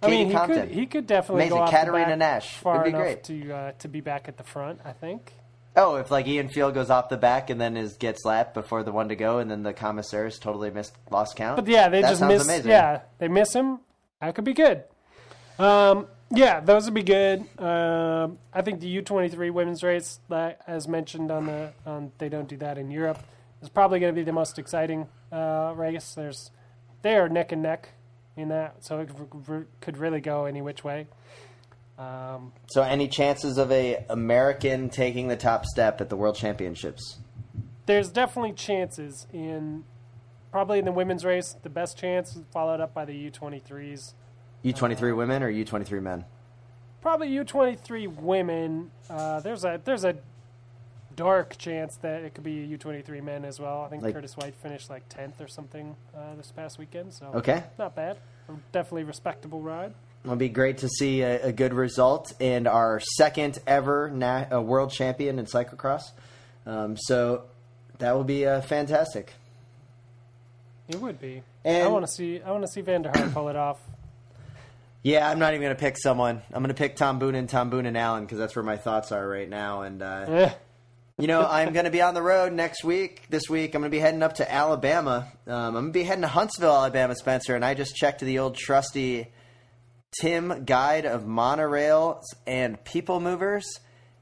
I 0.02 0.08
mean, 0.10 0.26
he 0.28 0.34
Compton. 0.34 0.68
could 0.68 0.70
he 0.70 0.84
could 0.86 1.06
definitely 1.06 1.44
Amazing. 1.44 1.56
go 1.58 1.62
off 1.64 1.70
Katerina 1.70 2.16
Nash. 2.16 2.56
far 2.58 2.76
Would 2.76 2.84
be 2.84 2.88
enough 2.90 3.02
great. 3.02 3.24
to 3.24 3.52
uh, 3.52 3.72
to 3.78 3.88
be 3.88 4.00
back 4.02 4.28
at 4.28 4.36
the 4.36 4.44
front. 4.44 4.80
I 4.84 4.92
think. 4.92 5.32
Oh, 5.76 5.96
if 5.96 6.10
like 6.10 6.26
Ian 6.28 6.48
Field 6.48 6.74
goes 6.74 6.88
off 6.88 7.08
the 7.08 7.16
back 7.16 7.50
and 7.50 7.60
then 7.60 7.76
is 7.76 7.96
gets 7.96 8.24
lapped 8.24 8.54
before 8.54 8.84
the 8.84 8.92
one 8.92 9.08
to 9.08 9.16
go, 9.16 9.38
and 9.38 9.50
then 9.50 9.62
the 9.62 9.72
commissaires 9.72 10.38
totally 10.38 10.70
missed 10.70 10.94
lost 11.10 11.36
count. 11.36 11.56
But 11.56 11.66
yeah, 11.66 11.88
they 11.88 12.02
that 12.02 12.10
just 12.10 12.22
miss. 12.22 12.44
amazing. 12.44 12.70
Yeah, 12.70 13.00
they 13.18 13.28
miss 13.28 13.52
him. 13.52 13.80
That 14.20 14.34
could 14.34 14.44
be 14.44 14.54
good. 14.54 14.84
Um, 15.58 16.06
yeah, 16.30 16.60
those 16.60 16.84
would 16.84 16.94
be 16.94 17.02
good. 17.02 17.40
Um, 17.60 18.38
I 18.52 18.62
think 18.62 18.80
the 18.80 18.88
U 18.88 19.02
twenty 19.02 19.28
three 19.28 19.50
women's 19.50 19.82
race, 19.82 20.20
like, 20.28 20.58
as 20.66 20.86
mentioned 20.86 21.30
on 21.30 21.46
the 21.46 21.72
on, 21.84 22.12
they 22.18 22.28
don't 22.28 22.48
do 22.48 22.56
that 22.58 22.78
in 22.78 22.90
Europe, 22.90 23.18
is 23.60 23.68
probably 23.68 23.98
going 23.98 24.14
to 24.14 24.18
be 24.18 24.24
the 24.24 24.32
most 24.32 24.58
exciting 24.58 25.08
uh, 25.32 25.72
race. 25.76 26.14
There's 26.14 26.52
they 27.02 27.16
are 27.16 27.28
neck 27.28 27.50
and 27.50 27.62
neck 27.62 27.88
in 28.36 28.48
that, 28.48 28.84
so 28.84 29.00
it 29.00 29.10
could 29.80 29.98
really 29.98 30.20
go 30.20 30.44
any 30.44 30.62
which 30.62 30.84
way. 30.84 31.08
Um, 31.98 32.52
So, 32.70 32.82
any 32.82 33.06
chances 33.08 33.56
of 33.58 33.70
a 33.70 34.04
American 34.08 34.88
taking 34.90 35.28
the 35.28 35.36
top 35.36 35.64
step 35.66 36.00
at 36.00 36.08
the 36.08 36.16
World 36.16 36.36
Championships? 36.36 37.18
there's 37.86 38.08
definitely 38.10 38.52
chances 38.54 39.26
in 39.32 39.84
probably 40.50 40.78
in 40.78 40.84
the 40.86 40.92
women's 40.92 41.24
race. 41.24 41.54
The 41.62 41.68
best 41.68 41.98
chance 41.98 42.34
is 42.34 42.42
followed 42.52 42.80
up 42.80 42.94
by 42.94 43.04
the 43.04 43.14
U 43.14 43.30
twenty 43.30 43.58
threes. 43.58 44.14
U 44.62 44.72
twenty 44.72 44.94
three 44.94 45.12
women 45.12 45.42
or 45.42 45.50
U 45.50 45.64
twenty 45.64 45.84
three 45.84 46.00
men? 46.00 46.24
probably 47.02 47.28
U 47.28 47.44
twenty 47.44 47.76
three 47.76 48.06
women. 48.06 48.90
Uh, 49.10 49.38
there's 49.40 49.64
a 49.64 49.78
there's 49.84 50.04
a 50.04 50.16
dark 51.14 51.56
chance 51.58 51.96
that 51.98 52.22
it 52.22 52.34
could 52.34 52.42
be 52.44 52.52
U 52.64 52.76
twenty 52.78 53.02
three 53.02 53.20
men 53.20 53.44
as 53.44 53.60
well. 53.60 53.82
I 53.82 53.88
think 53.88 54.02
Like- 54.02 54.14
Curtis 54.14 54.36
White 54.36 54.54
finished 54.56 54.88
like 54.90 55.08
tenth 55.08 55.40
or 55.40 55.46
something 55.46 55.94
uh, 56.16 56.34
this 56.36 56.50
past 56.50 56.78
weekend, 56.78 57.12
so 57.12 57.26
Okay, 57.34 57.62
not 57.78 57.94
bad. 57.94 58.16
Definitely 58.72 59.04
respectable 59.04 59.60
ride. 59.60 59.92
It'll 60.24 60.36
be 60.36 60.48
great 60.48 60.78
to 60.78 60.88
see 60.88 61.20
a, 61.20 61.46
a 61.48 61.52
good 61.52 61.74
result 61.74 62.32
and 62.40 62.66
our 62.66 62.98
second 63.16 63.58
ever 63.66 64.10
na- 64.10 64.46
uh, 64.52 64.60
world 64.62 64.90
champion 64.90 65.38
in 65.38 65.44
cyclocross. 65.44 66.02
Um, 66.66 66.96
so 66.96 67.42
that 67.98 68.12
will 68.16 68.24
be 68.24 68.46
uh, 68.46 68.62
fantastic. 68.62 69.34
It 70.88 71.00
would 71.00 71.20
be. 71.20 71.42
And- 71.64 71.84
I 71.84 71.88
want 71.88 72.06
to 72.06 72.12
see 72.12 72.40
I 72.42 72.50
want 72.52 72.64
to 72.64 72.68
see 72.72 72.80
Van 72.80 73.02
der 73.02 73.10
Haar 73.14 73.28
pull 73.28 73.48
it 73.48 73.56
off. 73.56 73.78
Yeah, 75.02 75.28
I'm 75.28 75.38
not 75.38 75.52
even 75.52 75.62
going 75.64 75.76
to 75.76 75.80
pick 75.80 75.98
someone. 75.98 76.40
I'm 76.50 76.62
going 76.62 76.68
to 76.68 76.74
pick 76.74 76.96
Tom 76.96 77.20
Boonen 77.20 77.36
and 77.36 77.48
Tom 77.48 77.70
Boonen 77.70 77.86
and 77.88 77.98
Allen 77.98 78.24
because 78.24 78.38
that's 78.38 78.56
where 78.56 78.62
my 78.62 78.78
thoughts 78.78 79.12
are 79.12 79.26
right 79.28 79.48
now. 79.48 79.82
And 79.82 80.00
uh, 80.02 80.24
Eh, 80.28 80.50
You 81.18 81.26
know, 81.26 81.42
I'm 81.46 81.74
going 81.74 81.84
to 81.84 81.90
be 81.90 82.00
on 82.00 82.14
the 82.14 82.22
road 82.22 82.54
next 82.54 82.82
week. 82.84 83.24
This 83.28 83.42
week, 83.50 83.74
I'm 83.74 83.82
going 83.82 83.90
to 83.90 83.94
be 83.94 84.00
heading 84.00 84.22
up 84.22 84.36
to 84.36 84.50
Alabama. 84.50 85.28
Um, 85.46 85.52
I'm 85.54 85.72
going 85.74 85.86
to 85.88 85.92
be 85.92 86.04
heading 86.04 86.22
to 86.22 86.28
Huntsville, 86.28 86.72
Alabama, 86.72 87.14
Spencer. 87.16 87.54
And 87.54 87.62
I 87.62 87.74
just 87.74 87.94
checked 87.94 88.20
to 88.20 88.24
the 88.24 88.38
old 88.38 88.56
trusty 88.56 89.26
Tim 90.20 90.64
Guide 90.64 91.06
of 91.06 91.22
Monorails 91.24 92.22
and 92.46 92.82
People 92.84 93.20
Movers. 93.20 93.64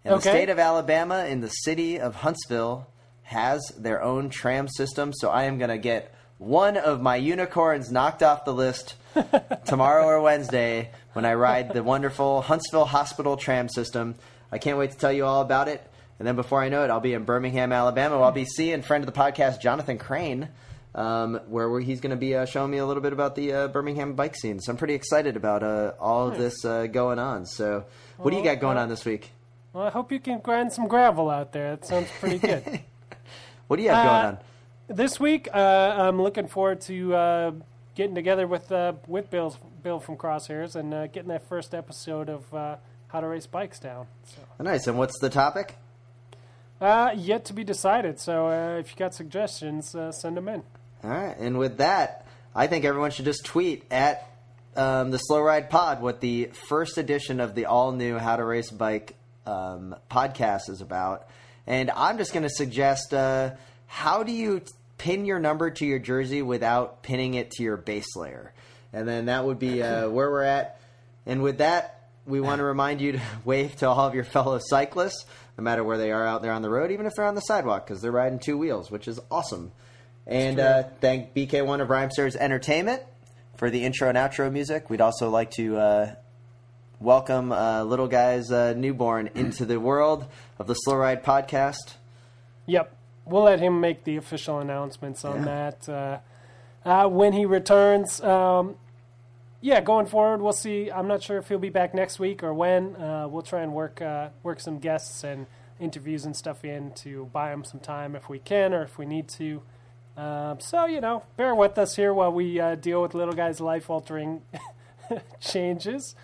And 0.04 0.14
Okay. 0.14 0.24
the 0.30 0.36
state 0.36 0.48
of 0.48 0.58
Alabama 0.58 1.24
in 1.26 1.40
the 1.40 1.48
city 1.48 1.98
of 2.00 2.16
Huntsville 2.16 2.86
has 3.22 3.60
their 3.78 4.02
own 4.02 4.30
tram 4.30 4.68
system. 4.68 5.12
So 5.14 5.30
I 5.30 5.44
am 5.44 5.58
going 5.58 5.70
to 5.70 5.78
get 5.78 6.14
one 6.38 6.76
of 6.76 7.00
my 7.00 7.16
unicorns 7.16 7.90
knocked 7.92 8.22
off 8.22 8.44
the 8.44 8.52
list 8.54 8.94
tomorrow 9.64 10.04
or 10.06 10.20
Wednesday 10.20 10.90
when 11.12 11.24
I 11.24 11.34
ride 11.34 11.72
the 11.72 11.82
wonderful 11.82 12.42
Huntsville 12.42 12.86
Hospital 12.86 13.36
tram 13.36 13.68
system. 13.68 14.16
I 14.50 14.58
can't 14.58 14.78
wait 14.78 14.90
to 14.90 14.98
tell 14.98 15.12
you 15.12 15.24
all 15.24 15.40
about 15.42 15.68
it. 15.68 15.86
And 16.18 16.26
then 16.26 16.36
before 16.36 16.62
I 16.62 16.68
know 16.68 16.84
it, 16.84 16.90
I'll 16.90 17.00
be 17.00 17.14
in 17.14 17.24
Birmingham, 17.24 17.72
Alabama. 17.72 18.20
I'll 18.20 18.32
be 18.32 18.44
seeing 18.44 18.82
friend 18.82 19.02
of 19.06 19.12
the 19.12 19.18
podcast, 19.18 19.60
Jonathan 19.60 19.98
Crane, 19.98 20.48
um, 20.94 21.40
where 21.48 21.80
he's 21.80 22.00
going 22.00 22.10
to 22.10 22.16
be 22.16 22.34
uh, 22.34 22.44
showing 22.44 22.70
me 22.70 22.78
a 22.78 22.86
little 22.86 23.02
bit 23.02 23.12
about 23.12 23.34
the 23.34 23.52
uh, 23.52 23.68
Birmingham 23.68 24.14
bike 24.14 24.36
scene. 24.36 24.60
So 24.60 24.70
I'm 24.72 24.76
pretty 24.76 24.94
excited 24.94 25.36
about 25.36 25.62
uh, 25.62 25.92
all 26.00 26.28
of 26.28 26.38
this 26.38 26.64
uh, 26.64 26.86
going 26.86 27.18
on. 27.18 27.46
So, 27.46 27.84
what 28.18 28.30
do 28.30 28.36
you 28.36 28.44
got 28.44 28.60
going 28.60 28.76
on 28.78 28.88
this 28.88 29.04
week? 29.04 29.30
well, 29.72 29.86
I 29.86 29.90
hope 29.90 30.12
you 30.12 30.20
can 30.20 30.40
grind 30.40 30.72
some 30.72 30.86
gravel 30.88 31.30
out 31.30 31.52
there. 31.52 31.76
That 31.76 31.86
sounds 31.86 32.08
pretty 32.20 32.38
good. 32.38 32.80
What 33.68 33.76
do 33.76 33.84
you 33.84 33.88
have 33.88 34.04
Uh, 34.06 34.10
going 34.22 34.26
on? 34.26 34.38
this 34.88 35.18
week, 35.18 35.48
uh, 35.54 35.56
I'm 35.56 36.20
looking 36.20 36.46
forward 36.46 36.82
to 36.82 37.14
uh, 37.14 37.50
getting 37.94 38.14
together 38.14 38.46
with 38.46 38.70
uh, 38.70 38.92
with 39.06 39.30
Bill 39.30 39.56
Bill 39.82 39.98
from 39.98 40.16
Crosshairs 40.18 40.76
and 40.76 40.92
uh, 40.92 41.06
getting 41.06 41.30
that 41.30 41.48
first 41.48 41.72
episode 41.74 42.28
of 42.28 42.52
uh, 42.52 42.76
How 43.06 43.20
to 43.20 43.26
Race 43.28 43.46
Bikes 43.46 43.78
down. 43.78 44.08
So, 44.24 44.42
nice. 44.62 44.86
And 44.88 44.98
what's 44.98 45.18
the 45.20 45.30
topic? 45.30 45.76
uh, 46.82 47.12
yet 47.16 47.46
to 47.46 47.54
be 47.54 47.64
decided. 47.64 48.20
So, 48.20 48.48
uh, 48.48 48.78
if 48.78 48.90
you 48.90 48.96
got 48.98 49.14
suggestions, 49.14 49.94
uh, 49.94 50.12
send 50.12 50.36
them 50.36 50.48
in. 50.48 50.64
All 51.04 51.10
right, 51.10 51.36
and 51.36 51.58
with 51.58 51.78
that, 51.78 52.26
I 52.54 52.68
think 52.68 52.84
everyone 52.84 53.10
should 53.10 53.24
just 53.24 53.44
tweet 53.44 53.84
at 53.90 54.28
um, 54.76 55.10
the 55.10 55.18
Slow 55.18 55.40
Ride 55.40 55.68
Pod 55.68 56.00
what 56.00 56.20
the 56.20 56.50
first 56.68 56.96
edition 56.96 57.40
of 57.40 57.54
the 57.54 57.66
all 57.66 57.92
new 57.92 58.18
How 58.18 58.36
to 58.36 58.44
Race 58.44 58.70
Bike 58.70 59.16
um, 59.46 59.96
podcast 60.10 60.68
is 60.68 60.80
about. 60.80 61.26
And 61.66 61.90
I'm 61.90 62.18
just 62.18 62.32
going 62.32 62.42
to 62.42 62.50
suggest 62.50 63.12
uh, 63.14 63.52
how 63.86 64.22
do 64.22 64.32
you 64.32 64.62
pin 64.98 65.24
your 65.24 65.40
number 65.40 65.70
to 65.70 65.84
your 65.84 65.98
jersey 65.98 66.42
without 66.42 67.02
pinning 67.02 67.34
it 67.34 67.50
to 67.52 67.62
your 67.62 67.76
base 67.76 68.14
layer. 68.16 68.52
And 68.92 69.08
then 69.08 69.26
that 69.26 69.44
would 69.44 69.58
be 69.58 69.82
uh, 69.82 70.08
where 70.10 70.30
we're 70.30 70.44
at. 70.44 70.78
And 71.26 71.42
with 71.42 71.58
that, 71.58 72.08
we 72.26 72.40
want 72.40 72.58
to 72.60 72.64
remind 72.74 73.00
you 73.00 73.12
to 73.12 73.20
wave 73.44 73.74
to 73.76 73.88
all 73.88 74.06
of 74.06 74.14
your 74.14 74.24
fellow 74.24 74.60
cyclists, 74.62 75.24
no 75.58 75.64
matter 75.64 75.82
where 75.82 75.98
they 75.98 76.12
are 76.12 76.26
out 76.26 76.42
there 76.42 76.52
on 76.52 76.62
the 76.62 76.70
road, 76.70 76.90
even 76.90 77.06
if 77.06 77.12
they're 77.16 77.24
on 77.24 77.34
the 77.34 77.40
sidewalk, 77.40 77.86
because 77.86 78.00
they're 78.00 78.12
riding 78.12 78.38
two 78.38 78.56
wheels, 78.56 78.90
which 78.90 79.08
is 79.08 79.20
awesome. 79.30 79.72
And 80.26 80.60
uh, 80.60 80.84
thank 81.00 81.34
BK1 81.34 81.80
of 81.80 81.88
Rhymesters 81.88 82.36
Entertainment 82.36 83.02
for 83.56 83.70
the 83.70 83.84
intro 83.84 84.08
and 84.08 84.16
outro 84.16 84.50
music. 84.52 84.88
We'd 84.88 85.00
also 85.00 85.28
like 85.30 85.50
to 85.52 85.76
uh, 85.76 86.14
welcome 87.00 87.52
uh, 87.52 87.82
little 87.84 88.06
guy's 88.08 88.50
uh, 88.52 88.74
newborn 88.74 89.30
into 89.34 89.64
the 89.64 89.80
world 89.80 90.26
of 90.58 90.66
the 90.66 90.74
Slow 90.74 90.96
Ride 90.96 91.24
podcast. 91.24 91.96
Yep. 92.66 92.96
We'll 93.24 93.44
let 93.44 93.60
him 93.60 93.80
make 93.80 94.04
the 94.04 94.16
official 94.16 94.58
announcements 94.58 95.24
on 95.24 95.38
Yeah. 95.38 95.44
that 95.44 95.88
uh, 95.88 96.18
uh, 96.88 97.08
when 97.08 97.32
he 97.32 97.44
returns. 97.46 98.20
Um, 98.20 98.76
yeah, 99.60 99.80
going 99.80 100.06
forward, 100.06 100.40
we'll 100.42 100.52
see. 100.52 100.90
I'm 100.90 101.06
not 101.06 101.22
sure 101.22 101.38
if 101.38 101.48
he'll 101.48 101.58
be 101.60 101.68
back 101.70 101.94
next 101.94 102.18
week 102.18 102.42
or 102.42 102.52
when. 102.52 102.96
Uh, 102.96 103.28
we'll 103.28 103.42
try 103.42 103.62
and 103.62 103.72
work 103.72 104.02
uh, 104.02 104.30
work 104.42 104.58
some 104.58 104.78
guests 104.80 105.22
and 105.22 105.46
interviews 105.78 106.24
and 106.24 106.34
stuff 106.36 106.64
in 106.64 106.90
to 106.94 107.26
buy 107.32 107.52
him 107.52 107.62
some 107.62 107.78
time 107.78 108.16
if 108.16 108.28
we 108.28 108.40
can 108.40 108.74
or 108.74 108.82
if 108.82 108.98
we 108.98 109.06
need 109.06 109.28
to. 109.28 109.62
Um, 110.16 110.60
so 110.60 110.86
you 110.86 111.00
know, 111.00 111.24
bear 111.36 111.54
with 111.54 111.78
us 111.78 111.96
here 111.96 112.12
while 112.12 112.32
we 112.32 112.60
uh, 112.60 112.74
deal 112.74 113.02
with 113.02 113.14
little 113.14 113.34
guy's 113.34 113.60
life 113.60 113.88
altering 113.88 114.42
changes. 115.40 116.14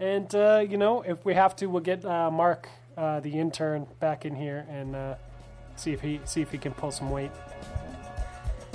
And 0.00 0.32
uh, 0.34 0.64
you 0.68 0.76
know, 0.76 1.02
if 1.02 1.24
we 1.24 1.34
have 1.34 1.54
to, 1.56 1.66
we'll 1.66 1.82
get 1.82 2.04
uh, 2.04 2.30
Mark, 2.30 2.68
uh, 2.96 3.20
the 3.20 3.38
intern, 3.38 3.86
back 4.00 4.24
in 4.24 4.34
here 4.34 4.66
and 4.68 4.96
uh, 4.96 5.14
see 5.76 5.92
if 5.92 6.00
he 6.00 6.20
see 6.24 6.40
if 6.40 6.50
he 6.50 6.58
can 6.58 6.72
pull 6.72 6.90
some 6.90 7.10
weight. 7.10 7.30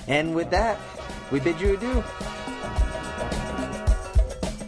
And 0.08 0.36
with 0.36 0.50
that, 0.52 0.78
we 1.32 1.40
bid 1.40 1.60
you 1.60 1.74
adieu. 1.76 2.04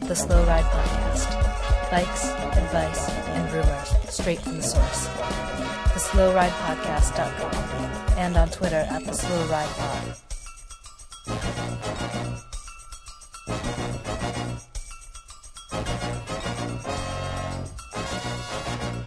The 0.08 0.16
Slow 0.16 0.46
Ride 0.46 0.64
Podcast. 0.66 1.91
Bikes, 1.91 2.26
advice, 2.26 3.10
and 3.10 3.54
rumors 3.54 4.14
straight 4.14 4.39
from 4.39 4.58
the 4.58 4.64
source 4.64 5.55
theslowridepodcast.com 5.96 8.18
and 8.18 8.36
on 8.36 8.50
Twitter 8.50 8.86
at 8.89 9.04
theslowridepod. 9.04 10.22
Thank 18.86 19.05